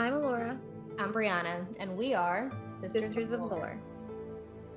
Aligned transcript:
I'm 0.00 0.14
Alora, 0.14 0.58
I'm 0.98 1.12
Brianna, 1.12 1.66
and 1.78 1.94
we 1.94 2.14
are 2.14 2.50
Sisters, 2.80 3.02
Sisters 3.02 3.32
of 3.32 3.42
Lore, 3.42 3.78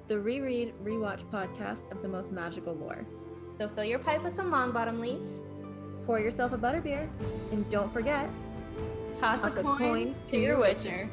the 0.10 0.20
reread, 0.20 0.73
rewatch 0.84 1.23
podcast 1.31 1.89
of 1.94 2.02
the 2.02 2.10
most 2.10 2.34
magical 2.34 2.76
lore. 2.76 3.07
So 3.57 3.70
fill 3.70 3.86
your 3.86 3.99
pipe 3.99 4.21
with 4.21 4.36
some 4.36 4.51
Longbottom 4.51 4.99
leaf, 4.99 5.25
Pour 6.05 6.20
yourself 6.20 6.51
a 6.51 6.57
butterbeer, 6.57 7.07
and 7.54 7.70
don't 7.70 7.89
forget, 7.94 8.29
toss, 9.13 9.39
Toss 9.39 9.55
a, 9.55 9.62
a 9.62 9.63
coin 9.63 9.78
coin 9.78 10.16
to 10.23 10.38
your 10.38 10.59
Witcher. 10.59 11.09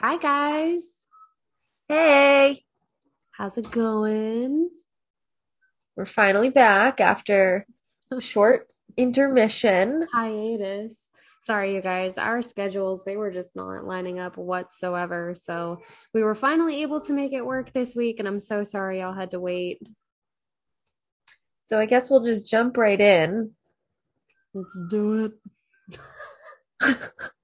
Hi 0.00 0.18
guys, 0.18 0.82
hey, 1.88 2.60
how's 3.30 3.56
it 3.56 3.70
going? 3.70 4.68
we're 5.96 6.04
finally 6.04 6.50
back 6.50 7.00
after 7.00 7.66
a 8.10 8.20
short 8.20 8.68
intermission. 8.96 10.06
Hiatus. 10.12 10.96
Sorry, 11.40 11.74
you 11.74 11.82
guys. 11.82 12.18
Our 12.18 12.40
schedules, 12.40 13.04
they 13.04 13.16
were 13.16 13.30
just 13.30 13.56
not 13.56 13.84
lining 13.84 14.20
up 14.20 14.36
whatsoever. 14.36 15.34
So 15.34 15.80
we 16.14 16.22
were 16.22 16.36
finally 16.36 16.82
able 16.82 17.00
to 17.02 17.12
make 17.12 17.32
it 17.32 17.44
work 17.44 17.72
this 17.72 17.96
week, 17.96 18.20
and 18.20 18.28
I'm 18.28 18.40
so 18.40 18.62
sorry 18.62 19.00
y'all 19.00 19.12
had 19.12 19.32
to 19.32 19.40
wait. 19.40 19.88
So 21.66 21.80
I 21.80 21.86
guess 21.86 22.10
we'll 22.10 22.24
just 22.24 22.50
jump 22.50 22.76
right 22.76 23.00
in. 23.00 23.54
Let's 24.54 24.78
do 24.88 25.32
it. 25.90 25.98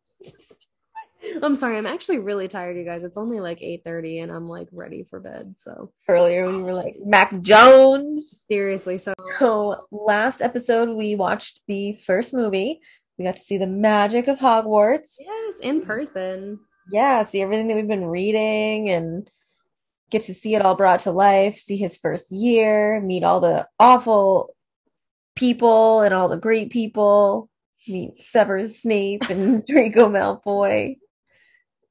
I'm 1.42 1.56
sorry. 1.56 1.76
I'm 1.76 1.86
actually 1.86 2.18
really 2.18 2.48
tired, 2.48 2.76
you 2.76 2.84
guys. 2.84 3.04
It's 3.04 3.16
only 3.16 3.40
like 3.40 3.60
8:30 3.60 4.22
and 4.22 4.32
I'm 4.32 4.48
like 4.48 4.68
ready 4.72 5.04
for 5.08 5.20
bed. 5.20 5.54
So 5.58 5.92
Earlier 6.08 6.50
we 6.50 6.62
were 6.62 6.74
like 6.74 6.96
Mac 7.04 7.40
Jones. 7.40 8.44
seriously, 8.48 8.98
so 8.98 9.14
So 9.38 9.86
last 9.90 10.40
episode 10.42 10.90
we 10.90 11.14
watched 11.16 11.60
the 11.68 11.94
first 12.04 12.32
movie. 12.34 12.80
We 13.18 13.24
got 13.24 13.36
to 13.36 13.42
see 13.42 13.58
the 13.58 13.66
magic 13.66 14.28
of 14.28 14.38
Hogwarts. 14.38 15.16
yes, 15.20 15.54
in 15.62 15.82
person. 15.82 16.60
yeah, 16.92 17.22
see 17.24 17.42
everything 17.42 17.68
that 17.68 17.74
we've 17.74 17.88
been 17.88 18.06
reading 18.06 18.90
and 18.90 19.28
get 20.10 20.22
to 20.22 20.34
see 20.34 20.54
it 20.54 20.62
all 20.62 20.74
brought 20.76 21.00
to 21.00 21.10
life, 21.10 21.56
see 21.56 21.76
his 21.76 21.96
first 21.98 22.30
year, 22.30 23.00
meet 23.00 23.24
all 23.24 23.40
the 23.40 23.66
awful 23.80 24.54
people 25.36 26.00
and 26.00 26.14
all 26.14 26.28
the 26.28 26.36
great 26.36 26.70
people, 26.70 27.50
meet 27.86 28.20
Severus 28.20 28.82
Snape 28.82 29.28
and 29.30 29.66
Draco 29.66 30.08
Malfoy 30.08 30.96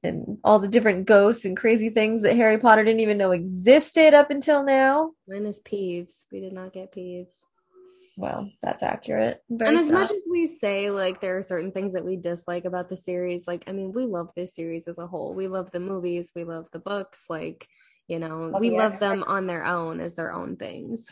and 0.02 0.38
all 0.44 0.58
the 0.58 0.68
different 0.68 1.06
ghosts 1.06 1.44
and 1.44 1.56
crazy 1.56 1.90
things 1.90 2.22
that 2.22 2.36
Harry 2.36 2.58
Potter 2.58 2.84
didn't 2.84 3.00
even 3.00 3.18
know 3.18 3.32
existed 3.32 4.14
up 4.14 4.30
until 4.30 4.62
now. 4.62 5.12
Minus 5.26 5.60
Peeves. 5.60 6.24
We 6.30 6.40
did 6.40 6.52
not 6.52 6.72
get 6.72 6.92
Peeves. 6.92 7.40
Well, 8.16 8.50
that's 8.60 8.82
accurate. 8.82 9.42
Very 9.48 9.76
and 9.76 9.78
as 9.78 9.90
much 9.90 10.10
as 10.10 10.22
we 10.28 10.46
say 10.46 10.90
like 10.90 11.20
there 11.20 11.38
are 11.38 11.42
certain 11.42 11.70
things 11.70 11.92
that 11.92 12.04
we 12.04 12.16
dislike 12.16 12.64
about 12.64 12.88
the 12.88 12.96
series, 12.96 13.46
like 13.46 13.64
I 13.68 13.72
mean, 13.72 13.92
we 13.92 14.04
love 14.06 14.30
this 14.34 14.54
series 14.54 14.88
as 14.88 14.98
a 14.98 15.06
whole. 15.06 15.34
We 15.34 15.46
love 15.46 15.70
the 15.70 15.80
movies, 15.80 16.32
we 16.34 16.42
love 16.44 16.68
the 16.72 16.80
books, 16.80 17.24
like 17.28 17.68
you 18.08 18.18
know, 18.18 18.50
Love 18.52 18.60
we 18.60 18.76
love 18.76 18.98
them 18.98 19.22
on 19.24 19.46
their 19.46 19.64
own 19.64 20.00
as 20.00 20.14
their 20.14 20.32
own 20.32 20.56
things. 20.56 21.06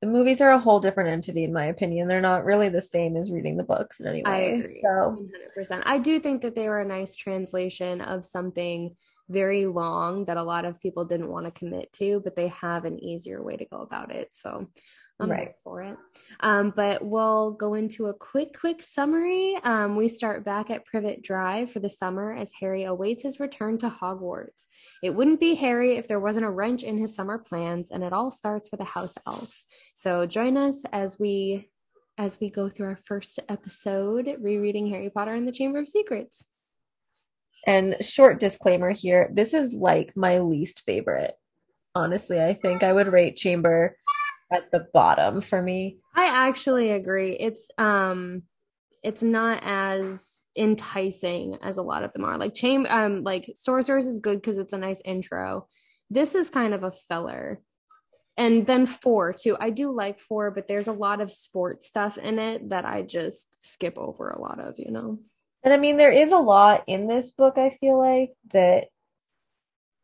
The 0.00 0.06
movies 0.06 0.40
are 0.40 0.50
a 0.50 0.58
whole 0.58 0.80
different 0.80 1.10
entity, 1.10 1.44
in 1.44 1.52
my 1.52 1.66
opinion. 1.66 2.06
They're 2.06 2.20
not 2.20 2.44
really 2.44 2.68
the 2.68 2.82
same 2.82 3.16
as 3.16 3.32
reading 3.32 3.56
the 3.56 3.64
books 3.64 4.00
in 4.00 4.06
any 4.06 4.22
way 4.22 4.30
I 4.30 4.38
agree. 4.38 4.80
So 4.82 5.26
100%. 5.58 5.82
I 5.86 5.98
do 5.98 6.20
think 6.20 6.42
that 6.42 6.54
they 6.54 6.68
were 6.68 6.80
a 6.80 6.86
nice 6.86 7.16
translation 7.16 8.00
of 8.02 8.24
something 8.24 8.94
very 9.28 9.66
long 9.66 10.26
that 10.26 10.36
a 10.36 10.42
lot 10.42 10.64
of 10.64 10.80
people 10.80 11.04
didn't 11.04 11.30
want 11.30 11.46
to 11.46 11.50
commit 11.50 11.92
to, 11.94 12.20
but 12.22 12.36
they 12.36 12.48
have 12.48 12.84
an 12.84 13.02
easier 13.02 13.42
way 13.42 13.56
to 13.56 13.64
go 13.64 13.78
about 13.80 14.12
it. 14.12 14.28
So 14.32 14.68
I'm 15.18 15.30
Right. 15.30 15.54
for 15.64 15.80
it. 15.80 15.96
Um, 16.40 16.74
but 16.76 17.02
we'll 17.02 17.52
go 17.52 17.72
into 17.72 18.06
a 18.06 18.14
quick, 18.14 18.58
quick 18.58 18.82
summary. 18.82 19.56
Um, 19.64 19.96
we 19.96 20.08
start 20.08 20.44
back 20.44 20.70
at 20.70 20.84
Privet 20.84 21.22
Drive 21.22 21.72
for 21.72 21.80
the 21.80 21.88
summer 21.88 22.34
as 22.34 22.52
Harry 22.60 22.84
awaits 22.84 23.22
his 23.22 23.40
return 23.40 23.78
to 23.78 23.88
Hogwarts. 23.88 24.66
It 25.02 25.10
wouldn't 25.10 25.40
be 25.40 25.54
Harry 25.54 25.96
if 25.96 26.06
there 26.06 26.20
wasn't 26.20 26.44
a 26.44 26.50
wrench 26.50 26.82
in 26.82 26.98
his 26.98 27.16
summer 27.16 27.38
plans, 27.38 27.90
and 27.90 28.04
it 28.04 28.12
all 28.12 28.30
starts 28.30 28.70
with 28.70 28.80
a 28.80 28.84
house 28.84 29.14
elf. 29.26 29.64
So 29.98 30.26
join 30.26 30.58
us 30.58 30.84
as 30.92 31.18
we 31.18 31.70
as 32.18 32.38
we 32.38 32.50
go 32.50 32.68
through 32.68 32.88
our 32.88 32.98
first 33.06 33.40
episode 33.48 34.36
rereading 34.38 34.88
Harry 34.90 35.08
Potter 35.08 35.32
and 35.32 35.48
the 35.48 35.52
Chamber 35.52 35.78
of 35.78 35.88
Secrets. 35.88 36.44
And 37.66 37.96
short 38.02 38.38
disclaimer 38.38 38.90
here, 38.90 39.30
this 39.32 39.54
is 39.54 39.72
like 39.72 40.14
my 40.14 40.40
least 40.40 40.82
favorite. 40.84 41.32
Honestly, 41.94 42.38
I 42.42 42.52
think 42.52 42.82
I 42.82 42.92
would 42.92 43.10
rate 43.10 43.36
Chamber 43.36 43.96
at 44.52 44.70
the 44.70 44.86
bottom 44.92 45.40
for 45.40 45.62
me. 45.62 45.96
I 46.14 46.26
actually 46.46 46.90
agree. 46.90 47.32
It's 47.32 47.66
um 47.78 48.42
it's 49.02 49.22
not 49.22 49.62
as 49.64 50.44
enticing 50.54 51.56
as 51.62 51.78
a 51.78 51.82
lot 51.82 52.04
of 52.04 52.12
them 52.12 52.26
are. 52.26 52.36
Like 52.36 52.52
Chamber 52.52 52.92
um 52.92 53.22
like 53.22 53.50
Sorcerers 53.54 54.04
is 54.04 54.20
good 54.20 54.42
because 54.42 54.58
it's 54.58 54.74
a 54.74 54.78
nice 54.78 55.00
intro. 55.06 55.68
This 56.10 56.34
is 56.34 56.50
kind 56.50 56.74
of 56.74 56.82
a 56.82 56.92
filler. 56.92 57.62
And 58.36 58.66
then 58.66 58.84
four 58.86 59.32
too. 59.32 59.56
I 59.58 59.70
do 59.70 59.90
like 59.92 60.20
four, 60.20 60.50
but 60.50 60.68
there's 60.68 60.88
a 60.88 60.92
lot 60.92 61.20
of 61.20 61.32
sports 61.32 61.86
stuff 61.86 62.18
in 62.18 62.38
it 62.38 62.68
that 62.68 62.84
I 62.84 63.02
just 63.02 63.48
skip 63.64 63.98
over 63.98 64.28
a 64.28 64.40
lot 64.40 64.60
of, 64.60 64.78
you 64.78 64.90
know. 64.90 65.18
And 65.62 65.72
I 65.72 65.78
mean, 65.78 65.96
there 65.96 66.12
is 66.12 66.32
a 66.32 66.38
lot 66.38 66.84
in 66.86 67.06
this 67.08 67.30
book, 67.30 67.58
I 67.58 67.70
feel 67.70 67.98
like, 67.98 68.30
that 68.52 68.88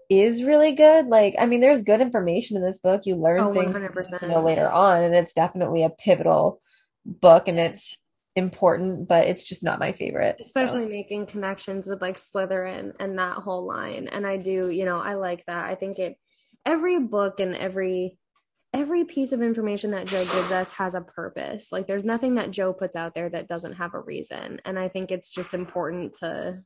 is 0.09 0.43
really 0.43 0.73
good. 0.73 1.07
Like, 1.07 1.35
I 1.39 1.47
mean, 1.47 1.61
there's 1.61 1.83
good 1.83 2.01
information 2.01 2.57
in 2.57 2.63
this 2.63 2.79
book. 2.79 3.07
You 3.07 3.17
learn 3.17 3.41
Oh, 3.41 3.53
things 3.53 3.75
you 4.21 4.29
know 4.29 4.43
later 4.43 4.71
on, 4.71 5.03
and 5.03 5.15
it's 5.15 5.33
definitely 5.33 5.85
a 5.85 5.91
pivotal 5.91 6.61
book 7.05 7.49
and 7.49 7.59
it's 7.59 7.97
important, 8.37 9.09
but 9.09 9.27
it's 9.27 9.45
just 9.45 9.63
not 9.63 9.79
my 9.79 9.93
favorite. 9.93 10.37
so. 10.39 10.45
especially 10.45 10.87
making 10.89 11.27
connections 11.27 11.89
with 11.89 12.01
like 12.01 12.17
Slytherin 12.17 12.93
and 12.99 13.19
that 13.19 13.37
whole 13.37 13.67
line. 13.67 14.09
And 14.09 14.27
I 14.27 14.37
do, 14.37 14.71
you 14.71 14.85
know, 14.85 14.99
I 14.99 15.15
like 15.15 15.45
that. 15.47 15.65
I 15.65 15.75
think 15.75 15.99
it 15.99 16.17
every 16.65 17.01
book 17.01 17.41
and 17.41 17.55
every 17.57 18.19
every 18.73 19.05
piece 19.05 19.33
of 19.33 19.43
information 19.43 19.91
that 19.91 20.07
Joe 20.07 20.19
gives 20.19 20.51
us 20.51 20.73
has 20.73 20.95
a 20.95 21.01
purpose. 21.01 21.71
Like 21.73 21.87
there's 21.87 22.05
nothing 22.05 22.37
that 22.37 22.51
Joe 22.51 22.73
puts 22.73 22.97
out 22.97 23.15
there 23.15 23.29
that 23.29 23.49
doesn't 23.49 23.75
have 23.75 23.95
a 23.95 24.01
reason. 24.01 24.61
And 24.65 24.79
I 24.79 24.89
think 24.89 25.11
it's 25.11 25.31
just 25.31 25.55
important 25.55 26.15
to 26.21 26.59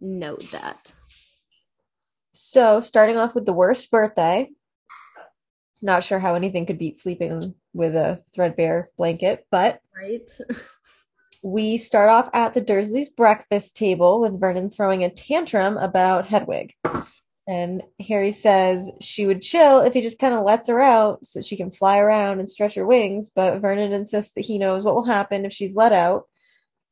note 0.00 0.50
that. 0.52 0.92
So, 2.32 2.80
starting 2.80 3.18
off 3.18 3.34
with 3.34 3.44
the 3.44 3.52
worst 3.52 3.90
birthday. 3.90 4.50
Not 5.82 6.04
sure 6.04 6.20
how 6.20 6.34
anything 6.34 6.64
could 6.64 6.78
beat 6.78 6.96
sleeping 6.96 7.54
with 7.74 7.96
a 7.96 8.22
threadbare 8.34 8.90
blanket, 8.96 9.46
but 9.50 9.80
Right? 9.94 10.30
we 11.42 11.76
start 11.76 12.08
off 12.08 12.30
at 12.32 12.54
the 12.54 12.62
Dursleys' 12.62 13.14
breakfast 13.14 13.76
table 13.76 14.20
with 14.20 14.38
Vernon 14.38 14.70
throwing 14.70 15.02
a 15.02 15.10
tantrum 15.10 15.76
about 15.76 16.28
Hedwig. 16.28 16.74
And 17.52 17.82
Harry 18.08 18.32
says 18.32 18.90
she 19.02 19.26
would 19.26 19.42
chill 19.42 19.80
if 19.82 19.92
he 19.92 20.00
just 20.00 20.18
kind 20.18 20.34
of 20.34 20.42
lets 20.42 20.68
her 20.68 20.80
out 20.80 21.26
so 21.26 21.42
she 21.42 21.58
can 21.58 21.70
fly 21.70 21.98
around 21.98 22.38
and 22.38 22.48
stretch 22.48 22.76
her 22.76 22.86
wings, 22.86 23.28
but 23.28 23.58
Vernon 23.60 23.92
insists 23.92 24.32
that 24.32 24.46
he 24.46 24.58
knows 24.58 24.86
what 24.86 24.94
will 24.94 25.04
happen 25.04 25.44
if 25.44 25.52
she's 25.52 25.76
let 25.76 25.92
out. 25.92 26.24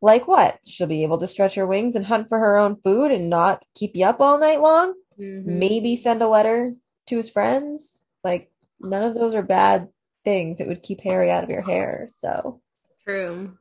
Like 0.02 0.28
what? 0.28 0.58
She'll 0.66 0.86
be 0.86 1.02
able 1.02 1.16
to 1.16 1.26
stretch 1.26 1.54
her 1.54 1.66
wings 1.66 1.96
and 1.96 2.04
hunt 2.04 2.28
for 2.28 2.38
her 2.38 2.58
own 2.58 2.76
food 2.84 3.10
and 3.10 3.30
not 3.30 3.64
keep 3.74 3.96
you 3.96 4.04
up 4.04 4.20
all 4.20 4.38
night 4.38 4.60
long? 4.60 4.92
Mhm. 5.18 5.44
maybe 5.46 5.96
send 5.96 6.20
a 6.20 6.28
letter 6.28 6.74
to 7.06 7.16
his 7.16 7.30
friends. 7.30 8.02
Like 8.22 8.50
none 8.80 9.02
of 9.02 9.14
those 9.14 9.34
are 9.34 9.42
bad 9.42 9.88
things. 10.24 10.60
It 10.60 10.68
would 10.68 10.82
keep 10.82 11.00
Harry 11.00 11.30
out 11.30 11.44
of 11.44 11.48
your 11.48 11.62
hair. 11.62 12.06
So 12.10 12.60
True. 13.06 13.56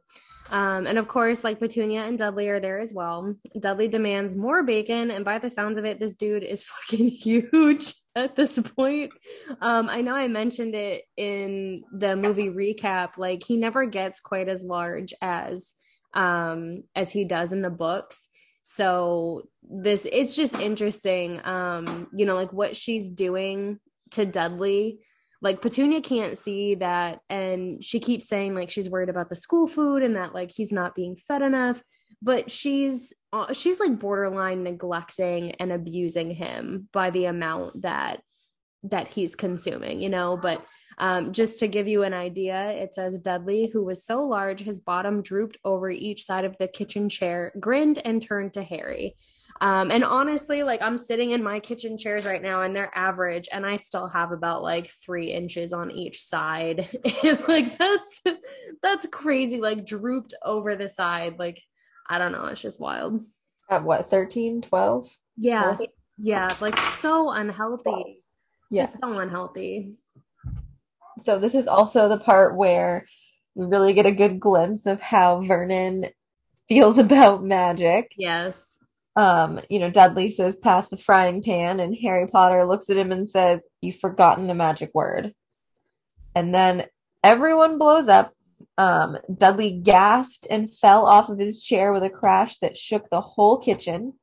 Um, 0.51 0.87
and 0.87 0.97
of 0.97 1.07
course, 1.07 1.43
like 1.43 1.59
Petunia 1.59 2.01
and 2.01 2.17
Dudley 2.17 2.47
are 2.49 2.59
there 2.59 2.79
as 2.79 2.93
well. 2.93 3.35
Dudley 3.59 3.87
demands 3.87 4.35
more 4.35 4.63
bacon, 4.63 5.11
and 5.11 5.23
by 5.23 5.39
the 5.39 5.49
sounds 5.49 5.77
of 5.77 5.85
it, 5.85 5.99
this 5.99 6.15
dude 6.15 6.43
is 6.43 6.63
fucking 6.89 7.09
huge 7.09 7.93
at 8.15 8.35
this 8.35 8.57
point. 8.59 9.11
Um, 9.61 9.89
I 9.89 10.01
know 10.01 10.13
I 10.13 10.27
mentioned 10.27 10.75
it 10.75 11.03
in 11.17 11.83
the 11.91 12.15
movie 12.15 12.49
recap. 12.49 13.17
Like 13.17 13.43
he 13.45 13.57
never 13.57 13.85
gets 13.85 14.19
quite 14.19 14.49
as 14.49 14.63
large 14.63 15.13
as 15.21 15.73
um 16.15 16.83
as 16.95 17.11
he 17.11 17.23
does 17.23 17.53
in 17.53 17.61
the 17.61 17.69
books. 17.69 18.27
So 18.63 19.47
this 19.63 20.05
it's 20.11 20.35
just 20.35 20.55
interesting. 20.55 21.39
Um, 21.43 22.07
you 22.13 22.25
know, 22.25 22.35
like 22.35 22.53
what 22.53 22.75
she's 22.75 23.09
doing 23.09 23.79
to 24.11 24.25
Dudley 24.25 24.99
like 25.41 25.61
Petunia 25.61 26.01
can't 26.01 26.37
see 26.37 26.75
that 26.75 27.21
and 27.29 27.83
she 27.83 27.99
keeps 27.99 28.27
saying 28.27 28.55
like 28.55 28.69
she's 28.69 28.89
worried 28.89 29.09
about 29.09 29.29
the 29.29 29.35
school 29.35 29.67
food 29.67 30.03
and 30.03 30.15
that 30.15 30.33
like 30.33 30.51
he's 30.51 30.71
not 30.71 30.95
being 30.95 31.15
fed 31.15 31.41
enough 31.41 31.81
but 32.21 32.51
she's 32.51 33.13
uh, 33.31 33.53
she's 33.53 33.79
like 33.79 33.99
borderline 33.99 34.63
neglecting 34.63 35.51
and 35.53 35.71
abusing 35.71 36.31
him 36.31 36.89
by 36.91 37.09
the 37.09 37.25
amount 37.25 37.81
that 37.81 38.21
that 38.83 39.07
he's 39.07 39.35
consuming 39.35 40.01
you 40.01 40.09
know? 40.09 40.37
But 40.37 40.65
um, 40.97 41.31
just 41.31 41.59
to 41.59 41.67
give 41.67 41.87
you 41.87 42.03
an 42.03 42.13
idea 42.13 42.71
it 42.71 42.93
says 42.93 43.19
dudley 43.19 43.67
who 43.67 43.83
was 43.83 44.05
so 44.05 44.25
large 44.25 44.59
his 44.59 44.81
bottom 44.81 45.21
drooped 45.21 45.57
over 45.63 45.89
each 45.89 46.25
side 46.25 46.43
of 46.43 46.57
the 46.57 46.67
kitchen 46.67 47.07
chair 47.07 47.53
grinned 47.57 47.99
and 48.03 48.21
turned 48.21 48.53
to 48.53 48.63
harry 48.63 49.15
Um, 49.61 49.91
and 49.91 50.03
honestly, 50.03 50.63
like 50.63 50.81
I'm 50.81 50.97
sitting 50.97 51.31
in 51.31 51.43
my 51.43 51.59
kitchen 51.59 51.97
chairs 51.97 52.25
right 52.25 52.41
now 52.41 52.61
and 52.61 52.73
they're 52.73 52.95
average 52.97 53.49
and 53.51 53.65
I 53.65 53.75
still 53.75 54.07
have 54.07 54.31
about 54.31 54.63
like 54.63 54.87
three 54.87 55.31
inches 55.31 55.73
on 55.73 55.91
each 55.91 56.23
side. 56.23 56.87
and 57.23 57.47
like 57.47 57.77
that's 57.77 58.21
that's 58.81 59.07
crazy, 59.07 59.59
like 59.59 59.85
drooped 59.85 60.33
over 60.43 60.75
the 60.75 60.87
side. 60.87 61.37
Like, 61.37 61.61
I 62.09 62.17
don't 62.17 62.31
know, 62.31 62.45
it's 62.45 62.61
just 62.61 62.79
wild. 62.79 63.21
At 63.69 63.83
what, 63.83 64.07
13, 64.07 64.61
12? 64.61 65.09
Yeah. 65.37 65.77
Yeah. 66.17 66.49
Like 66.61 66.77
so 66.79 67.29
unhealthy. 67.29 68.19
Yeah. 68.71 68.83
Just 68.83 68.99
so 69.01 69.19
unhealthy. 69.19 69.97
So 71.19 71.37
this 71.37 71.53
is 71.53 71.67
also 71.67 72.07
the 72.07 72.17
part 72.17 72.55
where 72.55 73.05
we 73.55 73.65
really 73.65 73.93
get 73.93 74.05
a 74.05 74.11
good 74.11 74.39
glimpse 74.39 74.85
of 74.85 75.01
how 75.01 75.41
Vernon 75.41 76.07
feels 76.69 76.97
about 76.99 77.43
magic. 77.43 78.13
Yes. 78.17 78.77
Um, 79.19 79.59
you 79.69 79.79
know, 79.79 79.89
Dudley 79.89 80.31
says, 80.31 80.55
pass 80.55 80.87
the 80.87 80.95
frying 80.95 81.43
pan, 81.43 81.81
and 81.81 81.93
Harry 81.93 82.25
Potter 82.25 82.65
looks 82.65 82.89
at 82.89 82.95
him 82.95 83.11
and 83.11 83.29
says, 83.29 83.67
You've 83.81 83.99
forgotten 83.99 84.47
the 84.47 84.53
magic 84.53 84.91
word. 84.93 85.33
And 86.33 86.55
then 86.55 86.85
everyone 87.21 87.77
blows 87.77 88.07
up. 88.07 88.33
Um, 88.77 89.17
Dudley 89.37 89.71
gasped 89.71 90.47
and 90.49 90.73
fell 90.73 91.05
off 91.05 91.27
of 91.27 91.37
his 91.37 91.61
chair 91.61 91.91
with 91.91 92.03
a 92.03 92.09
crash 92.09 92.59
that 92.59 92.77
shook 92.77 93.09
the 93.09 93.19
whole 93.19 93.57
kitchen. 93.57 94.13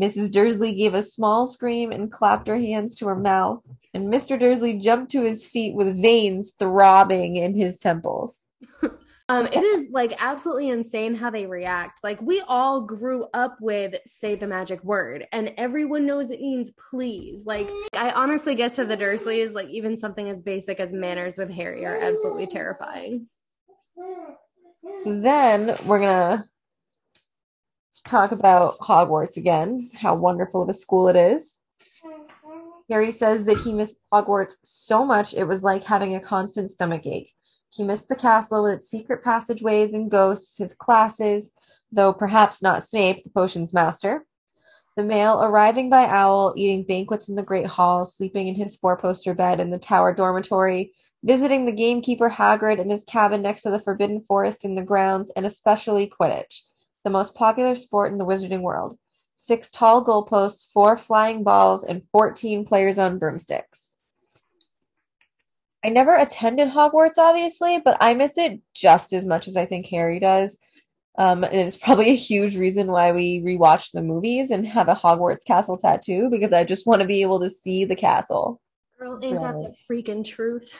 Mrs. 0.00 0.32
Dursley 0.32 0.74
gave 0.74 0.94
a 0.94 1.02
small 1.02 1.46
scream 1.46 1.92
and 1.92 2.10
clapped 2.10 2.48
her 2.48 2.58
hands 2.58 2.94
to 2.94 3.06
her 3.08 3.16
mouth, 3.16 3.60
and 3.92 4.10
Mr. 4.10 4.40
Dursley 4.40 4.78
jumped 4.78 5.12
to 5.12 5.24
his 5.24 5.44
feet 5.44 5.74
with 5.74 6.00
veins 6.00 6.52
throbbing 6.58 7.36
in 7.36 7.54
his 7.54 7.78
temples. 7.78 8.48
Um, 9.30 9.46
it 9.46 9.62
is 9.62 9.86
like 9.92 10.12
absolutely 10.18 10.70
insane 10.70 11.14
how 11.14 11.30
they 11.30 11.46
react. 11.46 12.02
Like 12.02 12.20
we 12.20 12.40
all 12.48 12.80
grew 12.80 13.28
up 13.32 13.58
with 13.60 13.94
say 14.04 14.34
the 14.34 14.48
magic 14.48 14.82
word, 14.82 15.24
and 15.30 15.54
everyone 15.56 16.04
knows 16.04 16.30
it 16.30 16.40
means 16.40 16.72
please. 16.72 17.46
Like 17.46 17.70
I 17.94 18.10
honestly 18.10 18.56
guess 18.56 18.74
to 18.74 18.84
the 18.84 18.96
Dursleys, 18.96 19.54
like 19.54 19.68
even 19.68 19.96
something 19.96 20.28
as 20.28 20.42
basic 20.42 20.80
as 20.80 20.92
manners 20.92 21.38
with 21.38 21.48
Harry 21.52 21.86
are 21.86 21.96
absolutely 21.96 22.48
terrifying. 22.48 23.28
So 25.02 25.20
then 25.20 25.76
we're 25.86 26.00
gonna 26.00 26.48
talk 28.08 28.32
about 28.32 28.78
Hogwarts 28.78 29.36
again, 29.36 29.90
how 29.94 30.16
wonderful 30.16 30.60
of 30.60 30.68
a 30.68 30.74
school 30.74 31.06
it 31.06 31.14
is. 31.14 31.60
Harry 32.90 33.12
says 33.12 33.46
that 33.46 33.58
he 33.58 33.72
missed 33.72 33.94
Hogwarts 34.12 34.54
so 34.64 35.04
much 35.06 35.34
it 35.34 35.44
was 35.44 35.62
like 35.62 35.84
having 35.84 36.16
a 36.16 36.20
constant 36.20 36.68
stomach 36.68 37.06
ache. 37.06 37.30
He 37.70 37.84
missed 37.84 38.08
the 38.08 38.16
castle 38.16 38.64
with 38.64 38.74
its 38.74 38.90
secret 38.90 39.22
passageways 39.22 39.94
and 39.94 40.10
ghosts, 40.10 40.58
his 40.58 40.74
classes, 40.74 41.52
though 41.92 42.12
perhaps 42.12 42.62
not 42.62 42.84
Snape, 42.84 43.22
the 43.22 43.30
potions 43.30 43.72
master. 43.72 44.26
The 44.96 45.04
mail 45.04 45.40
arriving 45.40 45.88
by 45.88 46.06
owl, 46.06 46.52
eating 46.56 46.84
banquets 46.84 47.28
in 47.28 47.36
the 47.36 47.44
great 47.44 47.66
hall, 47.66 48.04
sleeping 48.04 48.48
in 48.48 48.56
his 48.56 48.74
four-poster 48.74 49.34
bed 49.34 49.60
in 49.60 49.70
the 49.70 49.78
tower 49.78 50.12
dormitory, 50.12 50.92
visiting 51.22 51.64
the 51.64 51.72
gamekeeper 51.72 52.28
Hagrid 52.28 52.80
in 52.80 52.90
his 52.90 53.04
cabin 53.04 53.40
next 53.40 53.62
to 53.62 53.70
the 53.70 53.78
forbidden 53.78 54.20
forest 54.22 54.64
in 54.64 54.74
the 54.74 54.82
grounds, 54.82 55.30
and 55.36 55.46
especially 55.46 56.08
Quidditch, 56.08 56.62
the 57.04 57.10
most 57.10 57.36
popular 57.36 57.76
sport 57.76 58.10
in 58.10 58.18
the 58.18 58.26
wizarding 58.26 58.62
world. 58.62 58.98
Six 59.36 59.70
tall 59.70 60.04
goalposts, 60.04 60.72
four 60.72 60.96
flying 60.96 61.44
balls, 61.44 61.84
and 61.84 62.02
14 62.10 62.64
players 62.64 62.98
on 62.98 63.18
broomsticks. 63.18 63.99
I 65.84 65.88
never 65.88 66.14
attended 66.14 66.68
Hogwarts, 66.68 67.18
obviously, 67.18 67.80
but 67.80 67.96
I 68.00 68.14
miss 68.14 68.36
it 68.36 68.60
just 68.74 69.12
as 69.12 69.24
much 69.24 69.48
as 69.48 69.56
I 69.56 69.64
think 69.64 69.86
Harry 69.86 70.20
does. 70.20 70.58
Um, 71.18 71.44
and 71.44 71.54
it's 71.54 71.76
probably 71.76 72.10
a 72.10 72.14
huge 72.14 72.56
reason 72.56 72.86
why 72.86 73.12
we 73.12 73.40
rewatch 73.40 73.92
the 73.92 74.02
movies 74.02 74.50
and 74.50 74.66
have 74.66 74.88
a 74.88 74.94
Hogwarts 74.94 75.44
castle 75.44 75.76
tattoo 75.76 76.28
because 76.30 76.52
I 76.52 76.64
just 76.64 76.86
want 76.86 77.00
to 77.00 77.06
be 77.06 77.22
able 77.22 77.40
to 77.40 77.50
see 77.50 77.84
the 77.84 77.96
castle. 77.96 78.60
Girl, 78.98 79.18
ain't 79.22 79.40
that 79.40 79.54
the 79.62 79.74
freaking 79.90 80.24
truth? 80.24 80.74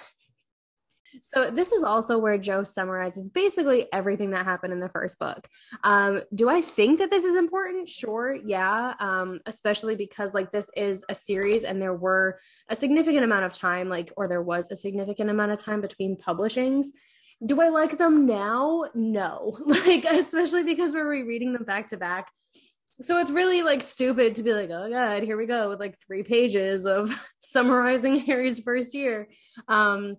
So 1.23 1.51
this 1.51 1.73
is 1.73 1.83
also 1.83 2.19
where 2.19 2.39
Joe 2.39 2.63
summarizes 2.63 3.29
basically 3.29 3.87
everything 3.93 4.31
that 4.31 4.45
happened 4.45 4.73
in 4.73 4.81
the 4.81 4.89
first 4.89 5.19
book. 5.19 5.49
Um, 5.85 6.23
do 6.35 6.49
I 6.49 6.61
think 6.61 6.99
that 6.99 7.11
this 7.11 7.25
is 7.25 7.37
important? 7.37 7.89
Sure, 7.89 8.37
yeah. 8.45 8.95
Um, 9.01 9.41
especially 9.47 9.97
because 9.97 10.35
like 10.35 10.53
this 10.53 10.71
is 10.77 11.05
a 11.09 11.15
series 11.15 11.65
and 11.65 11.81
there 11.81 11.95
were 11.95 12.39
a 12.69 12.77
significant 12.77 13.25
amount 13.25 13.45
of 13.45 13.53
time, 13.53 13.89
like, 13.89 14.13
or 14.17 14.29
there 14.29 14.43
was 14.43 14.71
a 14.71 14.77
significant 14.77 15.31
amount 15.31 15.53
of 15.53 15.63
time 15.63 15.81
between 15.81 16.17
publishings. 16.17 16.89
Do 17.45 17.61
I 17.61 17.69
like 17.69 17.99
them 17.99 18.27
now? 18.27 18.85
No. 18.95 19.59
Like, 19.67 20.05
especially 20.05 20.63
because 20.63 20.93
we're 20.93 21.09
rereading 21.09 21.53
them 21.53 21.65
back 21.65 21.89
to 21.89 21.97
back. 21.97 22.31
So 23.03 23.19
it's 23.19 23.31
really 23.31 23.63
like 23.63 23.83
stupid 23.83 24.35
to 24.35 24.43
be 24.43 24.53
like, 24.53 24.69
oh 24.71 24.91
god, 24.91 25.23
here 25.23 25.39
we 25.39 25.47
go 25.47 25.71
with 25.71 25.81
like 25.81 25.99
three 26.01 26.23
pages 26.23 26.85
of 26.85 27.11
summarizing 27.39 28.17
Harry's 28.17 28.61
first 28.61 28.95
year. 28.95 29.29
Um, 29.69 30.17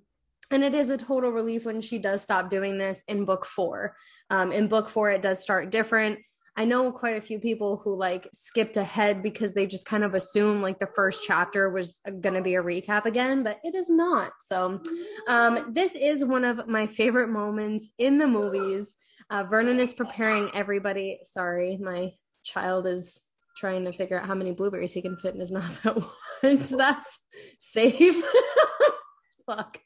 and 0.52 0.64
it 0.64 0.74
is 0.74 0.90
a 0.90 0.98
total 0.98 1.32
relief 1.32 1.66
when 1.66 1.82
she 1.82 1.98
does 1.98 2.22
stop 2.22 2.50
doing 2.50 2.78
this 2.78 3.04
in 3.08 3.26
book 3.26 3.46
four. 3.46 3.96
Um, 4.30 4.52
in 4.52 4.68
book 4.68 4.90
four, 4.90 5.10
it 5.10 5.22
does 5.22 5.42
start 5.42 5.72
different. 5.72 6.20
I 6.58 6.66
know 6.66 6.92
quite 6.92 7.16
a 7.16 7.22
few 7.22 7.40
people 7.40 7.78
who 7.78 7.96
like 7.96 8.28
skipped 8.34 8.76
ahead 8.76 9.24
because 9.24 9.54
they 9.54 9.66
just 9.66 9.86
kind 9.86 10.04
of 10.04 10.14
assume 10.14 10.62
like 10.62 10.80
the 10.80 10.88
first 10.88 11.24
chapter 11.26 11.70
was 11.70 12.02
going 12.06 12.36
to 12.36 12.42
be 12.42 12.56
a 12.56 12.62
recap 12.62 13.06
again, 13.06 13.44
but 13.44 13.60
it 13.64 13.74
is 13.74 13.90
not. 13.90 14.34
So, 14.48 14.82
um, 15.28 15.72
this 15.72 15.96
is 15.96 16.26
one 16.26 16.44
of 16.44 16.68
my 16.68 16.88
favorite 16.88 17.30
moments 17.30 17.90
in 17.98 18.18
the 18.18 18.28
movies. 18.28 18.98
Uh, 19.30 19.46
Vernon 19.46 19.80
is 19.80 19.94
preparing 19.94 20.52
everybody. 20.54 21.20
Sorry, 21.24 21.78
my 21.78 22.12
child 22.44 22.86
is 22.86 23.18
trying 23.56 23.86
to 23.86 23.94
figure 23.94 24.20
out 24.20 24.28
how 24.28 24.36
many 24.36 24.52
blueberries 24.52 24.92
he 24.92 25.02
can 25.02 25.16
fit 25.16 25.34
in 25.34 25.40
his 25.40 25.52
mouth 25.54 25.86
at 25.86 25.98
once. 26.44 26.70
That's 26.70 27.20
safe. 27.60 28.22
fuck. 29.46 29.80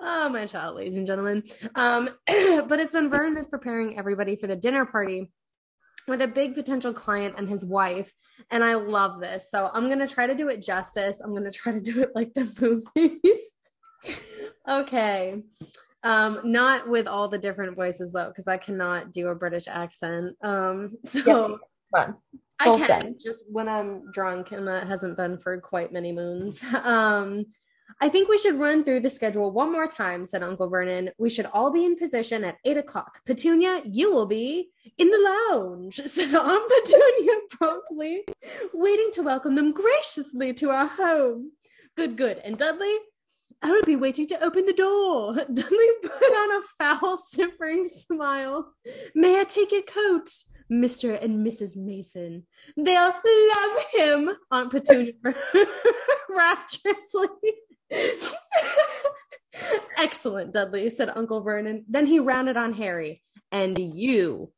Oh, 0.00 0.28
my 0.30 0.46
child, 0.46 0.76
ladies 0.76 0.96
and 0.96 1.06
gentlemen. 1.06 1.42
Um, 1.74 2.08
but 2.26 2.80
it's 2.80 2.94
when 2.94 3.10
Vernon 3.10 3.36
is 3.36 3.46
preparing 3.46 3.98
everybody 3.98 4.36
for 4.36 4.46
the 4.46 4.56
dinner 4.56 4.86
party 4.86 5.30
with 6.08 6.22
a 6.22 6.28
big 6.28 6.54
potential 6.54 6.92
client 6.92 7.34
and 7.36 7.48
his 7.48 7.64
wife. 7.64 8.12
And 8.50 8.64
I 8.64 8.74
love 8.74 9.20
this. 9.20 9.46
So 9.50 9.70
I'm 9.72 9.86
going 9.86 9.98
to 9.98 10.08
try 10.08 10.26
to 10.26 10.34
do 10.34 10.48
it 10.48 10.62
justice. 10.62 11.20
I'm 11.20 11.32
going 11.32 11.44
to 11.44 11.50
try 11.50 11.72
to 11.72 11.80
do 11.80 12.00
it 12.00 12.12
like 12.14 12.32
the 12.34 12.82
movies. 12.94 14.18
okay. 14.68 15.42
Um, 16.02 16.40
not 16.44 16.88
with 16.88 17.06
all 17.06 17.28
the 17.28 17.38
different 17.38 17.76
voices 17.76 18.12
though, 18.12 18.28
because 18.28 18.48
I 18.48 18.56
cannot 18.56 19.12
do 19.12 19.28
a 19.28 19.34
British 19.34 19.68
accent. 19.68 20.34
Um, 20.42 20.96
so 21.04 21.58
yes, 21.94 22.10
I 22.58 22.86
can 22.86 23.16
just 23.22 23.44
when 23.50 23.68
I'm 23.68 24.10
drunk, 24.10 24.52
and 24.52 24.66
that 24.66 24.86
hasn't 24.86 25.18
been 25.18 25.36
for 25.36 25.60
quite 25.60 25.92
many 25.92 26.12
moons. 26.12 26.64
Um, 26.74 27.44
I 28.02 28.08
think 28.08 28.30
we 28.30 28.38
should 28.38 28.58
run 28.58 28.82
through 28.82 29.00
the 29.00 29.10
schedule 29.10 29.50
one 29.50 29.70
more 29.70 29.86
time, 29.86 30.24
said 30.24 30.42
Uncle 30.42 30.70
Vernon. 30.70 31.10
We 31.18 31.28
should 31.28 31.44
all 31.46 31.70
be 31.70 31.84
in 31.84 31.96
position 31.96 32.44
at 32.44 32.56
eight 32.64 32.78
o'clock. 32.78 33.20
Petunia, 33.26 33.82
you 33.84 34.10
will 34.10 34.24
be 34.24 34.70
in 34.96 35.10
the 35.10 35.18
lounge, 35.50 36.00
said 36.06 36.34
Aunt 36.34 36.70
Petunia 36.70 37.34
promptly, 37.50 38.24
waiting 38.72 39.10
to 39.12 39.22
welcome 39.22 39.54
them 39.54 39.72
graciously 39.72 40.54
to 40.54 40.70
our 40.70 40.86
home. 40.86 41.52
Good, 41.94 42.16
good. 42.16 42.38
And 42.38 42.56
Dudley? 42.56 42.96
I 43.62 43.70
will 43.70 43.82
be 43.82 43.96
waiting 43.96 44.26
to 44.28 44.42
open 44.42 44.64
the 44.64 44.72
door. 44.72 45.34
Dudley 45.52 45.88
put 46.02 46.12
on 46.12 46.58
a 46.58 46.62
foul, 46.78 47.18
simpering 47.18 47.86
smile. 47.86 48.72
May 49.14 49.38
I 49.38 49.44
take 49.44 49.72
your 49.72 49.82
coat? 49.82 50.30
Mr. 50.72 51.22
and 51.22 51.44
Mrs. 51.46 51.76
Mason. 51.76 52.46
They'll 52.76 53.12
love 53.12 53.84
him, 53.92 54.30
Aunt 54.50 54.70
Petunia 54.70 55.12
rapturously. 56.30 57.26
Excellent, 59.98 60.52
Dudley, 60.52 60.88
said 60.90 61.10
Uncle 61.14 61.42
Vernon. 61.42 61.84
Then 61.88 62.06
he 62.06 62.20
rounded 62.20 62.56
on 62.56 62.74
Harry. 62.74 63.22
And 63.52 63.78
you. 63.78 64.52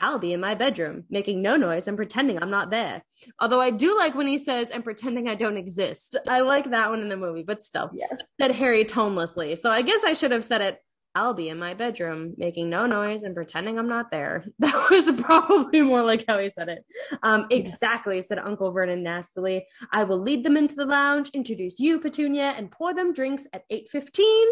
I'll 0.00 0.18
be 0.18 0.32
in 0.32 0.40
my 0.40 0.56
bedroom, 0.56 1.04
making 1.10 1.42
no 1.42 1.54
noise 1.54 1.86
and 1.86 1.96
pretending 1.96 2.42
I'm 2.42 2.50
not 2.50 2.70
there. 2.70 3.02
Although 3.38 3.60
I 3.60 3.70
do 3.70 3.96
like 3.96 4.16
when 4.16 4.26
he 4.26 4.36
says, 4.36 4.70
and 4.70 4.82
pretending 4.82 5.28
I 5.28 5.36
don't 5.36 5.56
exist. 5.56 6.16
I 6.28 6.40
like 6.40 6.70
that 6.70 6.90
one 6.90 7.02
in 7.02 7.08
the 7.08 7.16
movie, 7.16 7.44
but 7.44 7.62
still, 7.62 7.88
yes. 7.94 8.12
said 8.40 8.50
Harry 8.50 8.84
tonelessly. 8.84 9.54
So 9.54 9.70
I 9.70 9.82
guess 9.82 10.02
I 10.04 10.14
should 10.14 10.32
have 10.32 10.44
said 10.44 10.60
it 10.60 10.80
I'll 11.14 11.34
be 11.34 11.48
in 11.50 11.58
my 11.58 11.74
bedroom 11.74 12.34
making 12.38 12.70
no 12.70 12.86
noise 12.86 13.22
and 13.22 13.34
pretending 13.34 13.78
I'm 13.78 13.88
not 13.88 14.10
there. 14.10 14.44
That 14.58 14.90
was 14.90 15.10
probably 15.20 15.82
more 15.82 16.02
like 16.02 16.24
how 16.26 16.38
he 16.38 16.48
said 16.48 16.68
it. 16.68 16.84
Um, 17.22 17.46
exactly, 17.50 18.22
said 18.22 18.38
Uncle 18.38 18.72
Vernon 18.72 19.02
nastily. 19.02 19.66
I 19.90 20.04
will 20.04 20.20
lead 20.20 20.44
them 20.44 20.56
into 20.56 20.74
the 20.74 20.84
lounge, 20.86 21.30
introduce 21.30 21.78
you, 21.78 22.00
Petunia, 22.00 22.54
and 22.56 22.70
pour 22.70 22.94
them 22.94 23.12
drinks 23.12 23.46
at 23.52 23.68
8.15. 23.70 24.44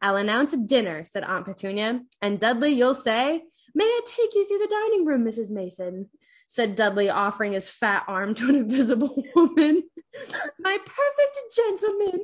I'll 0.00 0.16
announce 0.16 0.56
dinner, 0.56 1.04
said 1.04 1.24
Aunt 1.24 1.44
Petunia. 1.44 2.00
And 2.22 2.40
Dudley, 2.40 2.72
you'll 2.72 2.94
say, 2.94 3.42
May 3.74 3.84
I 3.84 4.00
take 4.06 4.34
you 4.34 4.46
through 4.46 4.58
the 4.58 4.68
dining 4.68 5.04
room, 5.04 5.24
Mrs. 5.24 5.50
Mason? 5.50 6.08
said 6.48 6.76
Dudley, 6.76 7.10
offering 7.10 7.52
his 7.52 7.68
fat 7.68 8.04
arm 8.06 8.34
to 8.36 8.48
an 8.48 8.54
invisible 8.54 9.22
woman. 9.34 9.82
my 10.58 10.78
perfect 10.78 11.38
gentleman, 11.54 12.20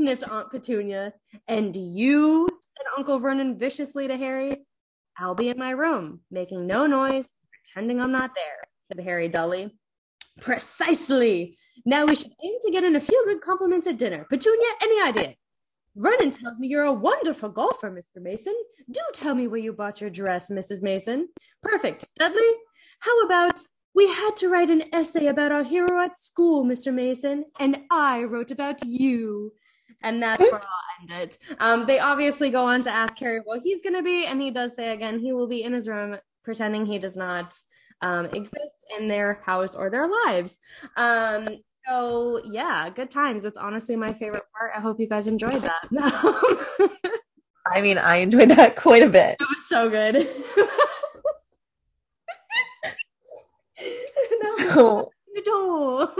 sniffed 0.00 0.24
Aunt 0.24 0.50
Petunia. 0.50 1.12
And 1.46 1.76
you 1.76 2.48
said 2.48 2.86
Uncle 2.96 3.18
Vernon 3.18 3.58
viciously 3.58 4.08
to 4.08 4.16
Harry. 4.16 4.64
I'll 5.18 5.34
be 5.34 5.50
in 5.50 5.58
my 5.58 5.70
room, 5.70 6.20
making 6.30 6.66
no 6.66 6.86
noise, 6.86 7.28
pretending 7.52 8.00
I'm 8.00 8.12
not 8.12 8.30
there. 8.34 8.62
said 8.84 9.04
Harry 9.04 9.28
dully. 9.28 9.76
Precisely. 10.40 11.58
Now 11.84 12.06
we 12.06 12.14
should 12.14 12.32
aim 12.42 12.54
to 12.62 12.70
get 12.70 12.84
in 12.84 12.96
a 12.96 13.00
few 13.00 13.22
good 13.26 13.42
compliments 13.42 13.86
at 13.86 13.98
dinner. 13.98 14.26
Petunia, 14.30 14.68
any 14.82 15.02
idea? 15.02 15.34
Vernon 15.96 16.30
tells 16.30 16.58
me 16.58 16.68
you're 16.68 16.84
a 16.84 16.92
wonderful 16.92 17.50
golfer, 17.50 17.90
Mr. 17.90 18.22
Mason. 18.22 18.54
Do 18.90 19.00
tell 19.12 19.34
me 19.34 19.48
where 19.48 19.60
you 19.60 19.74
bought 19.74 20.00
your 20.00 20.08
dress, 20.08 20.50
Mrs. 20.50 20.80
Mason. 20.82 21.28
Perfect. 21.62 22.06
Dudley, 22.18 22.52
how 23.00 23.20
about 23.22 23.60
we 23.94 24.08
had 24.08 24.36
to 24.38 24.48
write 24.48 24.70
an 24.70 24.84
essay 24.94 25.26
about 25.26 25.52
our 25.52 25.64
hero 25.64 26.02
at 26.02 26.16
school, 26.16 26.64
Mr. 26.64 26.94
Mason, 26.94 27.44
and 27.58 27.80
I 27.90 28.22
wrote 28.22 28.50
about 28.50 28.82
you. 28.86 29.52
And 30.02 30.22
that's 30.22 30.42
where 30.42 30.54
I'll 30.54 31.00
end 31.00 31.22
it. 31.22 31.38
Um, 31.58 31.86
they 31.86 31.98
obviously 31.98 32.50
go 32.50 32.64
on 32.64 32.82
to 32.82 32.90
ask 32.90 33.18
Harry 33.18 33.40
what 33.44 33.60
he's 33.62 33.82
going 33.82 33.94
to 33.94 34.02
be, 34.02 34.24
and 34.24 34.40
he 34.40 34.50
does 34.50 34.74
say 34.74 34.92
again 34.92 35.18
he 35.18 35.32
will 35.32 35.46
be 35.46 35.62
in 35.62 35.72
his 35.72 35.88
room 35.88 36.16
pretending 36.42 36.86
he 36.86 36.98
does 36.98 37.16
not 37.16 37.54
um, 38.02 38.26
exist 38.26 38.84
in 38.98 39.08
their 39.08 39.40
house 39.44 39.74
or 39.74 39.90
their 39.90 40.08
lives. 40.26 40.58
Um, 40.96 41.48
so 41.88 42.40
yeah, 42.44 42.88
good 42.90 43.10
times. 43.10 43.44
It's 43.44 43.56
honestly 43.56 43.96
my 43.96 44.12
favorite 44.12 44.44
part. 44.56 44.72
I 44.76 44.80
hope 44.80 45.00
you 45.00 45.08
guys 45.08 45.26
enjoyed 45.26 45.62
that. 45.62 45.88
I 47.66 47.80
mean, 47.80 47.98
I 47.98 48.16
enjoyed 48.16 48.50
that 48.50 48.76
quite 48.76 49.02
a 49.02 49.08
bit. 49.08 49.36
It 49.40 49.48
was 49.48 49.68
so 49.68 49.88
good. 49.90 50.14
no, 54.42 54.56
So 54.56 55.10
the 55.34 55.42
door. 55.42 56.12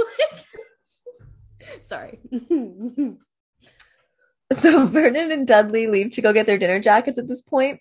Sorry. 1.83 2.21
so 4.57 4.87
Vernon 4.87 5.31
and 5.31 5.47
Dudley 5.47 5.87
leave 5.87 6.13
to 6.13 6.23
go 6.23 6.33
get 6.33 6.47
their 6.47 6.59
dinner 6.59 6.81
jackets 6.81 7.19
at 7.19 7.29
this 7.29 7.43
point. 7.43 7.81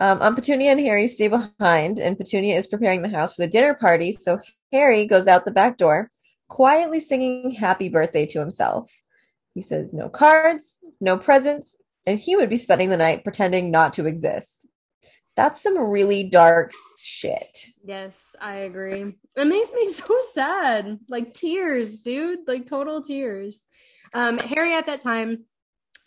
Um, 0.00 0.20
um, 0.22 0.34
Petunia 0.34 0.72
and 0.72 0.80
Harry 0.80 1.08
stay 1.08 1.28
behind, 1.28 1.98
and 1.98 2.18
Petunia 2.18 2.56
is 2.56 2.66
preparing 2.66 3.02
the 3.02 3.08
house 3.08 3.34
for 3.34 3.42
the 3.42 3.50
dinner 3.50 3.74
party. 3.74 4.12
So 4.12 4.40
Harry 4.72 5.06
goes 5.06 5.28
out 5.28 5.44
the 5.44 5.50
back 5.50 5.78
door, 5.78 6.10
quietly 6.48 7.00
singing 7.00 7.52
happy 7.52 7.88
birthday 7.88 8.26
to 8.26 8.40
himself. 8.40 8.90
He 9.54 9.62
says 9.62 9.94
no 9.94 10.08
cards, 10.08 10.80
no 11.00 11.16
presents, 11.16 11.76
and 12.06 12.18
he 12.18 12.34
would 12.34 12.50
be 12.50 12.56
spending 12.56 12.90
the 12.90 12.96
night 12.96 13.22
pretending 13.22 13.70
not 13.70 13.94
to 13.94 14.06
exist. 14.06 14.66
That's 15.36 15.62
some 15.62 15.78
really 15.78 16.24
dark 16.24 16.72
shit. 16.98 17.66
Yes, 17.84 18.24
I 18.40 18.56
agree. 18.56 19.14
It 19.36 19.46
makes 19.46 19.72
me 19.72 19.86
so 19.92 20.18
sad. 20.32 20.98
Like 21.08 21.34
tears, 21.34 21.96
dude. 21.96 22.40
Like 22.46 22.66
total 22.66 23.00
tears. 23.00 23.60
Um, 24.12 24.38
Harry 24.38 24.74
at 24.74 24.86
that 24.86 25.00
time 25.00 25.44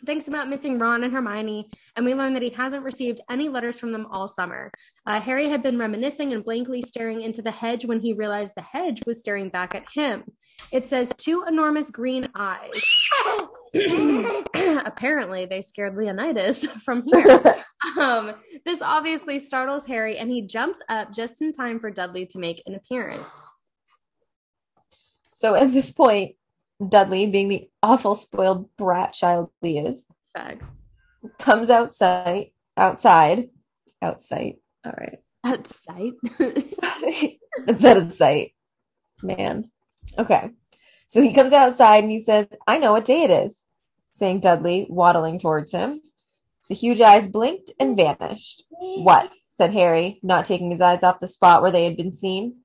thinks 0.04 0.28
about 0.28 0.48
missing 0.48 0.78
Ron 0.78 1.04
and 1.04 1.12
Hermione, 1.12 1.70
and 1.96 2.04
we 2.04 2.14
learn 2.14 2.34
that 2.34 2.42
he 2.42 2.50
hasn't 2.50 2.84
received 2.84 3.20
any 3.30 3.48
letters 3.48 3.78
from 3.78 3.92
them 3.92 4.06
all 4.10 4.28
summer. 4.28 4.70
Uh, 5.06 5.20
Harry 5.20 5.48
had 5.48 5.62
been 5.62 5.78
reminiscing 5.78 6.32
and 6.32 6.44
blankly 6.44 6.82
staring 6.82 7.22
into 7.22 7.42
the 7.42 7.50
hedge 7.50 7.84
when 7.84 8.00
he 8.00 8.12
realized 8.12 8.54
the 8.54 8.62
hedge 8.62 9.02
was 9.06 9.18
staring 9.18 9.48
back 9.48 9.74
at 9.74 9.84
him. 9.94 10.24
It 10.72 10.86
says 10.86 11.12
two 11.16 11.44
enormous 11.46 11.90
green 11.90 12.28
eyes. 12.34 12.84
Apparently, 14.84 15.46
they 15.46 15.60
scared 15.60 15.96
Leonidas 15.96 16.64
from 16.84 17.02
here. 17.12 17.64
um, 17.98 18.34
this 18.64 18.82
obviously 18.82 19.38
startles 19.38 19.86
Harry, 19.86 20.18
and 20.18 20.30
he 20.30 20.42
jumps 20.42 20.80
up 20.88 21.12
just 21.12 21.42
in 21.42 21.52
time 21.52 21.80
for 21.80 21.90
Dudley 21.90 22.26
to 22.26 22.38
make 22.38 22.62
an 22.66 22.74
appearance. 22.74 23.54
So 25.32 25.54
at 25.54 25.72
this 25.72 25.92
point, 25.92 26.34
Dudley, 26.86 27.26
being 27.26 27.48
the 27.48 27.68
awful 27.82 28.14
spoiled 28.14 28.68
brat 28.76 29.12
child 29.12 29.50
he 29.60 29.78
is, 29.78 30.06
comes 31.38 31.70
outside, 31.70 32.50
outside, 32.76 33.48
outside. 34.00 34.54
All 34.84 34.94
right. 34.96 35.18
Outside. 35.44 36.12
it's 36.38 37.84
out 37.84 37.96
of 37.96 38.12
sight. 38.12 38.52
Man. 39.22 39.70
Okay. 40.18 40.50
So 41.08 41.22
he 41.22 41.32
comes 41.32 41.52
outside 41.52 42.04
and 42.04 42.12
he 42.12 42.22
says, 42.22 42.46
I 42.66 42.78
know 42.78 42.92
what 42.92 43.06
day 43.06 43.22
it 43.22 43.30
is, 43.30 43.66
saying 44.12 44.40
Dudley, 44.40 44.86
waddling 44.88 45.40
towards 45.40 45.72
him. 45.72 46.00
The 46.68 46.74
huge 46.74 47.00
eyes 47.00 47.26
blinked 47.26 47.72
and 47.80 47.96
vanished. 47.96 48.64
What? 48.70 49.32
said 49.48 49.72
Harry, 49.72 50.20
not 50.22 50.46
taking 50.46 50.70
his 50.70 50.80
eyes 50.80 51.02
off 51.02 51.18
the 51.18 51.26
spot 51.26 51.62
where 51.62 51.72
they 51.72 51.84
had 51.84 51.96
been 51.96 52.12
seen. 52.12 52.58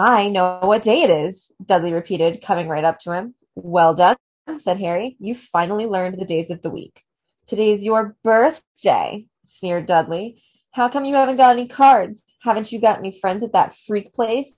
I 0.00 0.30
know 0.30 0.60
what 0.62 0.82
day 0.82 1.02
it 1.02 1.10
is, 1.10 1.52
Dudley 1.62 1.92
repeated, 1.92 2.40
coming 2.40 2.68
right 2.68 2.84
up 2.84 3.00
to 3.00 3.12
him. 3.12 3.34
Well 3.54 3.92
done, 3.92 4.16
said 4.56 4.78
Harry. 4.78 5.18
You 5.20 5.34
finally 5.34 5.84
learned 5.84 6.18
the 6.18 6.24
days 6.24 6.48
of 6.48 6.62
the 6.62 6.70
week. 6.70 7.02
Today's 7.46 7.84
your 7.84 8.16
birthday, 8.24 9.26
sneered 9.44 9.84
Dudley. 9.84 10.42
How 10.72 10.88
come 10.88 11.04
you 11.04 11.14
haven't 11.16 11.36
got 11.36 11.54
any 11.54 11.68
cards? 11.68 12.24
Haven't 12.40 12.72
you 12.72 12.80
got 12.80 12.98
any 12.98 13.12
friends 13.12 13.44
at 13.44 13.52
that 13.52 13.76
freak 13.76 14.14
place? 14.14 14.56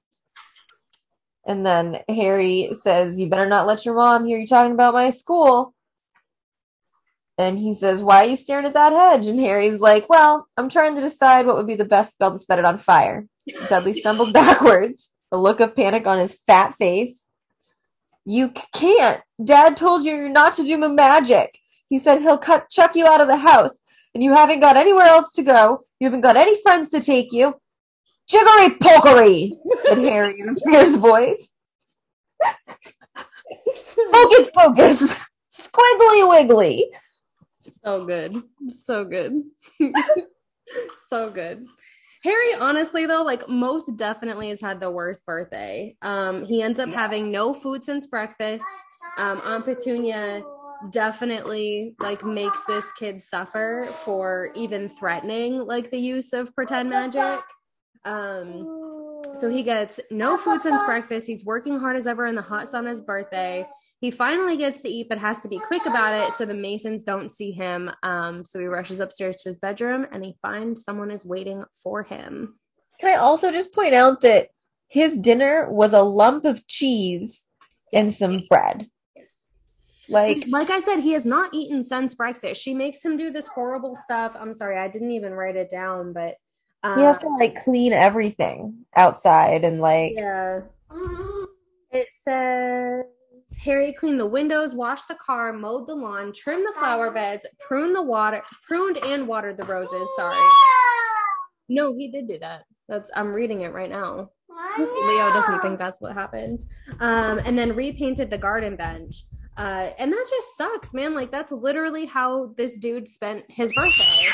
And 1.45 1.67
then 1.67 1.99
Harry 2.09 2.71
says, 2.81 3.19
You 3.19 3.29
better 3.29 3.49
not 3.49 3.67
let 3.67 3.85
your 3.85 3.97
mom 3.97 4.25
hear 4.25 4.39
you 4.39 4.47
talking 4.47 4.73
about 4.73 4.95
my 4.95 5.11
school. 5.11 5.75
And 7.37 7.59
he 7.59 7.75
says, 7.75 8.01
Why 8.01 8.25
are 8.25 8.29
you 8.29 8.37
staring 8.37 8.67
at 8.67 8.75
that 8.75 8.93
hedge? 8.93 9.27
And 9.27 9.41
Harry's 9.41 9.81
like, 9.81 10.09
Well, 10.09 10.47
I'm 10.57 10.69
trying 10.69 10.95
to 10.95 11.01
decide 11.01 11.47
what 11.47 11.57
would 11.57 11.67
be 11.67 11.75
the 11.75 11.85
best 11.85 12.13
spell 12.13 12.31
to 12.31 12.39
set 12.39 12.61
it 12.61 12.65
on 12.65 12.79
fire. 12.79 13.27
Dudley 13.69 13.95
stumbled 13.95 14.33
backwards, 14.35 15.12
a 15.33 15.37
look 15.39 15.61
of 15.61 15.75
panic 15.75 16.07
on 16.07 16.19
his 16.19 16.39
fat 16.47 16.75
face. 16.75 17.29
You 18.25 18.53
can't. 18.75 19.21
Dad 19.43 19.77
told 19.77 20.05
you 20.05 20.29
not 20.29 20.55
to 20.55 20.63
do 20.63 20.77
magic. 20.89 21.59
He 21.89 21.99
said 21.99 22.23
he'll 22.23 22.39
cut 22.39 22.69
chuck 22.71 22.95
you 22.95 23.07
out 23.07 23.21
of 23.21 23.27
the 23.27 23.37
house, 23.37 23.81
and 24.15 24.23
you 24.23 24.33
haven't 24.33 24.61
got 24.61 24.77
anywhere 24.77 25.07
else 25.07 25.33
to 25.33 25.43
go. 25.43 25.85
You 25.99 26.07
haven't 26.07 26.21
got 26.21 26.37
any 26.37 26.61
friends 26.63 26.91
to 26.91 27.01
take 27.01 27.33
you. 27.33 27.55
Jiggery 28.31 28.79
pokery, 28.79 29.53
said 29.89 29.99
Harry 30.09 30.39
in 30.39 30.51
a 30.51 30.71
fierce 30.71 30.97
voice. 30.97 31.51
Focus, 34.13 34.51
focus. 34.55 35.27
Squiggly 35.51 36.29
wiggly. 36.31 36.91
so 37.85 38.05
good. 38.07 38.43
So 38.69 39.05
good. 39.05 39.43
so 41.11 41.31
good. 41.31 41.67
Harry, 42.25 42.55
honestly 42.61 43.07
though, 43.07 43.23
like 43.23 43.49
most 43.49 43.97
definitely 43.97 44.49
has 44.49 44.61
had 44.61 44.79
the 44.81 44.91
worst 44.91 45.27
birthday. 45.27 45.97
Um, 46.03 46.45
he 46.45 46.63
ends 46.63 46.79
up 46.79 46.91
having 46.91 47.33
no 47.33 47.53
food 47.53 47.85
since 47.85 48.07
breakfast. 48.07 48.65
Um, 49.19 49.41
Aunt 49.45 49.65
Petunia 49.65 50.43
definitely 50.91 51.95
like 52.01 52.25
makes 52.25 52.65
this 52.65 52.85
kid 52.93 53.23
suffer 53.23 53.87
for 54.05 54.51
even 54.55 54.89
threatening 54.89 55.67
like 55.67 55.91
the 55.91 55.99
use 55.99 56.33
of 56.33 56.55
pretend 56.55 56.91
magic. 56.91 57.41
Um, 58.05 59.23
so 59.41 59.49
he 59.49 59.63
gets 59.63 59.99
no 60.11 60.37
food 60.37 60.63
since 60.63 60.83
breakfast. 60.85 61.27
He's 61.27 61.45
working 61.45 61.79
hard 61.79 61.97
as 61.97 62.07
ever 62.07 62.27
in 62.27 62.35
the 62.37 62.43
hot 62.43 62.69
sun 62.69 62.85
on 62.85 62.91
his 62.91 63.01
birthday. 63.01 63.67
He 64.03 64.11
finally 64.11 64.57
gets 64.57 64.81
to 64.81 64.89
eat, 64.89 65.09
but 65.09 65.19
has 65.19 65.39
to 65.43 65.49
be 65.49 65.61
quick 65.61 65.87
about 65.87 66.13
it 66.13 66.33
so 66.33 66.45
the 66.45 66.53
Masons 66.53 67.05
don't 67.05 67.31
see 67.31 67.53
him. 67.53 67.89
Um, 68.03 68.45
so 68.45 68.59
he 68.59 68.65
rushes 68.65 68.99
upstairs 68.99 69.37
to 69.37 69.49
his 69.49 69.61
bedroom 69.61 70.09
and 70.11 70.25
he 70.25 70.35
finds 70.43 70.83
someone 70.83 71.13
is 71.13 71.25
waiting 71.25 71.63
for 71.81 72.03
him. 72.03 72.59
Can 72.99 73.11
I 73.11 73.15
also 73.15 73.53
just 73.53 73.73
point 73.73 73.95
out 73.95 74.23
that 74.23 74.49
his 74.89 75.17
dinner 75.17 75.71
was 75.71 75.93
a 75.93 76.03
lump 76.03 76.45
of 76.45 76.67
cheese 76.67 77.49
and 77.93 78.13
some 78.13 78.43
bread? 78.49 78.89
Yes. 79.15 79.27
Like, 80.09 80.47
Like 80.49 80.71
I 80.71 80.81
said, 80.81 80.99
he 80.99 81.13
has 81.13 81.25
not 81.25 81.55
eaten 81.55 81.85
since 81.85 82.17
breakfast. 82.17 82.61
She 82.61 82.75
makes 82.75 83.05
him 83.05 83.17
do 83.17 83.31
this 83.31 83.47
horrible 83.47 83.95
stuff. 83.95 84.35
I'm 84.37 84.53
sorry, 84.53 84.79
I 84.79 84.89
didn't 84.89 85.13
even 85.13 85.33
write 85.33 85.55
it 85.55 85.71
down, 85.71 86.13
but 86.13 86.39
um, 86.83 86.99
he 86.99 87.05
has 87.05 87.19
to 87.19 87.29
like 87.29 87.63
clean 87.63 87.93
everything 87.93 88.85
outside 88.97 89.65
and 89.65 89.79
like 89.79 90.15
Yeah. 90.17 90.63
It 91.93 92.09
says 92.11 93.05
Harry 93.59 93.93
cleaned 93.93 94.21
the 94.21 94.27
windows, 94.27 94.75
washed 94.75 95.09
the 95.09 95.15
car, 95.15 95.53
mowed 95.53 95.87
the 95.87 95.95
lawn, 95.95 96.33
trimmed 96.33 96.67
the 96.67 96.79
flower 96.79 97.11
beds, 97.11 97.47
pruned 97.67 97.95
the 97.95 98.03
water, 98.03 98.43
pruned 98.67 98.99
and 98.99 99.27
watered 99.27 99.57
the 99.57 99.65
roses. 99.65 100.09
Sorry. 100.17 100.37
No, 101.69 101.95
he 101.95 102.11
did 102.11 102.29
do 102.29 102.39
that. 102.41 102.65
That's 102.89 103.11
I'm 103.15 103.33
reading 103.33 103.63
it 103.63 103.73
right 103.73 103.91
now. 103.91 104.31
Leo 104.79 105.29
doesn't 105.33 105.61
think 105.61 105.79
that's 105.79 106.01
what 106.01 106.13
happened. 106.15 106.65
Um, 107.01 107.41
and 107.45 107.57
then 107.57 107.75
repainted 107.75 108.31
the 108.31 108.39
garden 108.39 108.77
bench. 108.77 109.25
Uh, 109.57 109.91
and 109.99 110.13
that 110.13 110.27
just 110.29 110.57
sucks, 110.57 110.95
man. 110.95 111.15
Like 111.15 111.31
that's 111.31 111.53
literally 111.53 112.07
how 112.07 112.55
this 112.57 112.77
dude 112.77 113.07
spent 113.07 113.45
his 113.49 113.73
birthday. 113.75 114.29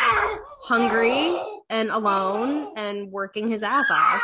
Hungry 0.62 1.40
and 1.70 1.90
alone 1.90 2.72
and 2.76 3.10
working 3.10 3.48
his 3.48 3.62
ass 3.62 3.90
off. 3.90 4.22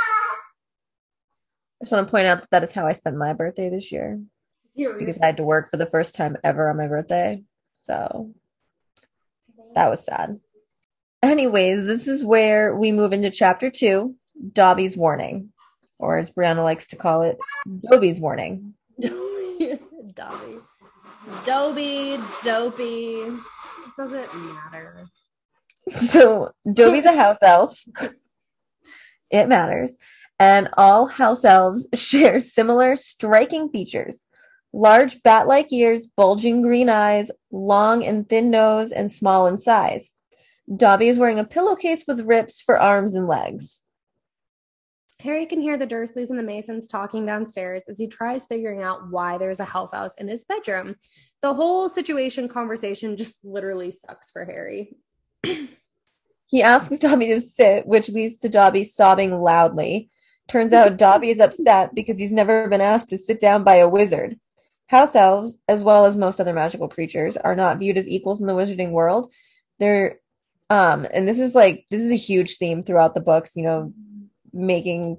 I 1.81 1.85
just 1.85 1.93
want 1.93 2.07
to 2.07 2.11
point 2.11 2.27
out 2.27 2.41
that 2.41 2.51
that 2.51 2.63
is 2.63 2.73
how 2.73 2.87
I 2.87 2.93
spent 2.93 3.17
my 3.17 3.33
birthday 3.33 3.69
this 3.69 3.93
year 3.93 4.21
because 4.77 5.19
I 5.21 5.27
had 5.27 5.37
to 5.39 5.45
work 5.45 5.71
for 5.71 5.77
the 5.77 5.87
first 5.87 6.15
time 6.15 6.37
ever 6.43 6.69
on 6.69 6.77
my 6.77 6.87
birthday. 6.87 7.43
So 7.73 8.33
that 9.75 9.91
was 9.91 10.05
sad. 10.05 10.41
Anyways, 11.23 11.85
this 11.85 12.07
is 12.07 12.25
where 12.25 12.75
we 12.75 12.93
move 12.93 13.13
into 13.13 13.31
chapter 13.31 13.71
two 13.71 14.15
Dobby's 14.53 14.97
warning, 14.97 15.53
or 15.99 16.19
as 16.19 16.31
Brianna 16.31 16.63
likes 16.63 16.89
to 16.89 16.97
call 16.97 17.23
it, 17.23 17.39
Dobby's 17.91 18.21
warning. 18.21 18.75
Dobby. 19.01 20.59
Dobby, 21.47 22.19
dopey. 22.45 23.23
Doesn't 23.97 24.29
matter. 24.73 25.07
So 25.91 26.51
Dobby's 26.73 27.05
a 27.05 27.15
house 27.15 27.43
elf. 27.43 27.79
it 29.31 29.49
matters. 29.49 29.97
and 30.39 30.69
all 30.79 31.07
house 31.07 31.45
elves 31.45 31.87
share 31.95 32.41
similar 32.41 32.97
striking 32.97 33.69
features 33.69 34.27
large 34.75 35.23
bat 35.23 35.47
like 35.47 35.73
ears, 35.73 36.07
bulging 36.07 36.61
green 36.61 36.89
eyes, 36.89 37.31
long 37.53 38.05
and 38.05 38.29
thin 38.29 38.51
nose, 38.51 38.91
and 38.91 39.11
small 39.11 39.47
in 39.47 39.57
size. 39.57 40.15
Dobby 40.77 41.09
is 41.09 41.19
wearing 41.19 41.39
a 41.39 41.45
pillowcase 41.45 42.05
with 42.07 42.27
rips 42.27 42.61
for 42.61 42.79
arms 42.79 43.15
and 43.15 43.29
legs. 43.29 43.85
Harry 45.21 45.47
can 45.47 45.61
hear 45.61 45.79
the 45.79 45.87
Dursleys 45.87 46.31
and 46.31 46.39
the 46.39 46.43
Masons 46.43 46.89
talking 46.89 47.25
downstairs 47.25 47.85
as 47.89 47.99
he 47.99 48.09
tries 48.09 48.47
figuring 48.47 48.83
out 48.83 49.11
why 49.11 49.39
there's 49.39 49.61
a 49.61 49.65
health 49.65 49.93
house 49.93 50.13
in 50.19 50.27
his 50.27 50.45
bedroom. 50.45 50.97
The 51.41 51.55
whole 51.55 51.89
situation 51.89 52.49
conversation 52.49 53.17
just 53.17 53.39
literally 53.45 53.91
sucks 53.91 54.31
for 54.31 54.45
Harry. 54.45 54.97
he 56.47 56.63
asks 56.63 56.99
Dobby 56.99 57.29
to 57.29 57.41
sit, 57.41 57.87
which 57.87 58.09
leads 58.09 58.39
to 58.39 58.49
Dobby 58.49 58.83
sobbing 58.85 59.41
loudly. 59.41 60.11
Turns 60.49 60.73
out 60.73 60.97
Dobby 60.99 61.31
is 61.31 61.41
upset 61.41 61.95
because 61.95 62.19
he's 62.19 62.33
never 62.33 62.69
been 62.69 62.81
asked 62.81 63.11
to 63.11 63.19
sit 63.19 63.39
down 63.39 63.63
by 63.63 63.77
a 63.77 63.89
wizard. 63.89 64.39
House 64.89 65.17
elves, 65.17 65.59
as 65.69 65.83
well 65.83 66.05
as 66.05 66.17
most 66.17 66.41
other 66.41 66.53
magical 66.53 66.89
creatures, 66.89 67.37
are 67.37 67.57
not 67.57 67.79
viewed 67.79 67.97
as 67.97 68.09
equals 68.09 68.41
in 68.41 68.47
the 68.47 68.55
wizarding 68.55 68.91
world. 68.91 69.33
They're 69.79 70.19
um 70.71 71.07
and 71.13 71.29
this 71.29 71.39
is 71.39 71.55
like 71.55 71.85
this 71.91 72.01
is 72.01 72.11
a 72.11 72.17
huge 72.17 72.57
theme 72.57 72.83
throughout 72.83 73.15
the 73.15 73.21
books, 73.21 73.57
you 73.57 73.63
know, 73.63 73.93
making 74.53 75.19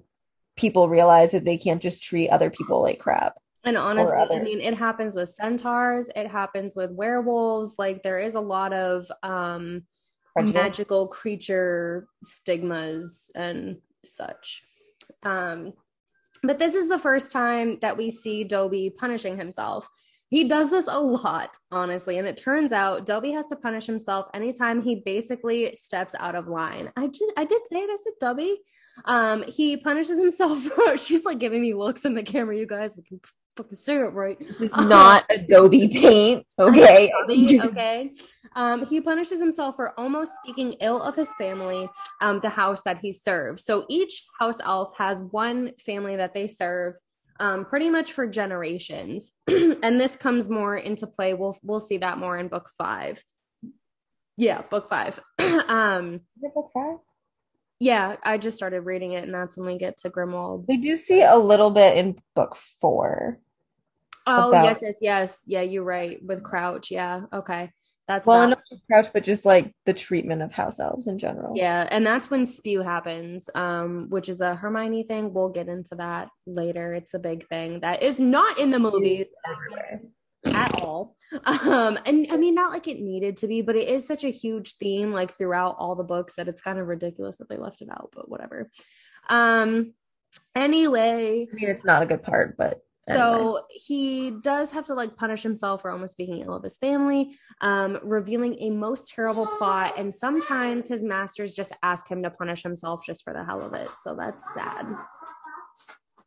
people 0.55 0.88
realize 0.88 1.31
that 1.31 1.45
they 1.45 1.57
can't 1.57 1.81
just 1.81 2.03
treat 2.03 2.29
other 2.29 2.50
people 2.50 2.81
like 2.81 3.00
crap. 3.00 3.38
And 3.63 3.77
honestly. 3.77 4.13
I 4.15 4.43
mean, 4.43 4.62
it 4.62 4.75
happens 4.75 5.15
with 5.15 5.29
centaurs, 5.29 6.10
it 6.15 6.27
happens 6.27 6.75
with 6.75 6.91
werewolves. 6.91 7.75
Like 7.77 8.03
there 8.03 8.19
is 8.19 8.36
a 8.36 8.39
lot 8.39 8.74
of 8.74 9.12
um 9.24 9.84
Prejudice. 10.34 10.53
magical 10.53 11.07
creature 11.07 12.07
stigmas 12.24 13.31
and 13.34 13.77
such. 14.03 14.63
Um 15.24 15.74
but 16.47 16.59
this 16.59 16.75
is 16.75 16.89
the 16.89 16.99
first 16.99 17.31
time 17.31 17.79
that 17.81 17.97
we 17.97 18.09
see 18.09 18.43
Dobby 18.43 18.89
punishing 18.89 19.37
himself. 19.37 19.89
He 20.29 20.45
does 20.45 20.71
this 20.71 20.87
a 20.87 20.99
lot, 20.99 21.51
honestly. 21.71 22.17
And 22.17 22.27
it 22.27 22.37
turns 22.37 22.71
out 22.71 23.05
Dobby 23.05 23.31
has 23.31 23.45
to 23.47 23.55
punish 23.55 23.85
himself 23.85 24.27
anytime 24.33 24.81
he 24.81 24.95
basically 25.05 25.73
steps 25.75 26.15
out 26.19 26.35
of 26.35 26.47
line. 26.47 26.91
I 26.97 27.07
just 27.07 27.33
I 27.37 27.45
did 27.45 27.61
say 27.67 27.85
this 27.85 28.01
at 28.07 28.19
Dobby. 28.19 28.57
Um, 29.05 29.43
he 29.43 29.77
punishes 29.77 30.17
himself. 30.17 30.67
she's 30.97 31.25
like 31.25 31.37
giving 31.37 31.61
me 31.61 31.73
looks 31.73 32.05
in 32.05 32.15
the 32.15 32.23
camera, 32.23 32.57
you 32.57 32.65
guys 32.65 32.99
fucking 33.55 34.13
right. 34.13 34.39
This 34.39 34.62
is 34.62 34.77
not 34.77 35.25
Adobe 35.29 35.88
Paint. 35.88 36.45
Okay. 36.59 37.12
okay. 37.29 38.12
Um, 38.55 38.85
he 38.85 39.01
punishes 39.01 39.39
himself 39.39 39.75
for 39.75 40.00
almost 40.00 40.33
speaking 40.41 40.74
ill 40.81 41.01
of 41.01 41.15
his 41.15 41.27
family, 41.38 41.89
um, 42.21 42.39
the 42.39 42.50
house 42.50 42.81
that 42.83 43.00
he 43.00 43.12
serves. 43.12 43.65
So 43.65 43.85
each 43.89 44.24
house 44.39 44.57
elf 44.63 44.91
has 44.97 45.21
one 45.31 45.71
family 45.85 46.15
that 46.15 46.33
they 46.33 46.47
serve 46.47 46.95
um, 47.39 47.65
pretty 47.65 47.89
much 47.89 48.13
for 48.13 48.27
generations. 48.27 49.31
and 49.47 50.00
this 50.00 50.15
comes 50.15 50.50
more 50.50 50.77
into 50.77 51.07
play. 51.07 51.33
We'll 51.33 51.57
we'll 51.63 51.79
see 51.79 51.97
that 51.97 52.17
more 52.17 52.38
in 52.38 52.47
book 52.47 52.69
five. 52.77 53.24
Yeah, 54.38 54.62
book 54.62 54.89
five. 54.89 55.19
um 55.39 56.15
Is 56.38 56.43
it 56.43 56.53
book 56.53 56.69
five? 56.74 56.97
Yeah, 57.79 58.15
I 58.24 58.38
just 58.38 58.55
started 58.55 58.81
reading 58.81 59.12
it, 59.12 59.25
and 59.25 59.33
that's 59.33 59.57
when 59.57 59.67
we 59.67 59.77
get 59.77 59.97
to 60.00 60.09
Grimmauld. 60.09 60.65
We 60.67 60.77
do 60.77 60.95
see 60.95 61.24
a 61.24 61.35
little 61.35 61.71
bit 61.71 61.97
in 61.97 62.15
book 62.33 62.55
four. 62.55 63.39
Oh 64.27 64.50
about... 64.50 64.65
yes, 64.65 64.79
yes, 64.82 64.96
yes. 65.01 65.44
Yeah, 65.46 65.62
you're 65.62 65.84
right. 65.84 66.24
With 66.24 66.44
Crouch, 66.44 66.91
yeah. 66.91 67.22
Okay. 67.32 67.72
That's 68.08 68.27
well, 68.27 68.50
not 68.50 68.62
just 68.70 68.86
Crouch, 68.86 69.08
but 69.12 69.24
just 69.24 69.46
like 69.46 69.74
the 69.86 69.94
treatment 69.94 70.44
of 70.44 70.51
house 70.51 70.79
elves 70.79 71.08
in 71.08 71.17
general. 71.17 71.53
Yeah, 71.55 71.88
and 71.89 72.05
that's 72.05 72.29
when 72.29 72.46
spew 72.46 72.82
happens, 72.82 73.50
um, 73.55 74.10
which 74.10 74.29
is 74.29 74.41
a 74.41 74.53
Hermione 74.53 75.03
thing. 75.03 75.34
We'll 75.34 75.50
get 75.50 75.67
into 75.67 75.96
that 75.96 76.29
later. 76.46 76.94
It's 76.94 77.15
a 77.15 77.20
big 77.20 77.48
thing 77.48 77.79
that 77.79 78.03
is 78.03 78.20
not 78.20 78.60
in 78.60 78.70
the 78.70 78.77
movies 78.77 79.25
at 80.46 80.79
all. 80.79 81.15
Um, 81.46 81.98
and 82.05 82.27
I 82.32 82.38
mean, 82.38 82.53
not 82.53 82.72
like 82.72 82.88
it 82.88 83.00
needed 83.00 83.38
to 83.38 83.48
be, 83.48 83.63
but 83.63 83.75
it 83.75 83.88
is 83.88 84.05
such 84.05 84.24
a 84.24 84.29
huge 84.29 84.75
theme, 84.75 85.12
like 85.12 85.36
throughout 85.36 85.75
all 85.79 85.96
the 85.96 86.03
books, 86.03 86.36
that 86.36 86.48
it's 86.48 86.62
kind 86.62 86.77
of 86.77 86.86
ridiculous 86.88 87.38
that 87.38 87.50
they 87.50 87.58
left 87.58 87.82
it 87.82 87.89
out. 87.89 88.12
But 88.15 88.29
whatever. 88.29 88.70
Um, 89.29 89.93
anyway, 90.54 91.47
I 91.52 91.56
mean, 91.56 91.69
it's 91.69 91.86
not 91.86 92.04
a 92.04 92.06
good 92.06 92.21
part, 92.21 92.56
but 92.56 92.82
so 93.08 93.65
he 93.70 94.32
does 94.41 94.72
have 94.72 94.86
to 94.86 94.94
like 94.94 95.15
punish 95.15 95.44
himself 95.44 95.82
for 95.82 95.91
almost 95.91 96.13
speaking 96.13 96.41
ill 96.41 96.56
of 96.56 96.63
his 96.63 96.78
family, 96.78 97.38
um, 97.62 98.00
revealing 98.04 98.56
a 98.60 98.72
most 98.72 99.13
terrible 99.13 99.46
plot. 99.46 99.94
And 99.98 100.13
sometimes 100.13 100.88
his 100.88 101.04
masters 101.04 101.56
just 101.56 101.74
ask 101.84 102.10
him 102.10 102.24
to 102.24 102.32
punish 102.32 102.63
himself 102.63 103.06
just 103.06 103.24
for 103.24 103.34
the 103.34 103.44
hell 103.44 103.62
of 103.62 103.74
it. 103.74 103.89
So 104.04 104.15
that's 104.15 104.54
sad. 104.54 104.88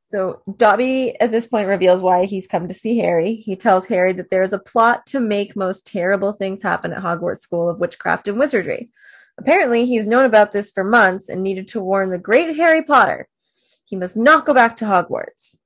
So 0.05 0.41
Dobby 0.57 1.21
at 1.21 1.33
this 1.33 1.47
point 1.49 1.69
reveals 1.69 2.01
why 2.01 2.25
he's 2.25 2.47
come 2.47 2.69
to 2.69 2.75
see 2.75 2.97
Harry. 2.99 3.35
He 3.35 3.57
tells 3.57 3.87
Harry 3.87 4.13
that 4.15 4.31
there 4.31 4.43
is 4.43 4.53
a 4.55 4.59
plot 4.59 5.05
to 5.07 5.21
make 5.21 5.57
most 5.57 5.87
terrible 5.87 6.33
things 6.33 6.63
happen 6.63 6.93
at 6.93 7.03
Hogwarts 7.03 7.41
School 7.41 7.69
of 7.69 7.79
Witchcraft 7.79 8.29
and 8.29 8.39
Wizardry. 8.39 8.91
Apparently, 9.37 9.85
he's 9.85 10.07
known 10.07 10.25
about 10.25 10.53
this 10.53 10.71
for 10.73 10.83
months 10.83 11.29
and 11.29 11.43
needed 11.43 11.69
to 11.69 11.81
warn 11.81 12.11
the 12.11 12.19
great 12.19 12.57
Harry 12.57 12.83
Potter. 12.83 13.29
He 13.85 13.97
must 13.97 14.17
not 14.17 14.47
go 14.47 14.55
back 14.55 14.77
to 14.77 14.87
Hogwarts. 14.87 15.59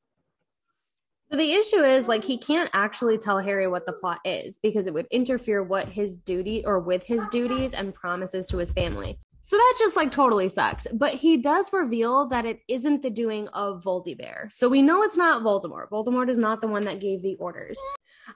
So 1.33 1.39
the 1.39 1.55
issue 1.55 1.83
is 1.83 2.09
like 2.09 2.23
he 2.23 2.37
can't 2.37 2.69
actually 2.75 3.17
tell 3.17 3.39
Harry 3.39 3.67
what 3.67 3.87
the 3.87 3.93
plot 3.95 4.19
is 4.23 4.59
because 4.63 4.87
it 4.87 4.93
would 4.93 5.07
interfere 5.11 5.63
what 5.63 5.89
his 5.89 6.19
duty 6.19 6.63
or 6.67 6.79
with 6.79 7.05
his 7.05 7.27
duties 7.29 7.73
and 7.73 7.95
promises 7.95 8.47
to 8.49 8.59
his 8.59 8.71
family. 8.71 9.19
So 9.41 9.57
that 9.57 9.77
just 9.79 9.97
like 9.97 10.13
totally 10.13 10.49
sucks. 10.49 10.87
But 10.93 11.15
he 11.15 11.39
does 11.39 11.73
reveal 11.73 12.29
that 12.29 12.45
it 12.45 12.61
isn't 12.69 13.01
the 13.01 13.09
doing 13.09 13.49
of 13.49 13.83
Voldybear. 13.83 14.53
So 14.53 14.69
we 14.69 14.83
know 14.83 15.03
it's 15.05 15.17
not 15.17 15.43
Voldemort. 15.43 15.89
Voldemort 15.89 16.29
is 16.29 16.37
not 16.37 16.61
the 16.61 16.69
one 16.69 16.85
that 16.85 17.01
gave 17.01 17.23
the 17.23 17.37
orders. 17.37 17.79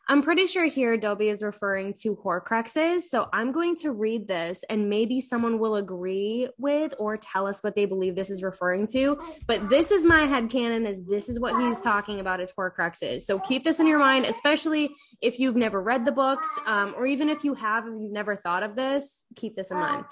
I'm 0.09 0.23
pretty 0.23 0.47
sure 0.47 0.67
here 0.67 0.97
Dobby 0.97 1.29
is 1.29 1.43
referring 1.43 1.95
to 2.03 2.17
Horcruxes. 2.17 3.03
So 3.03 3.29
I'm 3.33 3.53
going 3.53 3.77
to 3.77 3.93
read 3.93 4.27
this 4.27 4.65
and 4.69 4.89
maybe 4.89 5.21
someone 5.21 5.59
will 5.59 5.77
agree 5.77 6.49
with 6.59 6.95
or 6.99 7.17
tell 7.17 7.47
us 7.47 7.61
what 7.63 7.75
they 7.75 7.87
believe 7.87 8.15
this 8.15 8.31
is 8.31 8.43
referring 8.43 8.87
to. 8.89 9.19
But 9.47 9.69
this 9.69 9.91
is 9.91 10.05
my 10.05 10.25
head 10.25 10.51
canon 10.51 10.87
is 10.87 11.05
this 11.05 11.29
is 11.29 11.41
what 11.41 11.61
he's 11.61 11.81
talking 11.81 12.21
about 12.21 12.41
as 12.41 12.53
Horcruxes. 12.53 13.23
So 13.23 13.39
keep 13.39 13.65
this 13.65 13.81
in 13.81 13.87
your 13.87 13.99
mind, 13.99 14.27
especially 14.27 14.91
if 15.21 15.39
you've 15.39 15.57
never 15.57 15.83
read 15.83 16.05
the 16.05 16.13
books 16.13 16.49
um, 16.67 16.95
or 16.97 17.07
even 17.07 17.29
if 17.29 17.45
you 17.45 17.55
have 17.55 17.87
and 17.87 18.03
you've 18.03 18.13
never 18.13 18.37
thought 18.37 18.63
of 18.63 18.77
this, 18.77 19.27
keep 19.37 19.55
this 19.55 19.71
in 19.71 19.79
mind. 19.79 20.05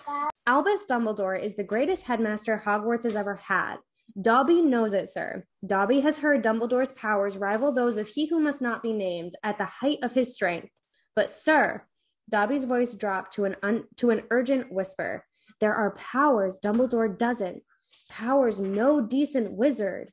Albus 0.46 0.80
Dumbledore 0.90 1.40
is 1.40 1.56
the 1.56 1.64
greatest 1.64 2.04
headmaster 2.04 2.62
Hogwarts 2.64 3.04
has 3.04 3.16
ever 3.16 3.34
had. 3.34 3.76
Dobby 4.20 4.62
knows 4.62 4.94
it, 4.94 5.08
sir. 5.08 5.44
Dobby 5.66 6.00
has 6.00 6.18
heard 6.18 6.42
Dumbledore's 6.42 6.92
powers 6.92 7.36
rival 7.36 7.72
those 7.72 7.98
of 7.98 8.08
he 8.08 8.26
who 8.26 8.38
must 8.40 8.60
not 8.60 8.82
be 8.82 8.92
named 8.92 9.34
at 9.42 9.58
the 9.58 9.64
height 9.64 9.98
of 10.02 10.12
his 10.12 10.34
strength. 10.34 10.70
But, 11.16 11.30
sir, 11.30 11.82
Dobby's 12.30 12.64
voice 12.64 12.94
dropped 12.94 13.32
to 13.34 13.44
an 13.44 13.56
un- 13.62 13.84
to 13.96 14.10
an 14.10 14.22
urgent 14.30 14.72
whisper. 14.72 15.24
There 15.60 15.74
are 15.74 15.94
powers 15.94 16.60
Dumbledore 16.62 17.16
doesn't. 17.16 17.62
Powers 18.08 18.60
no 18.60 19.00
decent 19.00 19.52
wizard. 19.52 20.12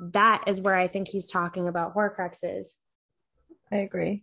That 0.00 0.44
is 0.46 0.60
where 0.60 0.74
I 0.74 0.88
think 0.88 1.08
he's 1.08 1.30
talking 1.30 1.68
about 1.68 1.94
Horcruxes. 1.94 2.68
I 3.72 3.76
agree. 3.76 4.22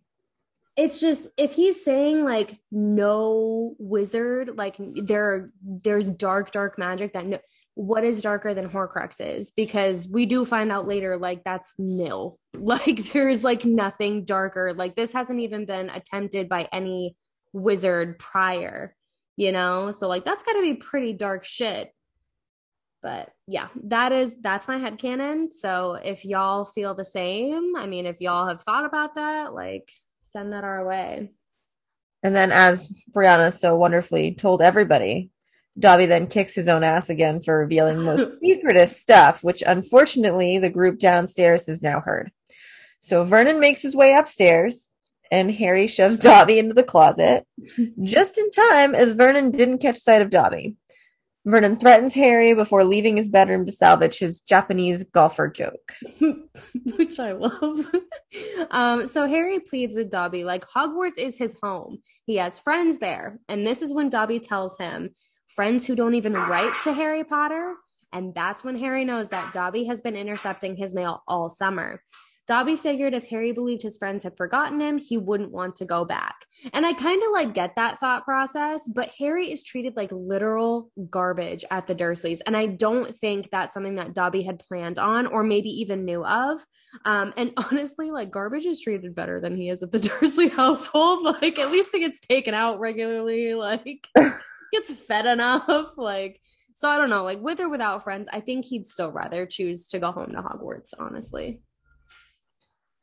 It's 0.78 1.00
just 1.00 1.28
if 1.38 1.54
he's 1.54 1.84
saying 1.84 2.24
like 2.24 2.58
no 2.72 3.76
wizard, 3.78 4.58
like 4.58 4.78
there 4.80 5.52
there's 5.62 6.08
dark 6.08 6.52
dark 6.52 6.78
magic 6.80 7.14
that 7.14 7.26
no 7.26 7.40
what 7.82 8.04
is 8.04 8.22
darker 8.22 8.54
than 8.54 8.70
Horcruxes 8.70 9.48
because 9.58 10.08
we 10.08 10.28
do 10.28 10.46
find 10.46 10.72
out 10.72 10.88
later 10.88 11.18
like 11.18 11.44
that's 11.44 11.74
nil. 11.80 12.38
Like 12.54 13.12
there's 13.12 13.44
like 13.44 13.66
nothing 13.66 14.24
darker. 14.24 14.74
Like 14.76 14.96
this 14.96 15.14
hasn't 15.14 15.40
even 15.40 15.66
been 15.66 15.90
attempted 15.90 16.48
by 16.48 16.68
any 16.72 17.16
wizard 17.54 18.20
prior, 18.20 18.96
you 19.36 19.52
know? 19.52 19.90
So 19.90 20.08
like 20.08 20.26
that's 20.26 20.44
got 20.44 20.54
to 20.54 20.62
be 20.62 20.76
pretty 20.76 21.14
dark 21.14 21.44
shit. 21.44 21.92
But 23.02 23.30
yeah, 23.48 23.70
that 23.86 24.12
is 24.12 24.36
that's 24.42 24.68
my 24.68 24.78
head 24.78 25.00
canon. 25.00 25.50
So 25.52 25.94
if 25.94 26.24
y'all 26.24 26.66
feel 26.66 26.94
the 26.94 27.06
same, 27.06 27.76
I 27.76 27.88
mean 27.88 28.06
if 28.06 28.18
y'all 28.20 28.48
have 28.48 28.62
thought 28.62 28.86
about 28.86 29.16
that, 29.16 29.56
like 29.56 29.90
send 30.34 30.54
that 30.54 30.64
our 30.64 30.86
way. 30.86 31.32
And 32.22 32.36
then 32.36 32.52
as 32.52 32.94
Brianna 33.16 33.52
so 33.52 33.76
wonderfully 33.76 34.36
told 34.36 34.62
everybody, 34.62 35.32
Dobby 35.82 36.06
then 36.06 36.28
kicks 36.28 36.56
his 36.56 36.68
own 36.68 36.84
ass 36.84 37.10
again 37.10 37.42
for 37.42 37.58
revealing 37.58 37.98
the 37.98 38.04
most 38.04 38.40
secretive 38.40 38.90
stuff, 38.90 39.44
which 39.44 39.64
unfortunately 39.66 40.60
the 40.60 40.70
group 40.70 41.00
downstairs 41.00 41.68
has 41.68 41.84
now 41.84 42.00
heard. 42.00 42.32
So 43.00 43.24
Vernon 43.26 43.60
makes 43.60 43.82
his 43.82 43.96
way 43.96 44.16
upstairs 44.16 44.90
and 45.32 45.52
Harry 45.52 45.88
shoves 45.88 46.20
Dobby 46.22 46.60
into 46.60 46.74
the 46.74 46.84
closet 46.84 47.46
just 48.02 48.38
in 48.38 48.52
time 48.52 48.96
as 48.96 49.14
Vernon 49.14 49.52
didn't 49.52 49.80
catch 49.80 49.98
sight 49.98 50.22
of 50.22 50.30
Dobby. 50.30 50.76
Vernon 51.44 51.76
threatens 51.76 52.14
Harry 52.14 52.54
before 52.54 52.84
leaving 52.84 53.18
his 53.18 53.28
bedroom 53.28 53.66
to 53.66 53.72
salvage 53.72 54.20
his 54.20 54.42
Japanese 54.42 55.04
golfer 55.06 55.48
joke. 55.48 55.94
Which 56.98 57.20
I 57.20 57.32
love. 57.32 57.88
um, 58.70 59.08
so 59.08 59.26
Harry 59.26 59.60
pleads 59.60 59.96
with 59.96 60.12
Dobby, 60.12 60.44
like 60.44 60.64
Hogwarts 60.70 61.18
is 61.18 61.40
his 61.40 61.56
home. 61.64 62.04
He 62.28 62.36
has 62.36 62.60
friends 62.60 63.00
there. 63.00 63.40
And 63.50 63.66
this 63.66 63.82
is 63.82 63.92
when 63.92 64.12
Dobby 64.12 64.40
tells 64.40 64.78
him 64.78 65.10
friends 65.56 65.86
who 65.86 65.96
don't 65.96 66.16
even 66.16 66.34
write 66.34 66.80
to 66.82 66.94
Harry 66.94 67.24
Potter 67.24 67.76
And 68.14 68.36
that's 68.36 68.64
when 68.64 68.78
Harry 68.78 69.06
knows 69.06 69.30
that 69.30 69.54
Dobby 69.54 69.86
has 69.86 70.02
been 70.02 70.16
intercepting 70.16 70.76
his 70.76 70.94
mail 70.94 71.24
all 71.28 71.50
summer. 71.50 72.02
Dobby 72.48 72.76
figured 72.76 73.14
if 73.14 73.30
Harry 73.30 73.54
believed 73.54 73.84
his 73.84 73.98
friends 73.98 74.26
had 74.26 74.36
forgotten 74.36 74.82
him, 74.82 74.98
he 74.98 75.18
wouldn't 75.18 75.52
want 75.52 75.78
to 75.78 75.86
go 75.86 76.04
back. 76.04 76.36
And 76.74 76.86
I 76.86 76.94
kind 76.94 77.24
of 77.24 77.32
like 77.32 77.54
get 77.54 77.78
that 77.78 78.00
thought 78.00 78.26
process, 78.26 78.82
but 78.94 79.10
Harry 79.20 79.50
is 79.50 79.64
treated 79.64 79.96
like 79.96 80.12
literal 80.12 80.92
garbage 81.10 81.64
at 81.72 81.88
the 81.88 81.96
Dursleys. 81.96 82.40
And 82.46 82.58
I 82.58 82.66
don't 82.66 83.16
think 83.16 83.50
that's 83.52 83.74
something 83.74 83.96
that 83.96 84.14
Dobby 84.14 84.42
had 84.42 84.60
planned 84.60 85.00
on 85.00 85.28
or 85.28 85.44
maybe 85.44 85.70
even 85.70 86.04
knew 86.04 86.26
of. 86.26 86.66
Um, 87.06 87.34
and 87.38 87.54
honestly, 87.58 88.12
like 88.12 88.32
garbage 88.32 88.66
is 88.66 88.82
treated 88.82 89.16
better 89.16 89.40
than 89.40 89.56
he 89.56 89.70
is 89.70 89.82
at 89.82 89.92
the 89.92 90.00
Dursley 90.00 90.48
household. 90.50 91.24
Like 91.24 91.58
at 91.58 91.72
least 91.72 91.94
it 91.94 92.00
gets 92.00 92.20
taken 92.20 92.54
out 92.54 92.80
regularly, 92.80 93.54
like 93.54 94.08
gets 94.72 94.92
fed 94.92 95.26
enough. 95.26 95.94
Like 95.98 96.42
so 96.82 96.90
I 96.90 96.98
don't 96.98 97.12
know, 97.12 97.24
like 97.24 97.40
with 97.42 97.60
or 97.60 97.70
without 97.70 98.04
friends, 98.04 98.28
I 98.34 98.40
think 98.40 98.66
he'd 98.66 98.88
still 98.88 99.12
rather 99.12 99.46
choose 99.46 99.86
to 99.90 100.00
go 100.00 100.12
home 100.12 100.32
to 100.32 100.42
Hogwarts, 100.42 100.96
honestly. 100.98 101.60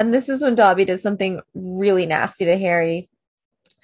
And 0.01 0.13
this 0.13 0.29
is 0.29 0.43
when 0.43 0.57
Dobby 0.57 0.85
does 0.85 1.01
something 1.01 1.41
really 1.55 2.05
nasty 2.05 2.45
to 2.47 2.57
Harry. 2.59 3.09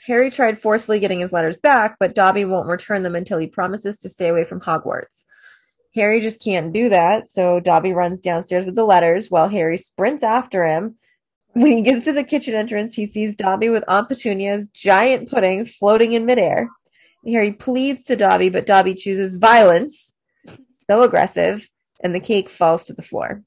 Harry 0.07 0.33
tried 0.33 0.59
forcefully 0.59 0.99
getting 0.99 1.21
his 1.21 1.33
letters 1.33 1.57
back, 1.57 1.97
but 2.01 2.17
Dobby 2.17 2.45
won't 2.45 2.69
return 2.69 3.05
them 3.05 3.15
until 3.15 3.39
he 3.39 3.47
promises 3.47 4.01
to 4.01 4.09
stay 4.09 4.29
away 4.29 4.43
from 4.43 4.61
Hogwarts. 4.61 5.23
Harry 5.95 6.21
just 6.21 6.43
can't 6.43 6.73
do 6.73 6.89
that, 6.89 7.27
so 7.27 7.61
Dobby 7.61 7.93
runs 7.93 8.21
downstairs 8.21 8.67
with 8.67 8.75
the 8.75 8.85
letters 8.85 9.31
while 9.31 9.49
Harry 9.49 9.79
sprints 9.79 10.25
after 10.25 10.67
him. 10.67 10.97
When 11.53 11.71
he 11.71 11.83
gets 11.83 12.05
to 12.07 12.13
the 12.13 12.25
kitchen 12.25 12.55
entrance, 12.55 12.97
he 12.97 13.07
sees 13.07 13.37
Dobby 13.37 13.69
with 13.69 13.85
Aunt 13.87 14.09
Petunia's 14.09 14.67
giant 14.67 15.31
pudding 15.31 15.65
floating 15.65 16.15
in 16.15 16.27
midair. 16.27 16.69
Harry 17.27 17.53
pleads 17.53 18.05
to 18.05 18.17
Dobby, 18.17 18.51
but 18.51 18.67
Dobby 18.67 18.95
chooses 18.95 19.37
violence, 19.37 20.15
so 20.79 21.03
aggressive, 21.03 21.69
and 22.03 22.15
the 22.15 22.21
cake 22.21 22.49
falls 22.51 22.85
to 22.85 22.93
the 22.93 23.03
floor. 23.03 23.43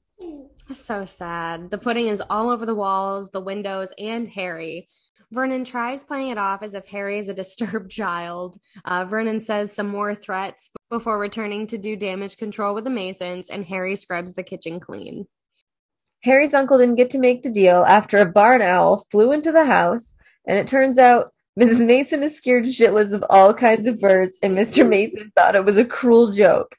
So 0.70 1.06
sad. 1.06 1.70
The 1.70 1.78
pudding 1.78 2.08
is 2.08 2.22
all 2.28 2.50
over 2.50 2.66
the 2.66 2.74
walls, 2.74 3.30
the 3.30 3.40
windows, 3.40 3.88
and 3.98 4.28
Harry. 4.28 4.86
Vernon 5.30 5.64
tries 5.64 6.04
playing 6.04 6.30
it 6.30 6.38
off 6.38 6.62
as 6.62 6.74
if 6.74 6.86
Harry 6.86 7.18
is 7.18 7.28
a 7.28 7.34
disturbed 7.42 7.90
child. 7.90 8.58
Uh, 8.84 9.04
Vernon 9.04 9.40
says 9.40 9.72
some 9.72 9.88
more 9.88 10.14
threats 10.14 10.70
before 10.90 11.18
returning 11.18 11.66
to 11.68 11.78
do 11.78 11.96
damage 11.96 12.36
control 12.36 12.74
with 12.74 12.84
the 12.84 12.90
Masons, 12.90 13.48
and 13.50 13.64
Harry 13.64 13.96
scrubs 13.96 14.34
the 14.34 14.42
kitchen 14.42 14.80
clean. 14.80 15.26
Harry's 16.24 16.54
uncle 16.54 16.78
didn't 16.78 16.96
get 16.96 17.10
to 17.10 17.18
make 17.18 17.42
the 17.42 17.50
deal 17.50 17.84
after 17.86 18.18
a 18.18 18.26
barn 18.26 18.60
owl 18.60 19.06
flew 19.10 19.32
into 19.32 19.52
the 19.52 19.64
house, 19.64 20.16
and 20.46 20.58
it 20.58 20.66
turns 20.66 20.98
out 20.98 21.32
Mrs. 21.58 21.84
Mason 21.84 22.22
is 22.22 22.36
scared 22.36 22.64
shitless 22.66 23.12
of 23.12 23.24
all 23.28 23.52
kinds 23.52 23.88
of 23.88 24.00
birds, 24.00 24.38
and 24.44 24.56
Mr. 24.56 24.88
Mason 24.88 25.32
thought 25.34 25.56
it 25.56 25.64
was 25.64 25.76
a 25.76 25.84
cruel 25.84 26.30
joke. 26.30 26.76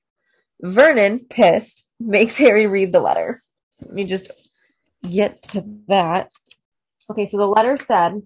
Vernon, 0.61 1.25
pissed, 1.29 1.89
makes 1.99 2.37
Harry 2.37 2.65
read 2.65 2.93
the 2.93 3.01
letter. 3.01 3.41
Let 3.81 3.93
me 3.93 4.03
just 4.05 4.31
get 5.09 5.41
to 5.49 5.65
that. 5.87 6.31
Okay, 7.09 7.25
so 7.25 7.37
the 7.37 7.47
letter 7.47 7.75
said 7.75 8.21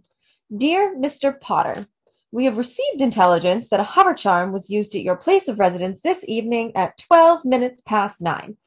Dear 0.56 0.96
Mr. 0.96 1.40
Potter, 1.40 1.88
we 2.32 2.46
have 2.46 2.58
received 2.58 3.02
intelligence 3.02 3.70
that 3.70 3.80
a 3.80 3.84
hover 3.84 4.14
charm 4.14 4.52
was 4.52 4.70
used 4.70 4.94
at 4.94 5.02
your 5.02 5.16
place 5.16 5.48
of 5.48 5.58
residence 5.58 6.02
this 6.02 6.24
evening 6.28 6.72
at 6.76 7.00
12 7.00 7.46
minutes 7.46 7.82
past 7.82 8.22
nine. 8.22 8.58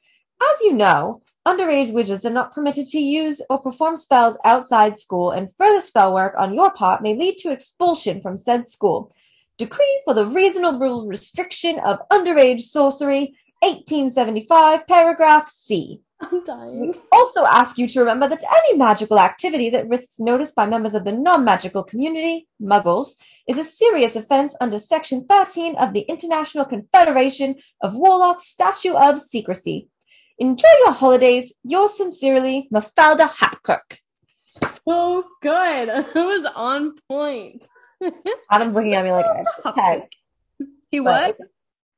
As 0.42 0.60
you 0.62 0.72
know, 0.72 1.22
underage 1.46 1.92
wizards 1.92 2.24
are 2.24 2.30
not 2.30 2.52
permitted 2.52 2.88
to 2.88 2.98
use 2.98 3.40
or 3.48 3.58
perform 3.58 3.96
spells 3.96 4.36
outside 4.44 4.98
school, 4.98 5.30
and 5.30 5.54
further 5.56 5.80
spell 5.80 6.12
work 6.12 6.34
on 6.36 6.52
your 6.52 6.70
part 6.70 7.02
may 7.02 7.14
lead 7.14 7.38
to 7.38 7.52
expulsion 7.52 8.20
from 8.20 8.36
said 8.36 8.66
school. 8.66 9.12
Decree 9.56 10.02
for 10.04 10.12
the 10.12 10.26
reasonable 10.26 11.06
restriction 11.06 11.78
of 11.78 12.00
underage 12.12 12.62
sorcery, 12.62 13.36
1875, 13.60 14.86
paragraph 14.86 15.48
C. 15.48 16.02
I'm 16.20 16.42
dying. 16.44 16.94
Also 17.12 17.44
ask 17.44 17.78
you 17.78 17.86
to 17.88 18.00
remember 18.00 18.28
that 18.28 18.42
any 18.42 18.78
magical 18.78 19.18
activity 19.18 19.70
that 19.70 19.88
risks 19.88 20.18
notice 20.18 20.50
by 20.50 20.66
members 20.66 20.94
of 20.94 21.04
the 21.04 21.12
non-magical 21.12 21.84
community, 21.84 22.48
muggles, 22.60 23.10
is 23.46 23.58
a 23.58 23.64
serious 23.64 24.16
offense 24.16 24.54
under 24.60 24.78
section 24.78 25.26
13 25.26 25.76
of 25.76 25.92
the 25.92 26.00
International 26.02 26.64
Confederation 26.64 27.56
of 27.82 27.94
Warlocks 27.94 28.48
Statute 28.48 28.96
of 28.96 29.20
Secrecy. 29.20 29.88
Enjoy 30.38 30.68
your 30.84 30.92
holidays. 30.92 31.52
Yours 31.64 31.96
sincerely, 31.96 32.68
Mafalda 32.72 33.28
Hopkirk. 33.28 33.98
So 34.84 35.24
good. 35.40 35.88
It 36.14 36.14
was 36.14 36.44
on 36.54 36.94
point. 37.08 37.66
Adam's 38.50 38.74
looking 38.74 38.94
at 38.94 39.04
me 39.04 39.12
like. 39.12 39.26
He 40.90 41.00
what? 41.00 41.36
But 41.38 41.48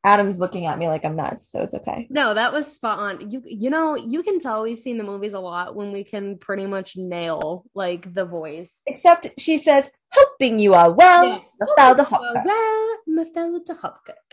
Adam's 0.04 0.38
looking 0.38 0.66
at 0.66 0.78
me 0.78 0.86
like 0.86 1.04
I'm 1.04 1.16
nuts, 1.16 1.50
so 1.50 1.60
it's 1.62 1.74
okay. 1.74 2.06
No, 2.08 2.32
that 2.34 2.52
was 2.52 2.72
spot 2.72 2.98
on. 2.98 3.30
You 3.30 3.42
you 3.44 3.68
know, 3.70 3.96
you 3.96 4.22
can 4.22 4.38
tell 4.38 4.62
we've 4.62 4.78
seen 4.78 4.96
the 4.96 5.04
movies 5.04 5.34
a 5.34 5.40
lot 5.40 5.74
when 5.74 5.92
we 5.92 6.04
can 6.04 6.38
pretty 6.38 6.66
much 6.66 6.96
nail 6.96 7.64
like 7.74 8.14
the 8.14 8.24
voice. 8.24 8.78
Except 8.86 9.28
she 9.38 9.58
says, 9.58 9.90
hoping 10.12 10.60
you 10.60 10.74
are 10.74 10.90
well, 10.90 11.26
Yeah. 11.26 11.40
Mafalda 11.60 12.06
Oh, 12.12 12.42
well, 12.44 13.24
Mafalda 13.26 13.80
Hopkirk. 13.80 14.27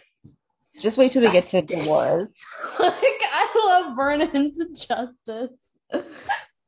Just 0.79 0.97
wait 0.97 1.11
till 1.11 1.21
we 1.21 1.31
get 1.31 1.45
to 1.45 1.61
Justice. 1.61 1.85
Dolores. 1.85 2.27
like 2.79 2.93
I 2.93 3.83
love 3.85 3.95
Vernon's 3.95 4.59
justice. 4.75 5.77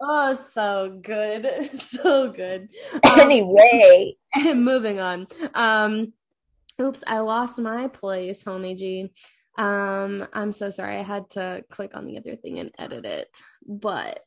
Oh, 0.01 0.33
so 0.53 0.99
good. 1.01 1.49
So 1.73 2.31
good. 2.31 2.69
Um, 2.93 3.19
Anyway, 3.19 4.15
moving 4.53 4.99
on. 4.99 5.27
Um, 5.53 6.13
oops, 6.81 7.03
I 7.07 7.19
lost 7.19 7.59
my 7.59 7.87
place, 7.87 8.43
homie 8.43 8.77
G. 8.77 9.11
Um, 9.57 10.27
I'm 10.33 10.51
so 10.51 10.69
sorry. 10.69 10.97
I 10.97 11.03
had 11.03 11.29
to 11.31 11.63
click 11.69 11.91
on 11.95 12.05
the 12.05 12.17
other 12.17 12.35
thing 12.35 12.59
and 12.59 12.71
edit 12.77 13.05
it, 13.05 13.35
but 13.67 14.19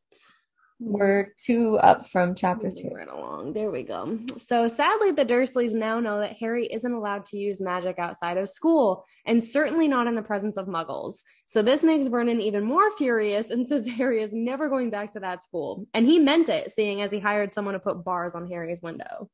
we're 0.81 1.35
two 1.37 1.79
up 1.79 2.09
from 2.09 2.35
chapter 2.35 2.71
two. 2.71 2.89
Right 2.95 3.07
along. 3.07 3.53
There 3.53 3.71
we 3.71 3.83
go. 3.83 4.19
So 4.39 4.67
sadly, 4.67 5.13
the 5.13 5.27
Dursleys 5.27 5.75
now 5.75 6.01
know 6.01 6.21
that 6.21 6.39
Harry 6.39 6.67
isn't 6.67 6.93
allowed 6.93 7.27
to 7.27 7.37
use 7.37 7.61
magic 7.61 7.99
outside 7.99 8.39
of 8.39 8.49
school, 8.49 9.05
and 9.27 9.45
certainly 9.45 9.89
not 9.89 10.07
in 10.07 10.15
the 10.15 10.23
presence 10.23 10.57
of 10.57 10.67
muggles. 10.67 11.23
So 11.47 11.61
this 11.61 11.83
makes 11.83 12.07
Vernon 12.07 12.41
even 12.41 12.65
more 12.65 12.91
furious 12.93 13.51
and 13.51 13.69
says 13.69 13.87
Harry 13.87 14.23
is 14.23 14.33
never 14.33 14.71
going 14.71 14.89
back 14.89 15.13
to 15.13 15.21
that 15.21 15.45
school. 15.45 15.87
And 15.93 16.07
he 16.07 16.19
meant 16.19 16.49
it, 16.49 16.71
seeing 16.71 17.03
as 17.03 17.11
he 17.11 17.21
hired 17.21 17.53
someone 17.53 17.75
to 17.75 17.81
put 17.81 18.03
bars 18.03 18.35
on 18.35 18.49
Harry's 18.49 18.81
window. 18.81 19.29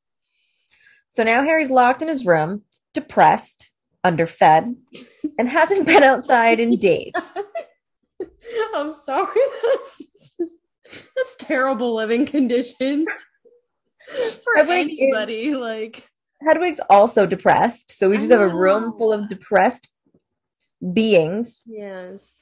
So 1.08 1.22
now 1.22 1.44
Harry's 1.44 1.70
locked 1.70 2.02
in 2.02 2.08
his 2.08 2.26
room, 2.26 2.62
depressed, 2.92 3.70
underfed, 4.02 4.74
and 5.38 5.48
hasn't 5.48 5.86
been 5.86 6.02
outside 6.02 6.58
in 6.58 6.76
days. 6.76 7.12
I'm 8.74 8.92
sorry. 8.92 9.40
That's 9.62 10.04
just 10.38 10.54
that's 11.16 11.36
terrible 11.38 11.94
living 11.94 12.26
conditions 12.26 13.08
for 14.08 14.52
Hedwig 14.56 14.88
is- 14.92 14.98
anybody. 15.00 15.54
Like 15.54 16.08
Hedwig's 16.46 16.80
also 16.90 17.26
depressed, 17.26 17.92
so 17.92 18.10
we 18.10 18.18
just 18.18 18.30
have 18.32 18.40
a 18.40 18.54
room 18.54 18.96
full 18.96 19.12
of 19.12 19.28
depressed 19.28 19.88
beings. 20.92 21.62
yes. 21.66 22.32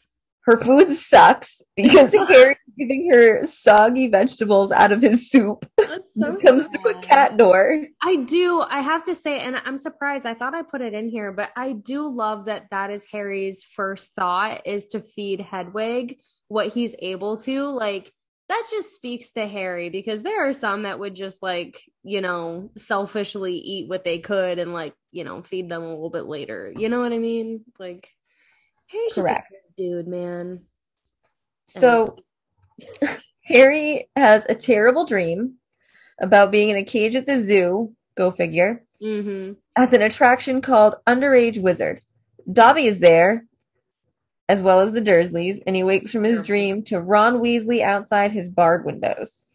Her 0.46 0.58
food 0.58 0.92
sucks 0.94 1.62
because 1.74 2.12
Harry's 2.28 2.58
giving 2.78 3.10
her 3.10 3.44
soggy 3.46 4.08
vegetables 4.08 4.70
out 4.72 4.92
of 4.92 5.00
his 5.00 5.30
soup. 5.30 5.64
That's 5.78 6.12
so 6.14 6.36
comes 6.42 6.66
through 6.66 6.98
a 6.98 7.00
cat 7.00 7.38
door. 7.38 7.86
I 8.02 8.16
do. 8.16 8.60
I 8.60 8.82
have 8.82 9.02
to 9.04 9.14
say, 9.14 9.38
and 9.38 9.56
I'm 9.64 9.78
surprised. 9.78 10.26
I 10.26 10.34
thought 10.34 10.54
I 10.54 10.60
put 10.60 10.82
it 10.82 10.92
in 10.92 11.08
here, 11.08 11.32
but 11.32 11.48
I 11.56 11.72
do 11.72 12.06
love 12.06 12.44
that 12.44 12.64
that 12.70 12.90
is 12.90 13.06
Harry's 13.10 13.62
first 13.64 14.12
thought 14.14 14.66
is 14.66 14.84
to 14.88 15.00
feed 15.00 15.40
Hedwig 15.40 16.18
what 16.48 16.66
he's 16.74 16.94
able 16.98 17.38
to. 17.38 17.62
Like, 17.68 18.12
that 18.48 18.66
just 18.70 18.94
speaks 18.94 19.32
to 19.32 19.46
Harry 19.46 19.88
because 19.90 20.22
there 20.22 20.48
are 20.48 20.52
some 20.52 20.82
that 20.82 20.98
would 20.98 21.14
just, 21.14 21.42
like, 21.42 21.80
you 22.02 22.20
know, 22.20 22.70
selfishly 22.76 23.54
eat 23.54 23.88
what 23.88 24.04
they 24.04 24.18
could 24.18 24.58
and, 24.58 24.72
like, 24.72 24.94
you 25.12 25.24
know, 25.24 25.42
feed 25.42 25.68
them 25.68 25.82
a 25.82 25.88
little 25.88 26.10
bit 26.10 26.26
later. 26.26 26.72
You 26.76 26.88
know 26.88 27.00
what 27.00 27.12
I 27.12 27.18
mean? 27.18 27.64
Like, 27.78 28.08
Harry's 28.88 29.14
Correct. 29.14 29.50
just 29.50 29.62
a 29.62 29.82
good 29.82 30.04
dude, 30.04 30.08
man. 30.08 30.62
So 31.66 32.16
Harry 33.44 34.08
has 34.16 34.44
a 34.48 34.54
terrible 34.54 35.06
dream 35.06 35.54
about 36.20 36.52
being 36.52 36.68
in 36.68 36.76
a 36.76 36.84
cage 36.84 37.14
at 37.14 37.26
the 37.26 37.40
zoo, 37.40 37.94
go 38.16 38.30
figure, 38.30 38.84
Mm-hmm. 39.02 39.52
as 39.76 39.92
an 39.92 40.00
attraction 40.02 40.62
called 40.62 40.94
Underage 41.06 41.60
Wizard. 41.60 42.00
Dobby 42.50 42.86
is 42.86 43.00
there, 43.00 43.44
as 44.48 44.62
well 44.62 44.80
as 44.80 44.92
the 44.92 45.00
Dursleys, 45.00 45.60
and 45.66 45.74
he 45.74 45.84
wakes 45.84 46.12
from 46.12 46.24
his 46.24 46.42
dream 46.42 46.82
to 46.84 47.00
Ron 47.00 47.38
Weasley 47.38 47.82
outside 47.82 48.32
his 48.32 48.48
barred 48.48 48.84
windows. 48.84 49.54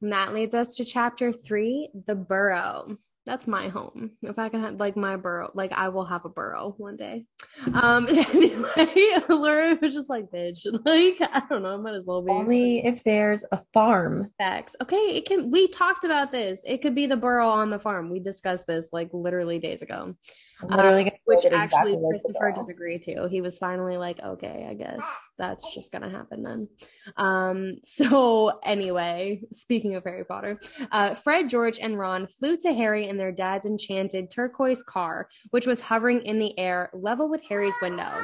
And 0.00 0.12
that 0.12 0.34
leads 0.34 0.54
us 0.54 0.76
to 0.76 0.84
chapter 0.84 1.32
three, 1.32 1.90
the 2.06 2.14
burrow. 2.14 2.96
That's 3.26 3.46
my 3.46 3.68
home. 3.68 4.12
If 4.22 4.38
I 4.38 4.48
can 4.48 4.62
have 4.62 4.80
like 4.80 4.96
my 4.96 5.16
burrow, 5.16 5.50
like 5.52 5.72
I 5.72 5.90
will 5.90 6.06
have 6.06 6.24
a 6.24 6.30
burrow 6.30 6.74
one 6.78 6.96
day. 6.96 7.26
Um 7.74 8.08
anyway, 8.36 9.18
Laura 9.28 9.76
was 9.82 9.92
just 9.92 10.08
like, 10.08 10.30
bitch. 10.30 10.64
Like, 10.86 11.18
I 11.20 11.42
don't 11.50 11.62
know, 11.62 11.74
I 11.74 11.76
might 11.76 11.94
as 11.94 12.06
well 12.06 12.22
be. 12.22 12.32
Only 12.32 12.86
if 12.86 13.04
there's 13.04 13.44
a 13.52 13.60
farm. 13.74 14.30
Facts. 14.38 14.76
Okay, 14.80 15.16
it 15.16 15.26
can 15.26 15.50
we 15.50 15.68
talked 15.68 16.04
about 16.04 16.32
this. 16.32 16.62
It 16.64 16.80
could 16.80 16.94
be 16.94 17.06
the 17.06 17.18
burrow 17.18 17.50
on 17.50 17.68
the 17.68 17.78
farm. 17.78 18.08
We 18.08 18.20
discussed 18.20 18.66
this 18.66 18.88
like 18.92 19.10
literally 19.12 19.58
days 19.58 19.82
ago. 19.82 20.14
Uh, 20.62 21.10
which 21.24 21.44
actually 21.44 21.94
exactly 21.94 21.98
Christopher 22.08 22.52
does 22.52 22.68
agree 22.68 22.98
to. 22.98 23.28
He 23.28 23.40
was 23.40 23.58
finally 23.58 23.96
like, 23.96 24.20
okay, 24.20 24.66
I 24.68 24.74
guess 24.74 25.00
that's 25.38 25.72
just 25.74 25.92
gonna 25.92 26.10
happen 26.10 26.42
then. 26.42 26.68
Um, 27.16 27.76
so 27.84 28.58
anyway, 28.64 29.42
speaking 29.52 29.94
of 29.94 30.04
Harry 30.04 30.24
Potter, 30.24 30.58
uh, 30.90 31.14
Fred, 31.14 31.48
George, 31.48 31.78
and 31.78 31.98
Ron 31.98 32.26
flew 32.26 32.56
to 32.58 32.72
Harry 32.72 33.08
in 33.08 33.16
their 33.16 33.32
dad's 33.32 33.66
enchanted 33.66 34.30
turquoise 34.30 34.82
car, 34.82 35.28
which 35.50 35.66
was 35.66 35.80
hovering 35.80 36.22
in 36.22 36.38
the 36.38 36.58
air 36.58 36.90
level 36.92 37.28
with 37.28 37.42
Harry's 37.48 37.74
window. 37.82 38.10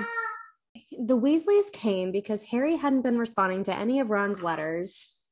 The 0.96 1.18
Weasleys 1.18 1.72
came 1.72 2.12
because 2.12 2.44
Harry 2.44 2.76
hadn't 2.76 3.02
been 3.02 3.18
responding 3.18 3.64
to 3.64 3.76
any 3.76 3.98
of 3.98 4.10
Ron's 4.10 4.42
letters, 4.42 5.24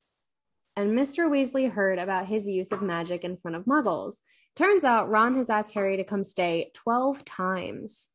and 0.77 0.99
Mr. 0.99 1.29
Weasley 1.29 1.71
heard 1.71 1.99
about 1.99 2.27
his 2.27 2.49
use 2.49 2.73
of 2.73 2.83
magic 2.83 3.23
in 3.23 3.37
front 3.37 3.57
of 3.57 3.65
muggles. 3.65 4.15
Turns 4.55 4.85
out 4.85 5.09
Ron 5.09 5.37
has 5.37 5.49
asked 5.49 5.73
Harry 5.75 5.97
to 5.97 6.05
come 6.05 6.23
stay 6.23 6.71
12 6.75 7.25
times. 7.25 8.11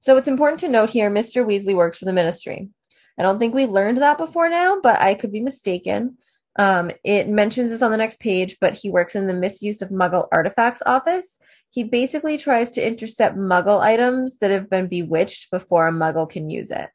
So 0.00 0.16
it's 0.16 0.28
important 0.28 0.60
to 0.60 0.68
note 0.68 0.90
here 0.90 1.10
Mr. 1.10 1.44
Weasley 1.44 1.74
works 1.74 1.98
for 1.98 2.06
the 2.06 2.12
ministry. 2.12 2.70
I 3.18 3.22
don't 3.22 3.38
think 3.38 3.54
we 3.54 3.66
learned 3.66 3.98
that 3.98 4.18
before 4.18 4.48
now, 4.48 4.80
but 4.82 5.00
I 5.00 5.14
could 5.14 5.30
be 5.30 5.40
mistaken. 5.40 6.16
Um, 6.58 6.90
it 7.04 7.28
mentions 7.28 7.70
this 7.70 7.82
on 7.82 7.90
the 7.90 7.96
next 7.96 8.18
page, 8.18 8.56
but 8.60 8.74
he 8.74 8.90
works 8.90 9.14
in 9.14 9.26
the 9.26 9.34
misuse 9.34 9.82
of 9.82 9.90
Muggle 9.90 10.26
artifacts 10.32 10.82
office. 10.84 11.38
He 11.68 11.84
basically 11.84 12.36
tries 12.38 12.72
to 12.72 12.86
intercept 12.86 13.36
Muggle 13.36 13.80
items 13.80 14.38
that 14.38 14.50
have 14.50 14.68
been 14.68 14.88
bewitched 14.88 15.50
before 15.50 15.86
a 15.86 15.92
Muggle 15.92 16.28
can 16.28 16.50
use 16.50 16.70
it. 16.70 16.88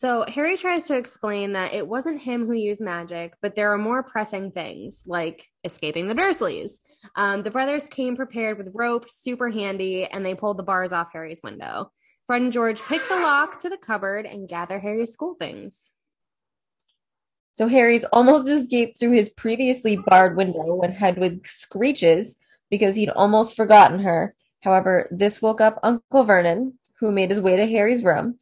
So 0.00 0.24
Harry 0.28 0.56
tries 0.56 0.84
to 0.84 0.96
explain 0.96 1.52
that 1.52 1.74
it 1.74 1.86
wasn't 1.86 2.22
him 2.22 2.46
who 2.46 2.54
used 2.54 2.80
magic, 2.80 3.34
but 3.42 3.54
there 3.54 3.70
are 3.70 3.76
more 3.76 4.02
pressing 4.02 4.50
things 4.50 5.02
like 5.04 5.46
escaping 5.62 6.08
the 6.08 6.14
Dursleys. 6.14 6.80
Um, 7.16 7.42
the 7.42 7.50
brothers 7.50 7.86
came 7.86 8.16
prepared 8.16 8.56
with 8.56 8.70
rope, 8.72 9.10
super 9.10 9.50
handy, 9.50 10.06
and 10.06 10.24
they 10.24 10.34
pulled 10.34 10.56
the 10.56 10.62
bars 10.62 10.94
off 10.94 11.12
Harry's 11.12 11.42
window. 11.44 11.92
Fred 12.26 12.40
and 12.40 12.50
George 12.50 12.80
pick 12.80 13.06
the 13.10 13.16
lock 13.16 13.60
to 13.60 13.68
the 13.68 13.76
cupboard 13.76 14.24
and 14.24 14.48
gather 14.48 14.78
Harry's 14.78 15.12
school 15.12 15.34
things. 15.34 15.90
So 17.52 17.68
Harry's 17.68 18.04
almost 18.04 18.48
escaped 18.48 18.98
through 18.98 19.12
his 19.12 19.28
previously 19.28 19.98
barred 20.06 20.34
window 20.34 20.76
when 20.76 20.92
Hedwig 20.92 21.46
screeches 21.46 22.38
because 22.70 22.96
he'd 22.96 23.10
almost 23.10 23.54
forgotten 23.54 23.98
her. 23.98 24.34
However, 24.60 25.10
this 25.10 25.42
woke 25.42 25.60
up 25.60 25.78
Uncle 25.82 26.24
Vernon, 26.24 26.78
who 26.98 27.12
made 27.12 27.28
his 27.28 27.40
way 27.42 27.56
to 27.56 27.66
Harry's 27.66 28.02
room. 28.02 28.36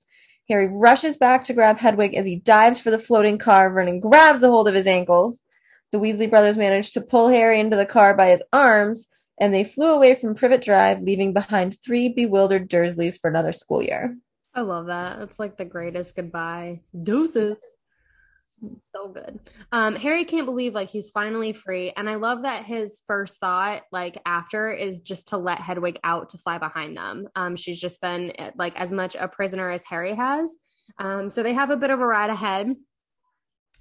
Harry 0.49 0.69
rushes 0.73 1.17
back 1.17 1.45
to 1.45 1.53
grab 1.53 1.79
Hedwig 1.79 2.15
as 2.15 2.27
he 2.27 2.37
dives 2.37 2.81
for 2.81 2.91
the 2.91 2.99
floating 2.99 3.39
car. 3.39 3.71
Vernon 3.71 4.01
grabs 4.01 4.43
a 4.43 4.49
hold 4.49 4.69
of 4.69 4.75
his 4.75 4.87
ankles. 4.87 5.45
The 5.93 5.99
Weasley 5.99 6.29
brothers 6.29 6.57
manage 6.57 6.93
to 6.93 7.01
pull 7.01 7.29
Harry 7.29 7.61
into 7.61 7.77
the 7.77 7.87
car 7.87 8.15
by 8.15 8.29
his 8.29 8.43
arms, 8.53 9.09
and 9.41 9.53
they 9.53 9.65
flew 9.65 9.95
away 9.95 10.15
from 10.15 10.35
Privet 10.35 10.63
Drive, 10.63 11.03
leaving 11.03 11.33
behind 11.33 11.77
three 11.79 12.09
bewildered 12.09 12.69
Dursleys 12.69 13.21
for 13.21 13.29
another 13.29 13.53
school 13.53 13.83
year. 13.83 14.17
I 14.55 14.63
love 14.63 14.87
that. 14.87 15.21
It's 15.21 15.39
like 15.39 15.57
the 15.57 15.65
greatest 15.65 16.17
goodbye. 16.17 16.81
Deuces 17.03 17.63
so 18.87 19.09
good. 19.09 19.41
Um, 19.73 19.97
Harry 19.97 20.25
can't 20.25 20.47
believe 20.47 20.75
like 20.75 20.91
he's 20.91 21.11
finally 21.11 21.53
free, 21.53 21.93
and 21.97 22.09
I 22.09 22.17
love 22.17 22.43
that 22.43 22.65
his 22.65 23.01
first 23.07 23.39
thought, 23.39 23.83
like 23.93 24.21
after, 24.27 24.71
is 24.71 25.01
just 25.01 25.29
to 25.29 25.39
let 25.39 25.61
Hedwig 25.61 25.99
out 26.05 26.31
to 26.31 26.39
fly 26.39 26.59
behind 26.59 26.97
them. 26.97 27.29
Um, 27.37 27.57
she's 27.57 27.81
just 27.81 28.01
been 28.01 28.33
like 28.57 28.79
as 28.79 28.93
much 28.93 29.17
a 29.17 29.29
prisoner 29.29 29.71
as 29.71 29.85
Harry 29.85 30.15
has. 30.15 30.55
Um, 30.99 31.31
so 31.31 31.43
they 31.43 31.53
have 31.53 31.71
a 31.71 31.77
bit 31.77 31.91
of 31.91 32.01
a 32.01 32.07
ride 32.07 32.31
ahead. 32.31 32.75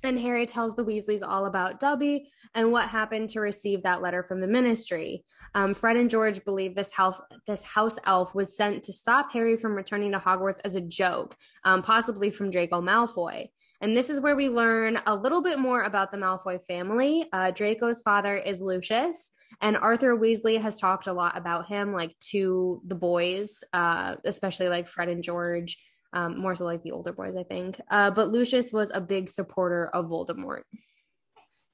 And 0.04 0.20
Harry 0.20 0.46
tells 0.46 0.76
the 0.76 0.86
Weasleys 0.86 1.28
all 1.28 1.48
about 1.48 1.80
Dobby 1.80 2.30
and 2.54 2.72
what 2.72 2.88
happened 2.88 3.30
to 3.32 3.40
receive 3.40 3.84
that 3.84 4.02
letter 4.02 4.24
from 4.24 4.42
the 4.42 4.48
ministry. 4.48 5.26
Um, 5.56 5.74
Fred 5.74 5.98
and 5.98 6.10
George 6.10 6.44
believe 6.46 6.76
this 6.76 6.94
house, 6.94 7.20
this 7.48 7.64
house 7.64 7.98
elf 8.06 8.36
was 8.36 8.56
sent 8.56 8.84
to 8.84 8.94
stop 8.94 9.32
Harry 9.32 9.58
from 9.58 9.76
returning 9.76 10.12
to 10.12 10.20
Hogwarts 10.20 10.60
as 10.64 10.76
a 10.76 10.82
joke, 10.82 11.36
um, 11.64 11.82
possibly 11.82 12.30
from 12.30 12.52
Draco 12.52 12.80
Malfoy. 12.80 13.48
And 13.80 13.96
this 13.96 14.10
is 14.10 14.20
where 14.20 14.36
we 14.36 14.50
learn 14.50 15.00
a 15.06 15.16
little 15.16 15.42
bit 15.42 15.60
more 15.60 15.84
about 15.84 16.12
the 16.12 16.18
Malfoy 16.18 16.60
family. 16.64 17.28
Uh, 17.32 17.52
Draco's 17.52 18.02
father 18.02 18.36
is 18.36 18.60
Lucius, 18.60 19.32
and 19.62 19.78
Arthur 19.78 20.18
Weasley 20.18 20.60
has 20.60 20.80
talked 20.80 21.06
a 21.06 21.14
lot 21.14 21.38
about 21.38 21.68
him, 21.68 21.94
like 21.94 22.18
to 22.32 22.82
the 22.88 22.96
boys, 22.96 23.64
uh, 23.74 24.16
especially 24.26 24.70
like 24.70 24.88
Fred 24.88 25.10
and 25.10 25.24
George, 25.24 25.78
um, 26.14 26.40
more 26.40 26.56
so 26.56 26.66
like 26.66 26.82
the 26.82 26.92
older 26.92 27.14
boys, 27.14 27.36
I 27.36 27.44
think. 27.44 27.80
Uh, 27.92 28.10
but 28.10 28.32
Lucius 28.32 28.74
was 28.74 28.90
a 28.94 29.02
big 29.02 29.30
supporter 29.30 29.88
of 29.88 30.08
Voldemort. 30.08 30.62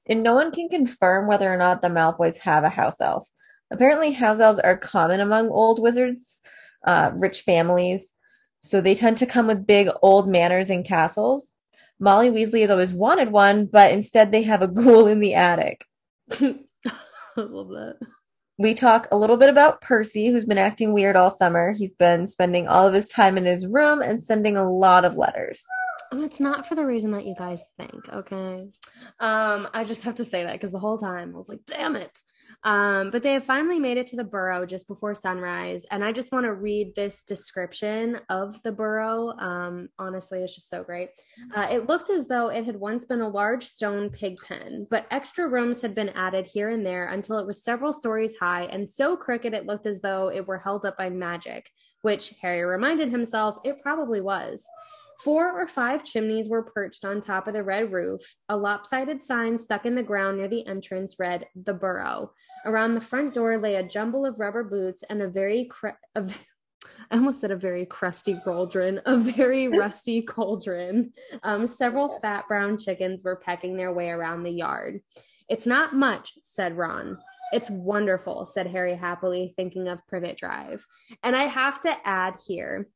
And 0.06 0.22
no 0.22 0.34
one 0.34 0.50
can 0.50 0.68
confirm 0.68 1.26
whether 1.26 1.50
or 1.50 1.56
not 1.56 1.80
the 1.80 1.88
Malfoys 1.88 2.36
have 2.38 2.64
a 2.64 2.68
house 2.68 3.00
elf. 3.00 3.26
Apparently, 3.70 4.12
house 4.12 4.40
elves 4.40 4.58
are 4.58 4.76
common 4.76 5.20
among 5.20 5.48
old 5.48 5.80
wizards, 5.80 6.42
uh, 6.86 7.12
rich 7.14 7.40
families. 7.40 8.12
So 8.60 8.80
they 8.80 8.94
tend 8.94 9.18
to 9.18 9.26
come 9.26 9.46
with 9.46 9.66
big 9.66 9.88
old 10.02 10.28
manors 10.28 10.68
and 10.68 10.84
castles. 10.84 11.53
Molly 12.00 12.30
Weasley 12.30 12.60
has 12.62 12.70
always 12.70 12.92
wanted 12.92 13.30
one, 13.30 13.66
but 13.66 13.92
instead 13.92 14.32
they 14.32 14.42
have 14.42 14.62
a 14.62 14.68
ghoul 14.68 15.06
in 15.06 15.20
the 15.20 15.34
attic. 15.34 15.84
I 16.32 16.56
love 17.36 17.68
that. 17.68 17.96
We 18.58 18.74
talk 18.74 19.08
a 19.10 19.16
little 19.16 19.36
bit 19.36 19.48
about 19.48 19.80
Percy, 19.80 20.28
who's 20.28 20.44
been 20.44 20.58
acting 20.58 20.92
weird 20.92 21.16
all 21.16 21.30
summer. 21.30 21.72
He's 21.72 21.94
been 21.94 22.26
spending 22.26 22.68
all 22.68 22.86
of 22.86 22.94
his 22.94 23.08
time 23.08 23.36
in 23.36 23.44
his 23.44 23.66
room 23.66 24.00
and 24.00 24.20
sending 24.20 24.56
a 24.56 24.70
lot 24.70 25.04
of 25.04 25.16
letters. 25.16 25.64
It's 26.22 26.40
not 26.40 26.66
for 26.66 26.74
the 26.74 26.86
reason 26.86 27.10
that 27.12 27.26
you 27.26 27.34
guys 27.36 27.62
think, 27.76 28.08
okay? 28.12 28.68
Um, 29.20 29.68
I 29.72 29.84
just 29.84 30.04
have 30.04 30.16
to 30.16 30.24
say 30.24 30.44
that 30.44 30.52
because 30.52 30.72
the 30.72 30.78
whole 30.78 30.98
time 30.98 31.32
I 31.34 31.36
was 31.36 31.48
like, 31.48 31.64
damn 31.66 31.96
it. 31.96 32.18
Um, 32.62 33.10
but 33.10 33.22
they 33.22 33.34
have 33.34 33.44
finally 33.44 33.78
made 33.78 33.98
it 33.98 34.06
to 34.08 34.16
the 34.16 34.24
burrow 34.24 34.64
just 34.64 34.88
before 34.88 35.14
sunrise. 35.14 35.84
And 35.90 36.04
I 36.04 36.12
just 36.12 36.32
want 36.32 36.44
to 36.44 36.54
read 36.54 36.94
this 36.94 37.22
description 37.24 38.20
of 38.28 38.62
the 38.62 38.72
burrow. 38.72 39.36
Um, 39.38 39.88
honestly, 39.98 40.40
it's 40.40 40.54
just 40.54 40.70
so 40.70 40.82
great. 40.82 41.10
Uh, 41.54 41.68
it 41.70 41.88
looked 41.88 42.10
as 42.10 42.26
though 42.26 42.48
it 42.48 42.64
had 42.64 42.76
once 42.76 43.04
been 43.04 43.20
a 43.20 43.28
large 43.28 43.64
stone 43.64 44.10
pig 44.10 44.36
pen, 44.46 44.86
but 44.90 45.06
extra 45.10 45.48
rooms 45.48 45.82
had 45.82 45.94
been 45.94 46.10
added 46.10 46.46
here 46.46 46.70
and 46.70 46.84
there 46.84 47.08
until 47.08 47.38
it 47.38 47.46
was 47.46 47.64
several 47.64 47.92
stories 47.92 48.36
high 48.38 48.64
and 48.64 48.88
so 48.88 49.16
crooked 49.16 49.52
it 49.54 49.66
looked 49.66 49.86
as 49.86 50.00
though 50.00 50.30
it 50.30 50.46
were 50.46 50.58
held 50.58 50.86
up 50.86 50.96
by 50.96 51.10
magic, 51.10 51.70
which 52.02 52.34
Harry 52.40 52.64
reminded 52.64 53.10
himself 53.10 53.58
it 53.64 53.76
probably 53.82 54.20
was. 54.20 54.64
Four 55.22 55.60
or 55.60 55.66
five 55.66 56.04
chimneys 56.04 56.48
were 56.48 56.62
perched 56.62 57.04
on 57.04 57.20
top 57.20 57.46
of 57.46 57.54
the 57.54 57.62
red 57.62 57.92
roof. 57.92 58.20
A 58.48 58.56
lopsided 58.56 59.22
sign 59.22 59.58
stuck 59.58 59.86
in 59.86 59.94
the 59.94 60.02
ground 60.02 60.38
near 60.38 60.48
the 60.48 60.66
entrance 60.66 61.16
read, 61.18 61.46
The 61.54 61.74
Burrow. 61.74 62.32
Around 62.64 62.94
the 62.94 63.00
front 63.00 63.34
door 63.34 63.58
lay 63.58 63.76
a 63.76 63.82
jumble 63.82 64.26
of 64.26 64.40
rubber 64.40 64.64
boots 64.64 65.04
and 65.08 65.22
a 65.22 65.28
very, 65.28 65.66
cre- 65.66 66.00
a, 66.14 66.28
I 67.10 67.16
almost 67.16 67.40
said 67.40 67.50
a 67.50 67.56
very 67.56 67.86
crusty 67.86 68.38
cauldron, 68.44 69.00
a 69.06 69.16
very 69.16 69.68
rusty 69.78 70.22
cauldron. 70.22 71.12
Um, 71.42 71.66
several 71.66 72.18
fat 72.20 72.46
brown 72.48 72.76
chickens 72.78 73.22
were 73.22 73.36
pecking 73.36 73.76
their 73.76 73.92
way 73.92 74.10
around 74.10 74.42
the 74.42 74.50
yard. 74.50 75.00
It's 75.48 75.66
not 75.66 75.94
much, 75.94 76.32
said 76.42 76.76
Ron. 76.76 77.18
It's 77.52 77.70
wonderful, 77.70 78.46
said 78.46 78.66
Harry 78.66 78.96
happily, 78.96 79.52
thinking 79.54 79.88
of 79.88 80.04
Privet 80.08 80.38
Drive. 80.38 80.86
And 81.22 81.36
I 81.36 81.44
have 81.44 81.80
to 81.82 81.94
add 82.04 82.36
here 82.46 82.88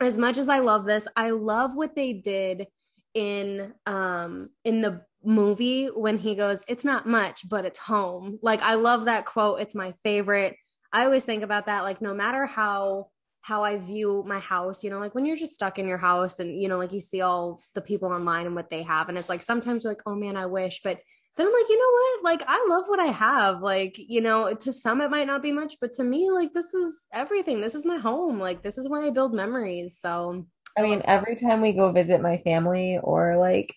as 0.00 0.18
much 0.18 0.38
as 0.38 0.48
I 0.48 0.58
love 0.60 0.84
this, 0.84 1.06
I 1.16 1.30
love 1.30 1.74
what 1.74 1.94
they 1.94 2.12
did 2.12 2.66
in 3.14 3.72
um 3.86 4.50
in 4.64 4.82
the 4.82 5.02
movie 5.24 5.86
when 5.86 6.18
he 6.18 6.34
goes, 6.34 6.60
It's 6.68 6.84
not 6.84 7.06
much, 7.06 7.48
but 7.48 7.64
it's 7.64 7.78
home. 7.78 8.38
Like 8.42 8.62
I 8.62 8.74
love 8.74 9.06
that 9.06 9.26
quote. 9.26 9.60
It's 9.60 9.74
my 9.74 9.92
favorite. 10.02 10.56
I 10.92 11.04
always 11.04 11.24
think 11.24 11.42
about 11.42 11.66
that. 11.66 11.84
Like 11.84 12.00
no 12.00 12.14
matter 12.14 12.46
how 12.46 13.08
how 13.40 13.64
I 13.64 13.78
view 13.78 14.24
my 14.26 14.40
house, 14.40 14.84
you 14.84 14.90
know, 14.90 14.98
like 14.98 15.14
when 15.14 15.24
you're 15.24 15.36
just 15.36 15.54
stuck 15.54 15.78
in 15.78 15.88
your 15.88 15.98
house 15.98 16.38
and 16.38 16.60
you 16.60 16.68
know, 16.68 16.78
like 16.78 16.92
you 16.92 17.00
see 17.00 17.20
all 17.20 17.60
the 17.74 17.80
people 17.80 18.08
online 18.10 18.46
and 18.46 18.54
what 18.54 18.70
they 18.70 18.82
have, 18.82 19.08
and 19.08 19.18
it's 19.18 19.28
like 19.28 19.42
sometimes 19.42 19.84
you're 19.84 19.92
like, 19.92 20.02
oh 20.06 20.14
man, 20.14 20.36
I 20.36 20.46
wish, 20.46 20.80
but 20.82 21.00
then 21.38 21.46
I'm 21.46 21.52
like, 21.52 21.68
you 21.68 21.78
know 21.78 21.92
what? 21.92 22.24
Like, 22.24 22.48
I 22.48 22.66
love 22.68 22.88
what 22.88 22.98
I 22.98 23.12
have. 23.12 23.62
Like, 23.62 23.96
you 23.96 24.20
know, 24.20 24.52
to 24.54 24.72
some 24.72 25.00
it 25.00 25.10
might 25.10 25.28
not 25.28 25.40
be 25.40 25.52
much, 25.52 25.76
but 25.80 25.92
to 25.94 26.04
me, 26.04 26.30
like, 26.30 26.52
this 26.52 26.74
is 26.74 27.02
everything. 27.12 27.60
This 27.60 27.76
is 27.76 27.86
my 27.86 27.96
home. 27.96 28.40
Like, 28.40 28.62
this 28.62 28.76
is 28.76 28.88
where 28.88 29.02
I 29.02 29.10
build 29.10 29.32
memories. 29.32 29.96
So, 30.00 30.46
I 30.76 30.82
mean, 30.82 31.00
every 31.04 31.36
time 31.36 31.60
we 31.60 31.72
go 31.72 31.92
visit 31.92 32.20
my 32.20 32.38
family 32.38 32.98
or 33.02 33.36
like 33.36 33.72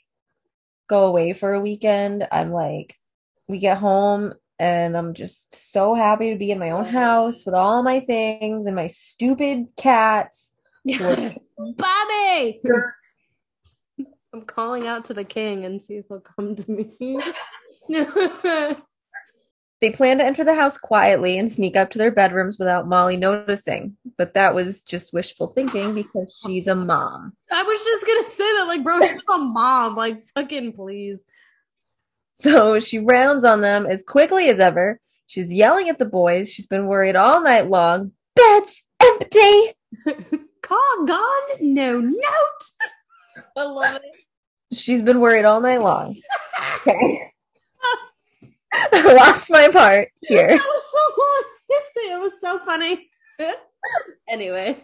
go 0.88 1.06
away 1.06 1.34
for 1.34 1.54
a 1.54 1.62
weekend, 1.62 2.28
I'm 2.32 2.52
like, 2.52 2.96
we 3.48 3.60
get 3.60 3.78
home 3.78 4.34
and 4.58 4.98
I'm 4.98 5.14
just 5.14 5.56
so 5.72 5.94
happy 5.94 6.32
to 6.32 6.38
be 6.40 6.52
in 6.52 6.60
my 6.60 6.72
own 6.72 6.86
house 6.86 7.46
with 7.46 7.54
all 7.54 7.84
my 7.84 8.00
things 8.00 8.66
and 8.66 8.76
my 8.76 8.88
stupid 8.88 9.68
cats. 9.78 10.54
Bobby! 10.86 12.60
I'm 14.34 14.44
calling 14.44 14.88
out 14.88 15.06
to 15.06 15.14
the 15.14 15.24
king 15.24 15.66
and 15.66 15.82
see 15.82 15.96
if 15.96 16.06
he'll 16.08 16.22
come 16.22 16.56
to 16.56 16.72
me. 16.72 17.18
they 19.82 19.92
plan 19.92 20.20
to 20.20 20.24
enter 20.24 20.46
the 20.46 20.56
house 20.56 20.78
quietly 20.78 21.38
and 21.38 21.52
sneak 21.52 21.76
up 21.76 21.90
to 21.92 21.98
their 21.98 22.12
bedrooms 22.12 22.58
without 22.58 22.88
Molly 22.88 23.18
noticing. 23.18 23.98
But 24.18 24.34
that 24.36 24.56
was 24.56 24.84
just 24.84 25.12
wishful 25.12 25.48
thinking 25.48 25.94
because 25.94 26.40
she's 26.42 26.68
a 26.68 26.76
mom. 26.76 27.34
I 27.52 27.64
was 27.64 27.84
just 27.84 28.06
gonna 28.06 28.30
say 28.30 28.58
that, 28.58 28.68
like, 28.68 28.84
bro, 28.84 29.02
she's 29.02 29.22
a 29.28 29.38
mom. 29.38 29.96
Like, 29.98 30.22
fucking 30.36 30.74
please. 30.74 31.24
So 32.32 32.80
she 32.80 33.00
rounds 33.00 33.44
on 33.44 33.60
them 33.62 33.86
as 33.86 34.02
quickly 34.02 34.48
as 34.48 34.60
ever. 34.60 35.00
She's 35.28 35.52
yelling 35.52 35.90
at 35.90 35.98
the 35.98 36.06
boys. 36.06 36.52
She's 36.52 36.68
been 36.68 36.88
worried 36.88 37.16
all 37.16 37.42
night 37.42 37.70
long. 37.70 38.14
bed's 38.36 38.84
empty. 39.02 39.74
Call 40.62 41.06
gone, 41.06 41.48
no 41.60 42.00
note. 42.00 42.64
I 43.58 43.64
love 43.64 43.96
it. 44.04 44.76
She's 44.78 45.04
been 45.04 45.20
worried 45.20 45.46
all 45.46 45.62
night 45.62 45.82
long. 45.82 46.16
Okay. 46.88 47.20
I 48.74 49.14
lost 49.16 49.52
my 49.52 49.68
part 49.68 50.10
here. 50.22 50.48
That 50.48 50.58
was 50.58 50.84
so 50.92 51.00
long. 51.18 51.44
It 52.14 52.20
was 52.20 52.42
so 52.42 52.60
funny. 52.66 53.10
anyway. 54.30 54.84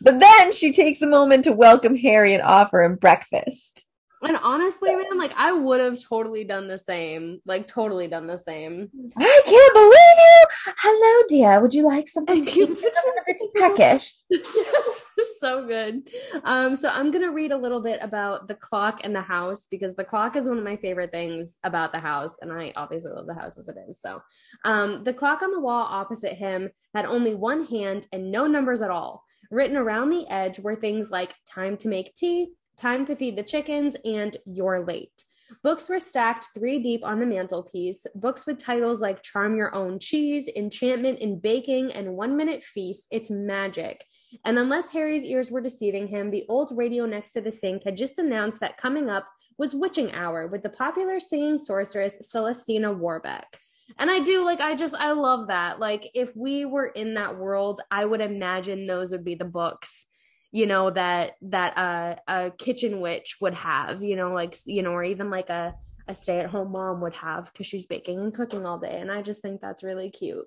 But 0.00 0.20
then 0.20 0.52
she 0.52 0.72
takes 0.72 1.02
a 1.02 1.06
moment 1.06 1.44
to 1.44 1.52
welcome 1.52 1.96
Harry 1.96 2.32
and 2.34 2.42
offer 2.42 2.82
him 2.82 2.96
breakfast. 2.96 3.84
And 4.22 4.36
honestly, 4.42 4.94
man, 4.94 5.18
like 5.18 5.32
I 5.36 5.52
would 5.52 5.80
have 5.80 6.02
totally 6.02 6.44
done 6.44 6.68
the 6.68 6.76
same. 6.76 7.40
Like 7.46 7.66
totally 7.66 8.06
done 8.06 8.26
the 8.26 8.36
same. 8.36 8.90
I 9.16 9.42
can't 9.46 9.74
believe 9.74 9.92
you. 10.18 10.74
Hello, 10.78 11.26
dear. 11.28 11.60
Would 11.60 11.72
you 11.72 11.86
like 11.86 12.06
something 12.08 12.44
to 12.44 12.50
eat? 12.50 12.84
Peckish. 13.56 14.14
yes, 14.28 15.06
so 15.38 15.66
good. 15.66 16.08
Um, 16.44 16.76
so 16.76 16.88
I'm 16.88 17.10
gonna 17.10 17.32
read 17.32 17.52
a 17.52 17.56
little 17.56 17.80
bit 17.80 17.98
about 18.02 18.48
the 18.48 18.54
clock 18.54 19.00
and 19.04 19.14
the 19.14 19.20
house 19.20 19.66
because 19.70 19.94
the 19.94 20.04
clock 20.04 20.36
is 20.36 20.46
one 20.46 20.58
of 20.58 20.64
my 20.64 20.76
favorite 20.76 21.12
things 21.12 21.58
about 21.64 21.92
the 21.92 22.00
house, 22.00 22.36
and 22.40 22.52
I 22.52 22.72
obviously 22.76 23.12
love 23.12 23.26
the 23.26 23.34
house 23.34 23.58
as 23.58 23.68
it 23.68 23.76
is. 23.88 24.00
So 24.00 24.22
um, 24.64 25.04
the 25.04 25.14
clock 25.14 25.42
on 25.42 25.50
the 25.50 25.60
wall 25.60 25.86
opposite 25.88 26.34
him 26.34 26.70
had 26.94 27.06
only 27.06 27.34
one 27.34 27.64
hand 27.64 28.06
and 28.12 28.30
no 28.30 28.46
numbers 28.46 28.82
at 28.82 28.90
all. 28.90 29.24
Written 29.50 29.76
around 29.76 30.10
the 30.10 30.28
edge 30.28 30.60
were 30.60 30.76
things 30.76 31.10
like 31.10 31.34
time 31.46 31.76
to 31.78 31.88
make 31.88 32.14
tea, 32.14 32.52
Time 32.80 33.04
to 33.04 33.14
Feed 33.14 33.36
the 33.36 33.42
Chickens, 33.42 33.94
and 34.06 34.34
You're 34.46 34.82
Late. 34.86 35.24
Books 35.62 35.90
were 35.90 35.98
stacked 35.98 36.46
three 36.54 36.78
deep 36.78 37.04
on 37.04 37.20
the 37.20 37.26
mantelpiece, 37.26 38.06
books 38.14 38.46
with 38.46 38.58
titles 38.58 39.02
like 39.02 39.22
Charm 39.22 39.54
Your 39.54 39.74
Own 39.74 39.98
Cheese, 39.98 40.48
Enchantment 40.56 41.18
in 41.18 41.38
Baking, 41.40 41.92
and 41.92 42.16
One 42.16 42.38
Minute 42.38 42.62
Feast. 42.62 43.06
It's 43.10 43.30
magic. 43.30 44.02
And 44.44 44.58
unless 44.58 44.90
Harry's 44.90 45.24
ears 45.24 45.50
were 45.50 45.60
deceiving 45.60 46.06
him, 46.08 46.30
the 46.30 46.44
old 46.48 46.72
radio 46.74 47.06
next 47.06 47.32
to 47.32 47.40
the 47.40 47.52
sink 47.52 47.84
had 47.84 47.96
just 47.96 48.18
announced 48.18 48.60
that 48.60 48.76
coming 48.76 49.10
up 49.10 49.26
was 49.58 49.74
Witching 49.74 50.12
Hour 50.12 50.46
with 50.46 50.62
the 50.62 50.70
popular 50.70 51.20
singing 51.20 51.58
sorceress 51.58 52.16
Celestina 52.32 52.92
Warbeck. 52.92 53.58
And 53.98 54.10
I 54.10 54.20
do 54.20 54.44
like, 54.44 54.60
I 54.60 54.76
just, 54.76 54.94
I 54.94 55.12
love 55.12 55.48
that. 55.48 55.80
Like, 55.80 56.10
if 56.14 56.34
we 56.36 56.64
were 56.64 56.86
in 56.86 57.14
that 57.14 57.36
world, 57.36 57.80
I 57.90 58.04
would 58.04 58.20
imagine 58.20 58.86
those 58.86 59.10
would 59.10 59.24
be 59.24 59.34
the 59.34 59.44
books 59.44 60.06
you 60.52 60.66
know 60.66 60.90
that 60.90 61.36
that 61.42 61.76
uh, 61.78 62.16
a 62.26 62.50
kitchen 62.50 63.00
witch 63.00 63.36
would 63.40 63.54
have 63.54 64.02
you 64.02 64.16
know 64.16 64.32
like 64.32 64.56
you 64.66 64.82
know 64.82 64.90
or 64.90 65.04
even 65.04 65.30
like 65.30 65.48
a 65.48 65.74
a 66.08 66.14
stay-at-home 66.14 66.72
mom 66.72 67.00
would 67.00 67.14
have 67.14 67.52
because 67.52 67.66
she's 67.66 67.86
baking 67.86 68.18
and 68.18 68.34
cooking 68.34 68.66
all 68.66 68.78
day 68.78 68.98
and 68.98 69.12
i 69.12 69.22
just 69.22 69.42
think 69.42 69.60
that's 69.60 69.84
really 69.84 70.10
cute 70.10 70.46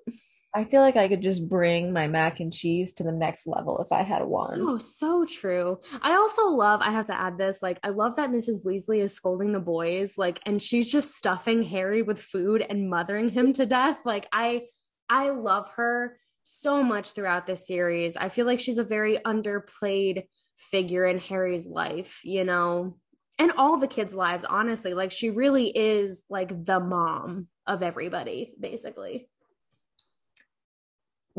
I 0.56 0.64
feel 0.64 0.82
like 0.82 0.96
I 0.96 1.08
could 1.08 1.20
just 1.20 1.48
bring 1.48 1.92
my 1.92 2.06
mac 2.06 2.38
and 2.38 2.52
cheese 2.52 2.94
to 2.94 3.02
the 3.02 3.10
next 3.10 3.44
level 3.44 3.80
if 3.80 3.90
I 3.90 4.02
had 4.02 4.22
a 4.22 4.26
wand. 4.26 4.62
Oh, 4.62 4.78
so 4.78 5.24
true. 5.24 5.80
I 6.00 6.14
also 6.14 6.48
love, 6.48 6.80
I 6.80 6.92
have 6.92 7.06
to 7.06 7.20
add 7.20 7.38
this, 7.38 7.58
like, 7.60 7.80
I 7.82 7.88
love 7.88 8.16
that 8.16 8.30
Mrs. 8.30 8.64
Weasley 8.64 9.00
is 9.00 9.12
scolding 9.12 9.52
the 9.52 9.58
boys, 9.58 10.16
like, 10.16 10.38
and 10.46 10.62
she's 10.62 10.86
just 10.86 11.16
stuffing 11.16 11.64
Harry 11.64 12.02
with 12.02 12.22
food 12.22 12.64
and 12.68 12.88
mothering 12.88 13.30
him 13.30 13.52
to 13.54 13.66
death. 13.66 13.98
Like, 14.04 14.28
I, 14.32 14.66
I 15.08 15.30
love 15.30 15.68
her 15.74 16.18
so 16.44 16.84
much 16.84 17.12
throughout 17.12 17.46
this 17.46 17.66
series. 17.66 18.16
I 18.16 18.28
feel 18.28 18.46
like 18.46 18.60
she's 18.60 18.78
a 18.78 18.84
very 18.84 19.18
underplayed 19.18 20.24
figure 20.56 21.06
in 21.06 21.18
Harry's 21.18 21.66
life, 21.66 22.20
you 22.22 22.44
know, 22.44 22.96
and 23.38 23.52
all 23.56 23.78
the 23.78 23.88
kids' 23.88 24.14
lives, 24.14 24.44
honestly. 24.44 24.94
Like 24.94 25.10
she 25.10 25.30
really 25.30 25.66
is 25.66 26.22
like 26.30 26.64
the 26.64 26.78
mom 26.78 27.48
of 27.66 27.82
everybody, 27.82 28.52
basically. 28.60 29.28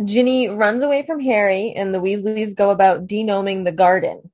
Ginny 0.04 0.50
runs 0.50 0.84
away 0.84 1.06
from 1.06 1.22
Harry, 1.22 1.72
and 1.76 1.94
the 1.94 2.00
Weasleys 2.00 2.56
go 2.56 2.70
about 2.70 3.08
de-gnoming 3.08 3.64
the 3.64 3.72
garden. 3.72 4.30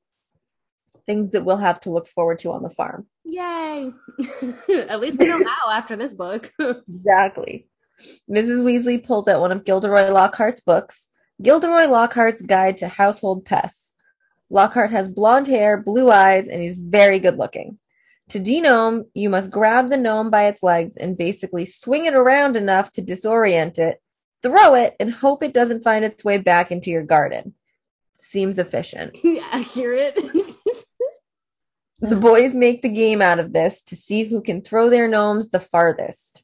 Things 1.06 1.32
that 1.32 1.46
we'll 1.46 1.58
have 1.58 1.80
to 1.82 1.92
look 1.92 2.08
forward 2.08 2.40
to 2.40 2.52
on 2.52 2.64
the 2.64 2.70
farm. 2.70 3.06
Yay! 3.26 3.92
At 4.90 5.00
least 5.00 5.20
we 5.20 5.28
know 5.28 5.44
how 5.44 5.72
after 5.72 5.96
this 5.96 6.14
book. 6.16 6.52
exactly. 6.60 7.68
Mrs. 8.30 8.64
Weasley 8.64 9.04
pulls 9.06 9.28
out 9.28 9.42
one 9.42 9.52
of 9.52 9.64
Gilderoy 9.64 10.10
Lockhart's 10.10 10.60
books, 10.60 11.10
Gilderoy 11.42 11.86
Lockhart's 11.86 12.42
Guide 12.42 12.78
to 12.78 12.88
Household 12.88 13.46
Pests. 13.46 13.96
Lockhart 14.50 14.92
has 14.92 15.10
blonde 15.10 15.48
hair, 15.48 15.82
blue 15.82 16.10
eyes, 16.10 16.48
and 16.48 16.62
he's 16.62 16.78
very 16.78 17.20
good 17.20 17.38
looking. 17.38 17.78
To 18.30 18.40
de-gnome, 18.40 19.06
you 19.14 19.30
must 19.30 19.52
grab 19.52 19.90
the 19.90 19.98
gnome 19.98 20.30
by 20.30 20.48
its 20.48 20.64
legs 20.64 20.98
and 20.98 21.18
basically 21.18 21.66
swing 21.66 22.06
it 22.06 22.16
around 22.16 22.56
enough 22.56 22.92
to 22.94 23.02
disorient 23.02 23.78
it, 23.78 24.02
throw 24.44 24.76
it, 24.76 24.96
and 25.00 25.14
hope 25.14 25.44
it 25.44 25.54
doesn't 25.54 25.84
find 25.84 26.04
its 26.06 26.24
way 26.24 26.38
back 26.38 26.72
into 26.72 26.90
your 26.90 27.04
garden. 27.04 27.54
Seems 28.18 28.60
efficient. 28.60 29.18
Accurate. 29.52 30.16
the 32.00 32.16
boys 32.16 32.56
make 32.56 32.82
the 32.82 32.90
game 32.90 33.22
out 33.22 33.40
of 33.40 33.54
this 33.54 33.84
to 33.86 33.96
see 33.96 34.24
who 34.24 34.42
can 34.42 34.62
throw 34.62 34.90
their 34.90 35.08
gnomes 35.08 35.50
the 35.50 35.60
farthest. 35.60 36.44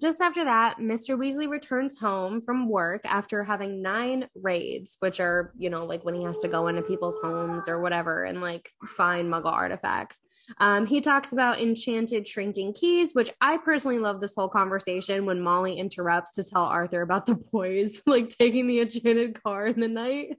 Just 0.00 0.20
after 0.20 0.44
that, 0.44 0.78
Mr. 0.78 1.16
Weasley 1.16 1.48
returns 1.48 1.96
home 1.96 2.40
from 2.40 2.68
work 2.68 3.02
after 3.04 3.44
having 3.44 3.80
nine 3.80 4.28
raids, 4.34 4.96
which 4.98 5.20
are, 5.20 5.52
you 5.56 5.70
know, 5.70 5.84
like 5.84 6.04
when 6.04 6.16
he 6.16 6.24
has 6.24 6.38
to 6.40 6.48
go 6.48 6.66
into 6.66 6.82
people's 6.82 7.16
homes 7.22 7.68
or 7.68 7.80
whatever 7.80 8.24
and 8.24 8.40
like 8.40 8.72
find 8.84 9.32
muggle 9.32 9.52
artifacts. 9.52 10.20
Um, 10.58 10.86
he 10.86 11.00
talks 11.00 11.32
about 11.32 11.60
enchanted 11.60 12.26
shrinking 12.28 12.74
keys, 12.74 13.14
which 13.14 13.30
I 13.40 13.58
personally 13.58 13.98
love 13.98 14.20
this 14.20 14.34
whole 14.34 14.48
conversation 14.48 15.26
when 15.26 15.40
Molly 15.40 15.78
interrupts 15.78 16.32
to 16.32 16.44
tell 16.44 16.64
Arthur 16.64 17.02
about 17.02 17.26
the 17.26 17.34
boys 17.34 18.02
like 18.06 18.28
taking 18.28 18.66
the 18.66 18.80
enchanted 18.80 19.42
car 19.42 19.66
in 19.66 19.80
the 19.80 19.88
night. 19.88 20.38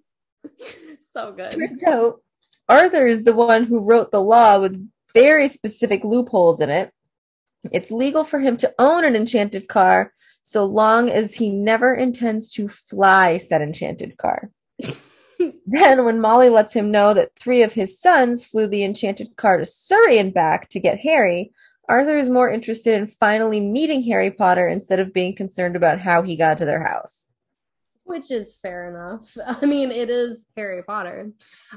so 1.13 1.31
good. 1.31 1.51
Turns 1.51 1.83
out 1.83 2.21
Arthur 2.69 3.07
is 3.07 3.23
the 3.23 3.35
one 3.35 3.63
who 3.63 3.79
wrote 3.79 4.11
the 4.11 4.21
law 4.21 4.59
with 4.59 4.89
very 5.13 5.47
specific 5.47 6.03
loopholes 6.03 6.61
in 6.61 6.69
it 6.69 6.91
it's 7.71 7.91
legal 7.91 8.23
for 8.23 8.39
him 8.39 8.57
to 8.57 8.73
own 8.79 9.05
an 9.05 9.15
enchanted 9.15 9.67
car 9.67 10.13
so 10.43 10.65
long 10.65 11.09
as 11.09 11.33
he 11.35 11.49
never 11.49 11.93
intends 11.93 12.51
to 12.53 12.67
fly 12.67 13.37
said 13.37 13.61
enchanted 13.61 14.17
car. 14.17 14.51
then, 15.65 16.05
when 16.05 16.21
Molly 16.21 16.49
lets 16.49 16.73
him 16.73 16.91
know 16.91 17.13
that 17.13 17.35
three 17.37 17.63
of 17.63 17.73
his 17.73 17.99
sons 17.99 18.45
flew 18.45 18.67
the 18.67 18.83
enchanted 18.83 19.35
car 19.35 19.57
to 19.57 19.65
Surrey 19.65 20.17
and 20.17 20.33
back 20.33 20.69
to 20.69 20.79
get 20.79 20.99
Harry, 20.99 21.51
Arthur 21.87 22.17
is 22.17 22.29
more 22.29 22.49
interested 22.49 22.95
in 22.95 23.07
finally 23.07 23.59
meeting 23.59 24.01
Harry 24.03 24.31
Potter 24.31 24.67
instead 24.67 24.99
of 24.99 25.13
being 25.13 25.35
concerned 25.35 25.75
about 25.75 25.99
how 25.99 26.21
he 26.21 26.35
got 26.35 26.57
to 26.57 26.65
their 26.65 26.83
house. 26.83 27.29
Which 28.03 28.31
is 28.31 28.57
fair 28.57 28.89
enough. 28.89 29.35
I 29.61 29.65
mean, 29.65 29.91
it 29.91 30.09
is 30.09 30.45
Harry 30.55 30.83
Potter. 30.83 31.31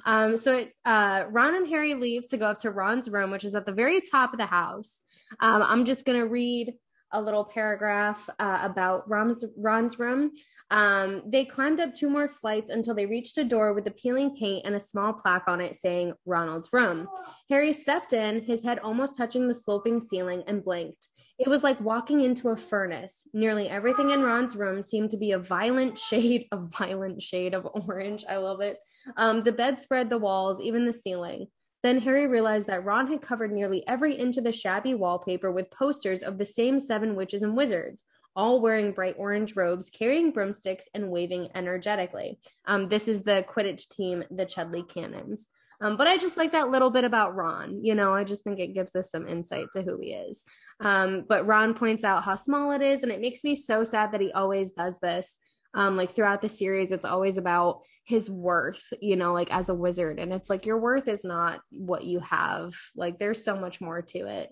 Um, 0.05 0.37
so 0.37 0.59
it, 0.59 0.73
uh, 0.85 1.25
Ron 1.29 1.55
and 1.55 1.69
Harry 1.69 1.95
leave 1.95 2.29
to 2.29 2.37
go 2.37 2.47
up 2.47 2.59
to 2.61 2.71
Ron's 2.71 3.09
room, 3.09 3.31
which 3.31 3.45
is 3.45 3.55
at 3.55 3.67
the 3.67 3.73
very 3.73 4.01
top 4.01 4.33
of 4.33 4.39
the 4.39 4.47
house. 4.47 5.01
Um, 5.41 5.63
I'm 5.63 5.85
just 5.85 6.05
going 6.05 6.19
to 6.19 6.27
read 6.27 6.75
a 7.13 7.21
little 7.21 7.45
paragraph 7.45 8.29
uh, 8.39 8.61
about 8.63 9.09
Ron's, 9.09 9.45
Ron's 9.57 9.99
room. 9.99 10.33
Um, 10.71 11.23
they 11.27 11.45
climbed 11.45 11.81
up 11.81 11.95
two 11.95 12.11
more 12.11 12.29
flights 12.29 12.71
until 12.71 12.95
they 12.95 13.07
reached 13.07 13.39
a 13.39 13.45
door 13.45 13.73
with 13.73 13.95
peeling 13.97 14.37
paint 14.37 14.67
and 14.67 14.75
a 14.75 14.81
small 14.81 15.13
plaque 15.13 15.49
on 15.49 15.61
it 15.61 15.77
saying 15.77 16.13
Ronald's 16.27 16.71
room. 16.73 17.09
Harry 17.49 17.73
stepped 17.73 18.13
in, 18.13 18.43
his 18.43 18.63
head 18.63 18.79
almost 18.81 19.17
touching 19.17 19.49
the 19.49 19.55
sloping 19.55 20.01
ceiling, 20.01 20.43
and 20.47 20.63
blinked. 20.63 21.09
It 21.39 21.49
was 21.49 21.63
like 21.63 21.81
walking 21.81 22.21
into 22.21 22.49
a 22.49 22.57
furnace. 22.57 23.29
Nearly 23.33 23.69
everything 23.69 24.11
in 24.11 24.23
Ron's 24.23 24.57
room 24.57 24.83
seemed 24.83 25.13
to 25.13 25.17
be 25.17 25.33
a 25.33 25.39
violent 25.39 25.97
shade, 26.09 26.47
a 26.53 26.57
violent 26.57 27.23
shade 27.23 27.55
of 27.55 27.67
orange. 27.87 28.25
I 28.29 28.37
love 28.39 28.61
it. 28.61 28.79
Um, 29.17 29.45
the 29.45 29.53
bedspread, 29.53 30.11
the 30.11 30.19
walls, 30.19 30.61
even 30.61 30.85
the 30.85 30.93
ceiling. 30.93 31.47
Then 31.83 32.01
Harry 32.01 32.27
realized 32.27 32.67
that 32.67 32.85
Ron 32.85 33.07
had 33.07 33.23
covered 33.23 33.53
nearly 33.53 33.87
every 33.87 34.15
inch 34.15 34.37
of 34.37 34.45
the 34.45 34.53
shabby 34.53 34.95
wallpaper 34.95 35.51
with 35.51 35.71
posters 35.71 36.23
of 36.23 36.39
the 36.39 36.45
same 36.45 36.81
seven 36.81 37.15
witches 37.15 37.43
and 37.43 37.57
wizards, 37.57 38.05
all 38.35 38.61
wearing 38.61 38.93
bright 38.93 39.15
orange 39.19 39.55
robes, 39.55 39.91
carrying 39.91 40.31
broomsticks, 40.33 40.89
and 40.95 41.11
waving 41.11 41.49
energetically. 41.55 42.39
Um, 42.67 42.89
this 42.89 43.07
is 43.09 43.23
the 43.23 43.45
Quidditch 43.49 43.89
team, 43.89 44.25
the 44.31 44.47
Chudley 44.47 44.83
Cannons. 44.83 45.47
Um, 45.81 45.97
but 45.97 46.09
I 46.09 46.17
just 46.19 46.37
like 46.37 46.53
that 46.53 46.71
little 46.71 46.91
bit 46.91 47.05
about 47.05 47.37
Ron. 47.37 47.85
You 47.85 47.95
know, 47.95 48.13
I 48.13 48.25
just 48.25 48.43
think 48.43 48.59
it 48.59 48.75
gives 48.75 48.97
us 48.97 49.11
some 49.11 49.29
insight 49.29 49.67
to 49.75 49.83
who 49.83 49.99
he 50.01 50.13
is. 50.13 50.43
Um, 50.81 51.25
but 51.29 51.47
Ron 51.47 51.75
points 51.75 52.03
out 52.03 52.25
how 52.25 52.35
small 52.35 52.73
it 52.73 52.83
is, 52.83 53.03
and 53.05 53.13
it 53.13 53.21
makes 53.21 53.45
me 53.45 53.55
so 53.55 53.85
sad 53.85 54.13
that 54.13 54.21
he 54.21 54.33
always 54.33 54.73
does 54.73 54.99
this. 54.99 55.39
Um, 55.75 55.97
like 55.97 56.13
throughout 56.13 56.43
the 56.43 56.49
series, 56.49 56.91
it's 56.91 57.05
always 57.05 57.37
about 57.37 57.83
his 58.05 58.31
worth, 58.31 58.83
you 59.03 59.17
know, 59.17 59.35
like 59.35 59.53
as 59.53 59.69
a 59.69 59.75
wizard. 59.75 60.19
And 60.19 60.33
it's 60.33 60.49
like 60.49 60.65
your 60.65 60.79
worth 60.79 61.09
is 61.09 61.25
not 61.25 61.61
what 61.71 62.05
you 62.05 62.21
have. 62.21 62.73
Like 62.97 63.19
there's 63.19 63.45
so 63.45 63.55
much 63.55 63.81
more 63.81 64.01
to 64.01 64.19
it. 64.27 64.51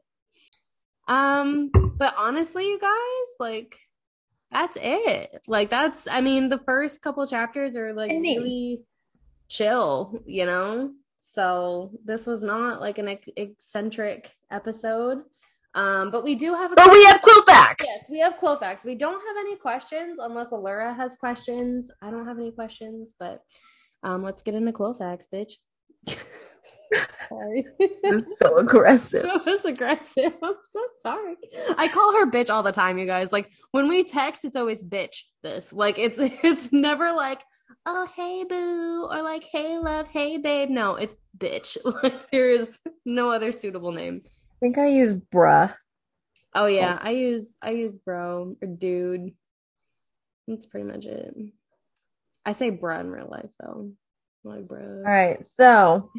Um, 1.08 1.70
but 1.72 2.14
honestly, 2.18 2.66
you 2.66 2.78
guys, 2.78 3.26
like 3.38 3.78
that's 4.52 4.76
it. 4.80 5.38
Like 5.48 5.70
that's 5.70 6.06
I 6.06 6.20
mean, 6.20 6.48
the 6.48 6.60
first 6.66 7.00
couple 7.00 7.26
chapters 7.26 7.76
are 7.76 7.94
like 7.94 8.10
really 8.10 8.82
chill, 9.48 10.20
you 10.26 10.44
know? 10.44 10.92
So 11.34 11.92
this 12.04 12.26
was 12.26 12.42
not 12.42 12.80
like 12.80 12.98
an 12.98 13.08
ec- 13.08 13.32
eccentric 13.36 14.32
episode. 14.50 15.22
Um, 15.76 16.10
but 16.10 16.24
we 16.24 16.34
do 16.34 16.54
have 16.54 16.72
a 16.72 16.74
But 16.74 16.90
we 16.90 17.04
have 17.04 17.20
quill 17.20 17.42
facts. 17.42 17.84
Yes, 17.86 18.04
we 18.10 18.18
have 18.20 18.36
quill 18.38 18.56
facts. 18.56 18.84
We 18.84 18.94
don't 18.94 19.20
have 19.20 19.36
any 19.38 19.56
questions 19.56 20.18
unless 20.18 20.50
Allura 20.50 20.96
has 20.96 21.16
questions. 21.16 21.90
I 22.02 22.10
don't 22.10 22.26
have 22.26 22.38
any 22.38 22.50
questions, 22.50 23.14
but 23.18 23.42
um, 24.02 24.22
let's 24.22 24.42
get 24.42 24.54
into 24.54 24.72
quill 24.72 24.94
facts, 24.94 25.28
bitch. 25.32 25.52
sorry. 27.28 27.66
This 27.78 28.14
is 28.14 28.38
so 28.38 28.58
aggressive. 28.58 29.22
That 29.36 29.44
was 29.44 29.64
aggressive. 29.64 30.32
I'm 30.42 30.54
so 30.70 30.80
sorry. 31.02 31.36
I 31.76 31.88
call 31.88 32.12
her 32.14 32.30
bitch 32.30 32.50
all 32.50 32.62
the 32.62 32.72
time, 32.72 32.98
you 32.98 33.06
guys. 33.06 33.32
Like 33.32 33.50
when 33.72 33.88
we 33.88 34.04
text, 34.04 34.44
it's 34.44 34.56
always 34.56 34.82
bitch 34.82 35.22
this. 35.42 35.72
Like 35.72 35.98
it's 35.98 36.16
it's 36.18 36.72
never 36.72 37.12
like, 37.12 37.42
oh 37.84 38.08
hey 38.16 38.44
boo 38.44 39.08
or 39.10 39.22
like 39.22 39.44
hey 39.44 39.78
love, 39.78 40.08
hey 40.08 40.38
babe. 40.38 40.70
No, 40.70 40.96
it's 40.96 41.16
bitch. 41.36 41.76
Like 42.02 42.30
there 42.30 42.50
is 42.50 42.80
no 43.04 43.30
other 43.30 43.52
suitable 43.52 43.92
name. 43.92 44.22
I 44.66 44.68
think 44.68 44.78
I 44.78 44.88
use 44.88 45.14
bruh. 45.14 45.72
Oh 46.52 46.66
yeah, 46.66 46.98
oh. 47.00 47.06
I 47.06 47.10
use 47.10 47.54
I 47.62 47.70
use 47.70 47.98
bro 47.98 48.56
or 48.60 48.66
dude. 48.66 49.30
That's 50.48 50.66
pretty 50.66 50.88
much 50.88 51.04
it. 51.06 51.36
I 52.44 52.50
say 52.50 52.72
bruh 52.72 53.00
in 53.00 53.08
real 53.08 53.28
life 53.30 53.50
though. 53.60 53.92
Like 54.42 54.66
bro. 54.66 54.80
All 54.80 55.02
right, 55.04 55.38
so 55.46 56.10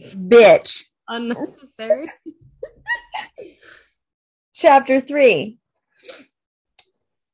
bitch. 0.00 0.82
Unnecessary. 1.06 2.10
Chapter 4.52 4.98
3 5.00 5.58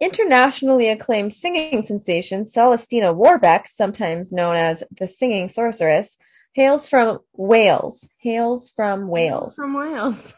Internationally 0.02 0.90
acclaimed 0.90 1.32
singing 1.32 1.82
sensation 1.82 2.44
Celestina 2.44 3.14
Warbeck, 3.14 3.68
sometimes 3.68 4.32
known 4.32 4.56
as 4.56 4.82
the 4.98 5.06
singing 5.06 5.48
sorceress, 5.48 6.18
hails 6.52 6.90
from 6.90 7.20
Wales. 7.32 8.10
Hails 8.20 8.70
from 8.70 9.08
Wales. 9.08 9.54
From 9.54 9.72
Wales. 9.72 10.34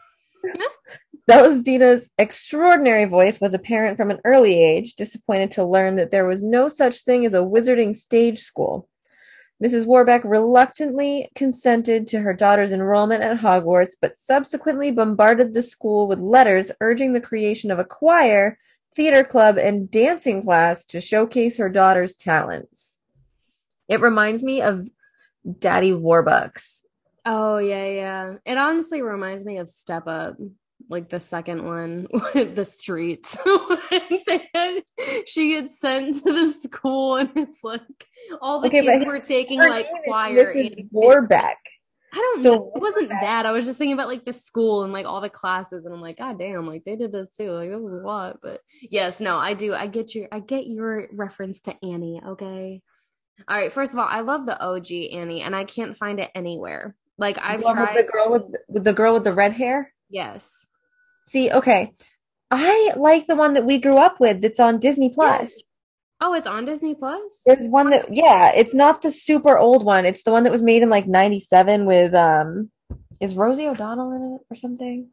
Celestina's 1.29 2.09
extraordinary 2.17 3.05
voice 3.05 3.39
was 3.39 3.53
apparent 3.53 3.95
from 3.95 4.11
an 4.11 4.19
early 4.25 4.63
age, 4.63 4.95
disappointed 4.95 5.51
to 5.51 5.63
learn 5.63 5.95
that 5.95 6.11
there 6.11 6.25
was 6.25 6.43
no 6.43 6.67
such 6.67 7.01
thing 7.01 7.25
as 7.25 7.33
a 7.33 7.37
wizarding 7.37 7.95
stage 7.95 8.39
school. 8.39 8.87
Mrs. 9.63 9.85
Warbeck 9.85 10.23
reluctantly 10.25 11.29
consented 11.35 12.07
to 12.07 12.19
her 12.19 12.33
daughter's 12.33 12.71
enrollment 12.71 13.21
at 13.21 13.37
Hogwarts, 13.37 13.93
but 14.01 14.17
subsequently 14.17 14.89
bombarded 14.89 15.53
the 15.53 15.61
school 15.61 16.07
with 16.07 16.19
letters 16.19 16.71
urging 16.81 17.13
the 17.13 17.21
creation 17.21 17.69
of 17.69 17.77
a 17.77 17.85
choir, 17.85 18.57
theater 18.95 19.23
club, 19.23 19.59
and 19.59 19.91
dancing 19.91 20.41
class 20.41 20.85
to 20.87 20.99
showcase 20.99 21.57
her 21.57 21.69
daughter's 21.69 22.15
talents. 22.15 23.01
It 23.87 24.01
reminds 24.01 24.41
me 24.41 24.61
of 24.63 24.89
Daddy 25.59 25.91
Warbucks. 25.91 26.81
Oh 27.25 27.57
yeah, 27.59 27.85
yeah. 27.87 28.35
It 28.45 28.57
honestly 28.57 29.01
reminds 29.01 29.45
me 29.45 29.57
of 29.57 29.69
Step 29.69 30.07
Up, 30.07 30.37
like 30.89 31.09
the 31.09 31.19
second 31.19 31.63
one 31.65 32.07
with 32.33 32.55
the 32.55 32.65
streets. 32.65 33.37
Had, 34.53 34.83
she 35.25 35.51
gets 35.51 35.79
sent 35.79 36.15
to 36.23 36.33
the 36.33 36.47
school, 36.51 37.17
and 37.17 37.29
it's 37.35 37.63
like 37.63 37.81
all 38.41 38.59
the 38.61 38.67
Okay, 38.67 38.81
kids 38.81 39.05
were 39.05 39.19
taking 39.19 39.59
like 39.59 39.85
is 39.85 39.91
choir. 40.05 40.53
Mrs. 40.53 40.77
and- 40.77 40.89
Warbeck. 40.91 41.57
I 42.13 42.17
don't 42.17 42.43
So 42.43 42.55
know. 42.55 42.71
It 42.75 42.81
wasn't 42.81 43.09
Warbeck- 43.09 43.21
that. 43.21 43.45
I 43.45 43.51
was 43.51 43.65
just 43.65 43.77
thinking 43.77 43.93
about 43.93 44.07
like 44.09 44.25
the 44.25 44.33
school 44.33 44.83
and 44.83 44.91
like 44.91 45.05
all 45.05 45.21
the 45.21 45.29
classes, 45.29 45.85
and 45.85 45.93
I'm 45.93 46.01
like, 46.01 46.17
God 46.17 46.39
damn, 46.39 46.65
like 46.67 46.83
they 46.85 46.95
did 46.95 47.11
this 47.11 47.35
too. 47.37 47.51
Like 47.51 47.69
it 47.69 47.79
was 47.79 47.93
a 47.93 48.05
lot. 48.05 48.39
But 48.41 48.61
yes, 48.81 49.19
no, 49.19 49.37
I 49.37 49.53
do. 49.53 49.73
I 49.73 49.87
get 49.87 50.13
your 50.15 50.27
I 50.31 50.39
get 50.39 50.65
your 50.67 51.07
reference 51.13 51.61
to 51.61 51.75
Annie, 51.85 52.21
okay? 52.25 52.81
All 53.47 53.57
right, 53.57 53.71
first 53.73 53.93
of 53.93 53.97
all, 53.99 54.07
I 54.09 54.21
love 54.21 54.45
the 54.45 54.59
OG 54.61 54.91
Annie, 55.13 55.41
and 55.41 55.55
I 55.55 55.63
can't 55.63 55.95
find 55.97 56.19
it 56.19 56.29
anywhere. 56.35 56.95
Like 57.21 57.37
I've 57.41 57.61
tried 57.61 57.95
the 57.95 58.09
girl 58.11 58.31
with, 58.31 58.55
with 58.67 58.83
the 58.83 58.93
girl 58.93 59.13
with 59.13 59.23
the 59.23 59.31
red 59.31 59.53
hair. 59.53 59.93
yes. 60.09 60.51
See, 61.27 61.51
okay, 61.51 61.91
I 62.49 62.93
like 62.97 63.27
the 63.27 63.35
one 63.35 63.53
that 63.53 63.63
we 63.63 63.77
grew 63.77 63.97
up 63.97 64.19
with. 64.19 64.41
That's 64.41 64.59
on 64.59 64.79
Disney 64.79 65.11
Plus. 65.13 65.61
Oh, 66.19 66.33
it's 66.33 66.47
on 66.47 66.65
Disney 66.65 66.95
Plus? 66.95 67.41
There's 67.45 67.67
one 67.67 67.91
that, 67.91 68.11
yeah, 68.11 68.51
it's 68.55 68.73
not 68.73 69.03
the 69.03 69.11
super 69.11 69.57
old 69.57 69.85
one. 69.85 70.05
It's 70.05 70.23
the 70.23 70.31
one 70.31 70.43
that 70.43 70.51
was 70.51 70.63
made 70.63 70.81
in 70.81 70.89
like 70.89 71.07
'97 71.07 71.85
with 71.85 72.15
um, 72.15 72.71
is 73.19 73.35
Rosie 73.35 73.67
O'Donnell 73.67 74.11
in 74.13 74.35
it 74.35 74.41
or 74.51 74.55
something? 74.55 75.09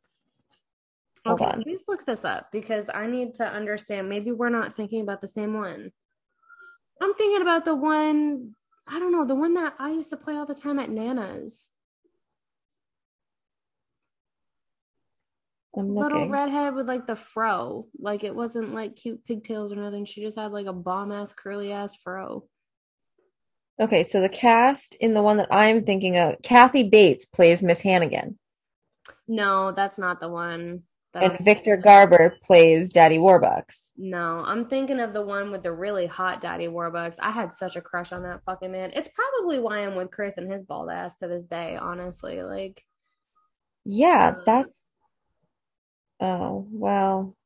Hold 1.26 1.42
Okay, 1.42 1.50
on. 1.50 1.62
please 1.62 1.82
look 1.86 2.06
this 2.06 2.24
up 2.24 2.50
because 2.50 2.88
I 2.92 3.06
need 3.06 3.34
to 3.34 3.44
understand. 3.46 4.08
Maybe 4.08 4.32
we're 4.32 4.48
not 4.48 4.74
thinking 4.74 5.02
about 5.02 5.20
the 5.20 5.28
same 5.28 5.52
one. 5.52 5.92
I'm 7.02 7.14
thinking 7.14 7.42
about 7.42 7.66
the 7.66 7.74
one, 7.74 8.54
I 8.86 8.98
don't 8.98 9.12
know, 9.12 9.26
the 9.26 9.34
one 9.34 9.54
that 9.54 9.74
I 9.78 9.90
used 9.90 10.10
to 10.10 10.16
play 10.16 10.36
all 10.36 10.46
the 10.46 10.54
time 10.54 10.78
at 10.78 10.88
Nana's. 10.90 11.70
I'm 15.78 15.94
Little 15.96 16.26
looking. 16.26 16.30
redhead 16.30 16.74
with 16.74 16.88
like 16.88 17.06
the 17.06 17.16
fro. 17.16 17.86
Like 17.98 18.24
it 18.24 18.34
wasn't 18.34 18.74
like 18.74 18.96
cute 18.96 19.24
pigtails 19.24 19.72
or 19.72 19.76
nothing. 19.76 20.04
She 20.04 20.22
just 20.22 20.38
had 20.38 20.52
like 20.52 20.66
a 20.66 20.72
bomb 20.74 21.12
ass, 21.12 21.34
curly 21.34 21.72
ass 21.72 21.96
fro. 21.96 22.44
Okay, 23.80 24.04
so 24.04 24.20
the 24.20 24.28
cast 24.28 24.94
in 25.00 25.14
the 25.14 25.22
one 25.22 25.36
that 25.38 25.48
I'm 25.52 25.84
thinking 25.84 26.16
of, 26.16 26.36
Kathy 26.42 26.82
Bates 26.84 27.26
plays 27.26 27.62
Miss 27.62 27.80
Hannigan, 27.80 28.38
No, 29.28 29.70
that's 29.72 29.98
not 29.98 30.18
the 30.20 30.28
one. 30.28 30.82
that 31.12 31.24
and 31.24 31.32
I'm 31.32 31.38
Victor. 31.44 31.76
Garber 31.76 32.38
plays 32.42 32.92
Daddy 32.92 33.18
Warbucks. 33.18 33.92
No, 33.96 34.40
I'm 34.46 34.66
thinking 34.66 35.00
of 35.00 35.12
the 35.12 35.22
one 35.22 35.50
with 35.50 35.62
the 35.64 35.72
really 35.72 36.06
hot 36.06 36.40
Daddy 36.40 36.68
Warbucks. 36.68 37.16
I 37.20 37.30
had 37.32 37.52
such 37.52 37.74
a 37.76 37.80
crush 37.80 38.12
on 38.12 38.22
that 38.22 38.44
fucking 38.44 38.70
man. 38.70 38.92
It's 38.94 39.08
probably 39.08 39.58
why 39.58 39.78
I'm 39.80 39.96
with 39.96 40.10
Chris 40.12 40.38
and 40.38 40.50
his 40.50 40.62
bald 40.64 40.88
ass 40.90 41.16
to 41.16 41.26
this 41.28 41.46
day, 41.46 41.76
honestly. 41.76 42.42
Like, 42.42 42.84
Yeah, 43.84 44.36
Uh, 44.36 44.42
that's. 44.44 44.87
Oh 46.20 46.66
well. 46.70 47.36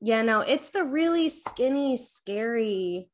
yeah, 0.00 0.22
no, 0.22 0.40
it's 0.40 0.70
the 0.70 0.84
really 0.84 1.28
skinny, 1.28 1.96
scary 1.96 3.08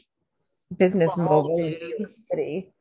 business 0.76 1.18
mogul 1.18 1.57
in. 1.57 1.72
New 1.72 1.95
York 1.99 2.12
City. 2.30 2.72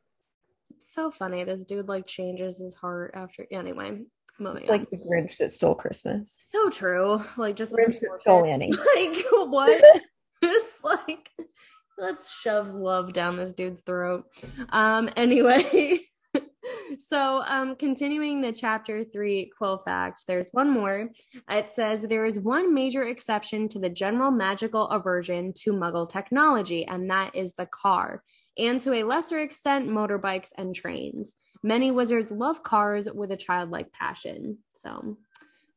So 0.81 1.11
funny. 1.11 1.43
This 1.43 1.63
dude 1.63 1.87
like 1.87 2.05
changes 2.05 2.59
his 2.59 2.73
heart 2.73 3.11
after. 3.15 3.45
Anyway, 3.51 4.01
moving 4.39 4.67
Like 4.67 4.81
on. 4.81 4.87
the 4.91 4.97
Grinch 4.97 5.37
that 5.37 5.51
stole 5.51 5.75
Christmas. 5.75 6.45
So 6.49 6.69
true. 6.69 7.21
Like 7.37 7.55
just 7.55 7.73
Grinch 7.73 7.99
that 7.99 8.17
stole. 8.21 8.45
Annie. 8.45 8.73
Like 8.95 9.25
what? 9.49 9.83
It's 10.43 10.79
like 10.83 11.29
let's 11.99 12.31
shove 12.41 12.73
love 12.73 13.13
down 13.13 13.37
this 13.37 13.51
dude's 13.51 13.81
throat. 13.81 14.25
Um. 14.69 15.09
Anyway. 15.15 15.99
So, 16.97 17.41
um, 17.47 17.75
continuing 17.75 18.41
the 18.41 18.51
chapter 18.51 19.03
three 19.03 19.49
quill 19.57 19.81
fact, 19.85 20.25
there's 20.27 20.49
one 20.51 20.69
more. 20.69 21.09
It 21.49 21.69
says 21.69 22.01
there 22.01 22.25
is 22.25 22.37
one 22.37 22.73
major 22.73 23.03
exception 23.03 23.67
to 23.69 23.79
the 23.79 23.89
general 23.89 24.29
magical 24.29 24.87
aversion 24.89 25.53
to 25.63 25.71
Muggle 25.73 26.09
technology, 26.09 26.85
and 26.85 27.09
that 27.09 27.33
is 27.35 27.53
the 27.53 27.65
car. 27.67 28.23
And 28.57 28.81
to 28.81 28.93
a 28.93 29.03
lesser 29.03 29.39
extent, 29.39 29.89
motorbikes 29.89 30.49
and 30.57 30.75
trains. 30.75 31.35
Many 31.63 31.91
wizards 31.91 32.31
love 32.31 32.63
cars 32.63 33.07
with 33.13 33.31
a 33.31 33.37
childlike 33.37 33.91
passion. 33.91 34.57
So 34.77 35.17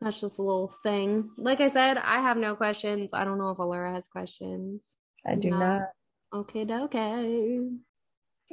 that's 0.01 0.20
just 0.20 0.39
a 0.39 0.43
little 0.43 0.75
thing. 0.83 1.31
Like 1.37 1.61
I 1.61 1.68
said, 1.68 1.99
I 1.99 2.20
have 2.20 2.37
no 2.37 2.57
questions. 2.57 3.11
I 3.12 3.25
don't 3.25 3.39
know 3.39 3.51
if 3.51 3.59
Allura 3.59 3.95
has 3.95 4.09
questions. 4.09 4.81
I 5.27 5.35
do 5.35 5.51
no. 5.51 5.59
not. 5.59 5.83
Okay, 6.35 6.66
okay. 6.68 7.68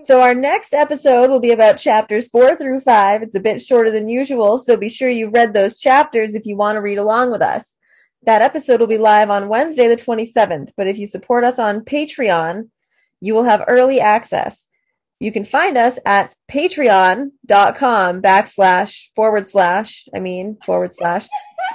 So 0.04 0.22
our 0.22 0.34
next 0.34 0.74
episode 0.74 1.30
will 1.30 1.40
be 1.40 1.52
about 1.52 1.78
chapters 1.78 2.28
four 2.28 2.56
through 2.56 2.80
five. 2.80 3.22
It's 3.22 3.36
a 3.36 3.42
bit 3.42 3.62
shorter 3.62 3.92
than 3.92 4.08
usual, 4.08 4.58
so 4.58 4.78
be 4.78 4.88
sure 4.88 5.10
you've 5.10 5.34
read 5.34 5.54
those 5.54 5.80
chapters 5.80 6.34
if 6.34 6.46
you 6.46 6.56
want 6.56 6.78
to 6.78 6.82
read 6.82 6.98
along 6.98 7.32
with 7.32 7.42
us. 7.42 7.78
That 8.24 8.42
episode 8.42 8.80
will 8.80 8.88
be 8.88 8.98
live 8.98 9.30
on 9.30 9.50
Wednesday, 9.50 9.88
the 9.88 10.02
27th, 10.02 10.72
but 10.78 10.88
if 10.88 10.98
you 10.98 11.08
support 11.08 11.44
us 11.44 11.60
on 11.60 11.82
Patreon, 11.82 12.70
you 13.22 13.34
will 13.34 13.44
have 13.44 13.64
early 13.68 14.00
access. 14.00 14.68
You 15.20 15.32
can 15.32 15.46
find 15.46 15.78
us 15.78 16.00
at 16.06 16.34
patreon.com 16.52 18.22
backslash 18.22 19.04
forward 19.16 19.48
slash, 19.48 20.10
I 20.16 20.20
mean, 20.20 20.58
forward 20.66 20.92
slash, 20.92 21.28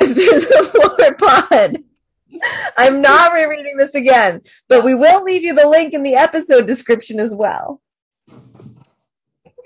Sisters 0.02 0.44
of 0.44 0.74
Lore 0.74 1.14
Pod. 1.14 1.76
I'm 2.76 3.00
not 3.00 3.32
rereading 3.32 3.76
this 3.76 3.94
again, 3.94 4.42
but 4.68 4.84
we 4.84 4.94
will 4.94 5.22
leave 5.22 5.42
you 5.42 5.54
the 5.54 5.68
link 5.68 5.94
in 5.94 6.02
the 6.02 6.16
episode 6.16 6.66
description 6.66 7.20
as 7.20 7.34
well. 7.34 7.80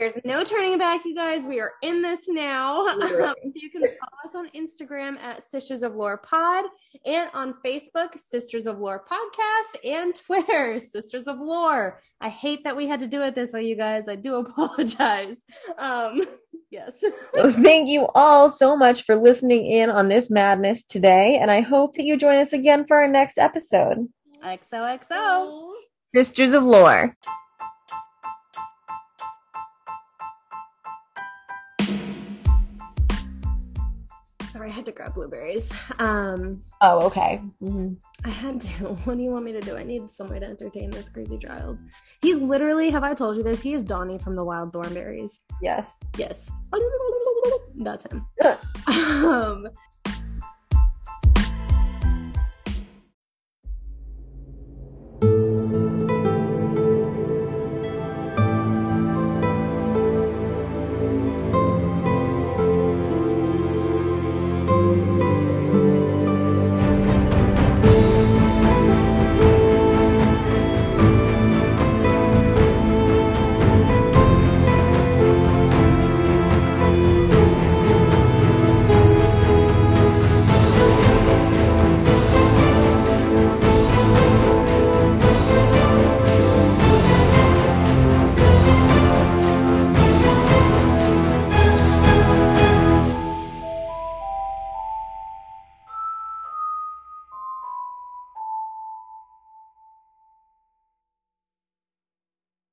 There's 0.01 0.15
no 0.25 0.43
turning 0.45 0.79
back, 0.79 1.05
you 1.05 1.15
guys. 1.15 1.45
We 1.45 1.61
are 1.61 1.73
in 1.83 2.01
this 2.01 2.27
now. 2.27 2.87
Um, 3.21 3.35
so 3.43 3.53
you 3.55 3.69
can 3.71 3.83
follow 3.83 4.25
us 4.25 4.35
on 4.35 4.49
Instagram 4.51 5.19
at 5.19 5.43
Sisters 5.43 5.83
of 5.83 5.95
Lore 5.95 6.17
Pod 6.17 6.65
and 7.05 7.29
on 7.35 7.55
Facebook, 7.65 8.19
Sisters 8.19 8.67
of 8.67 8.79
Lore 8.79 9.05
Podcast, 9.05 9.77
and 9.85 10.15
Twitter, 10.15 10.81
Sisters 10.93 11.25
of 11.25 11.39
Lore. 11.39 11.99
I 12.21 12.31
hate 12.31 12.65
that 12.65 12.77
we 12.77 12.87
had 12.87 13.01
to 13.01 13.07
do 13.07 13.23
it 13.23 13.35
this 13.35 13.53
way, 13.53 13.67
you 13.67 13.77
guys. 13.77 14.09
I 14.09 14.15
do 14.17 14.37
apologize. 14.37 15.43
Um, 15.77 16.23
yes. 16.71 16.95
well, 17.35 17.51
thank 17.51 17.89
you 17.89 18.09
all 18.15 18.49
so 18.49 18.77
much 18.77 19.05
for 19.05 19.17
listening 19.17 19.67
in 19.67 19.91
on 19.91 20.09
this 20.09 20.31
madness 20.31 20.83
today, 20.85 21.39
and 21.39 21.51
I 21.51 21.61
hope 21.61 21.95
that 21.97 22.05
you 22.05 22.17
join 22.17 22.39
us 22.39 22.55
again 22.55 22.87
for 22.87 22.97
our 22.99 23.09
next 23.09 23.37
episode. 23.37 24.09
XOXO. 24.43 25.73
Sisters 26.15 26.55
of 26.55 26.63
Lore. 26.63 27.15
Sorry, 34.61 34.73
I 34.73 34.75
had 34.75 34.85
to 34.85 34.93
grab 34.93 35.15
blueberries. 35.15 35.73
Um, 35.99 36.61
oh, 36.83 37.07
okay. 37.07 37.41
Mm-hmm. 37.63 37.95
I 38.27 38.29
had 38.29 38.61
to. 38.61 38.71
What 39.05 39.17
do 39.17 39.23
you 39.23 39.31
want 39.31 39.47
me 39.47 39.53
to 39.53 39.61
do? 39.63 39.75
I 39.75 39.83
need 39.83 40.11
some 40.11 40.29
way 40.29 40.39
to 40.39 40.45
entertain 40.45 40.91
this 40.91 41.09
crazy 41.09 41.39
child. 41.39 41.79
He's 42.21 42.37
literally, 42.37 42.91
have 42.91 43.03
I 43.03 43.15
told 43.15 43.39
you 43.39 43.43
this? 43.43 43.63
He 43.63 43.73
is 43.73 43.83
Donnie 43.83 44.19
from 44.19 44.35
the 44.35 44.45
Wild 44.45 44.75
Thornberrys. 44.75 45.41
Yes. 45.63 45.99
Yes. 46.19 46.47
That's 47.77 48.05
him. 48.05 48.27
um, 49.25 49.67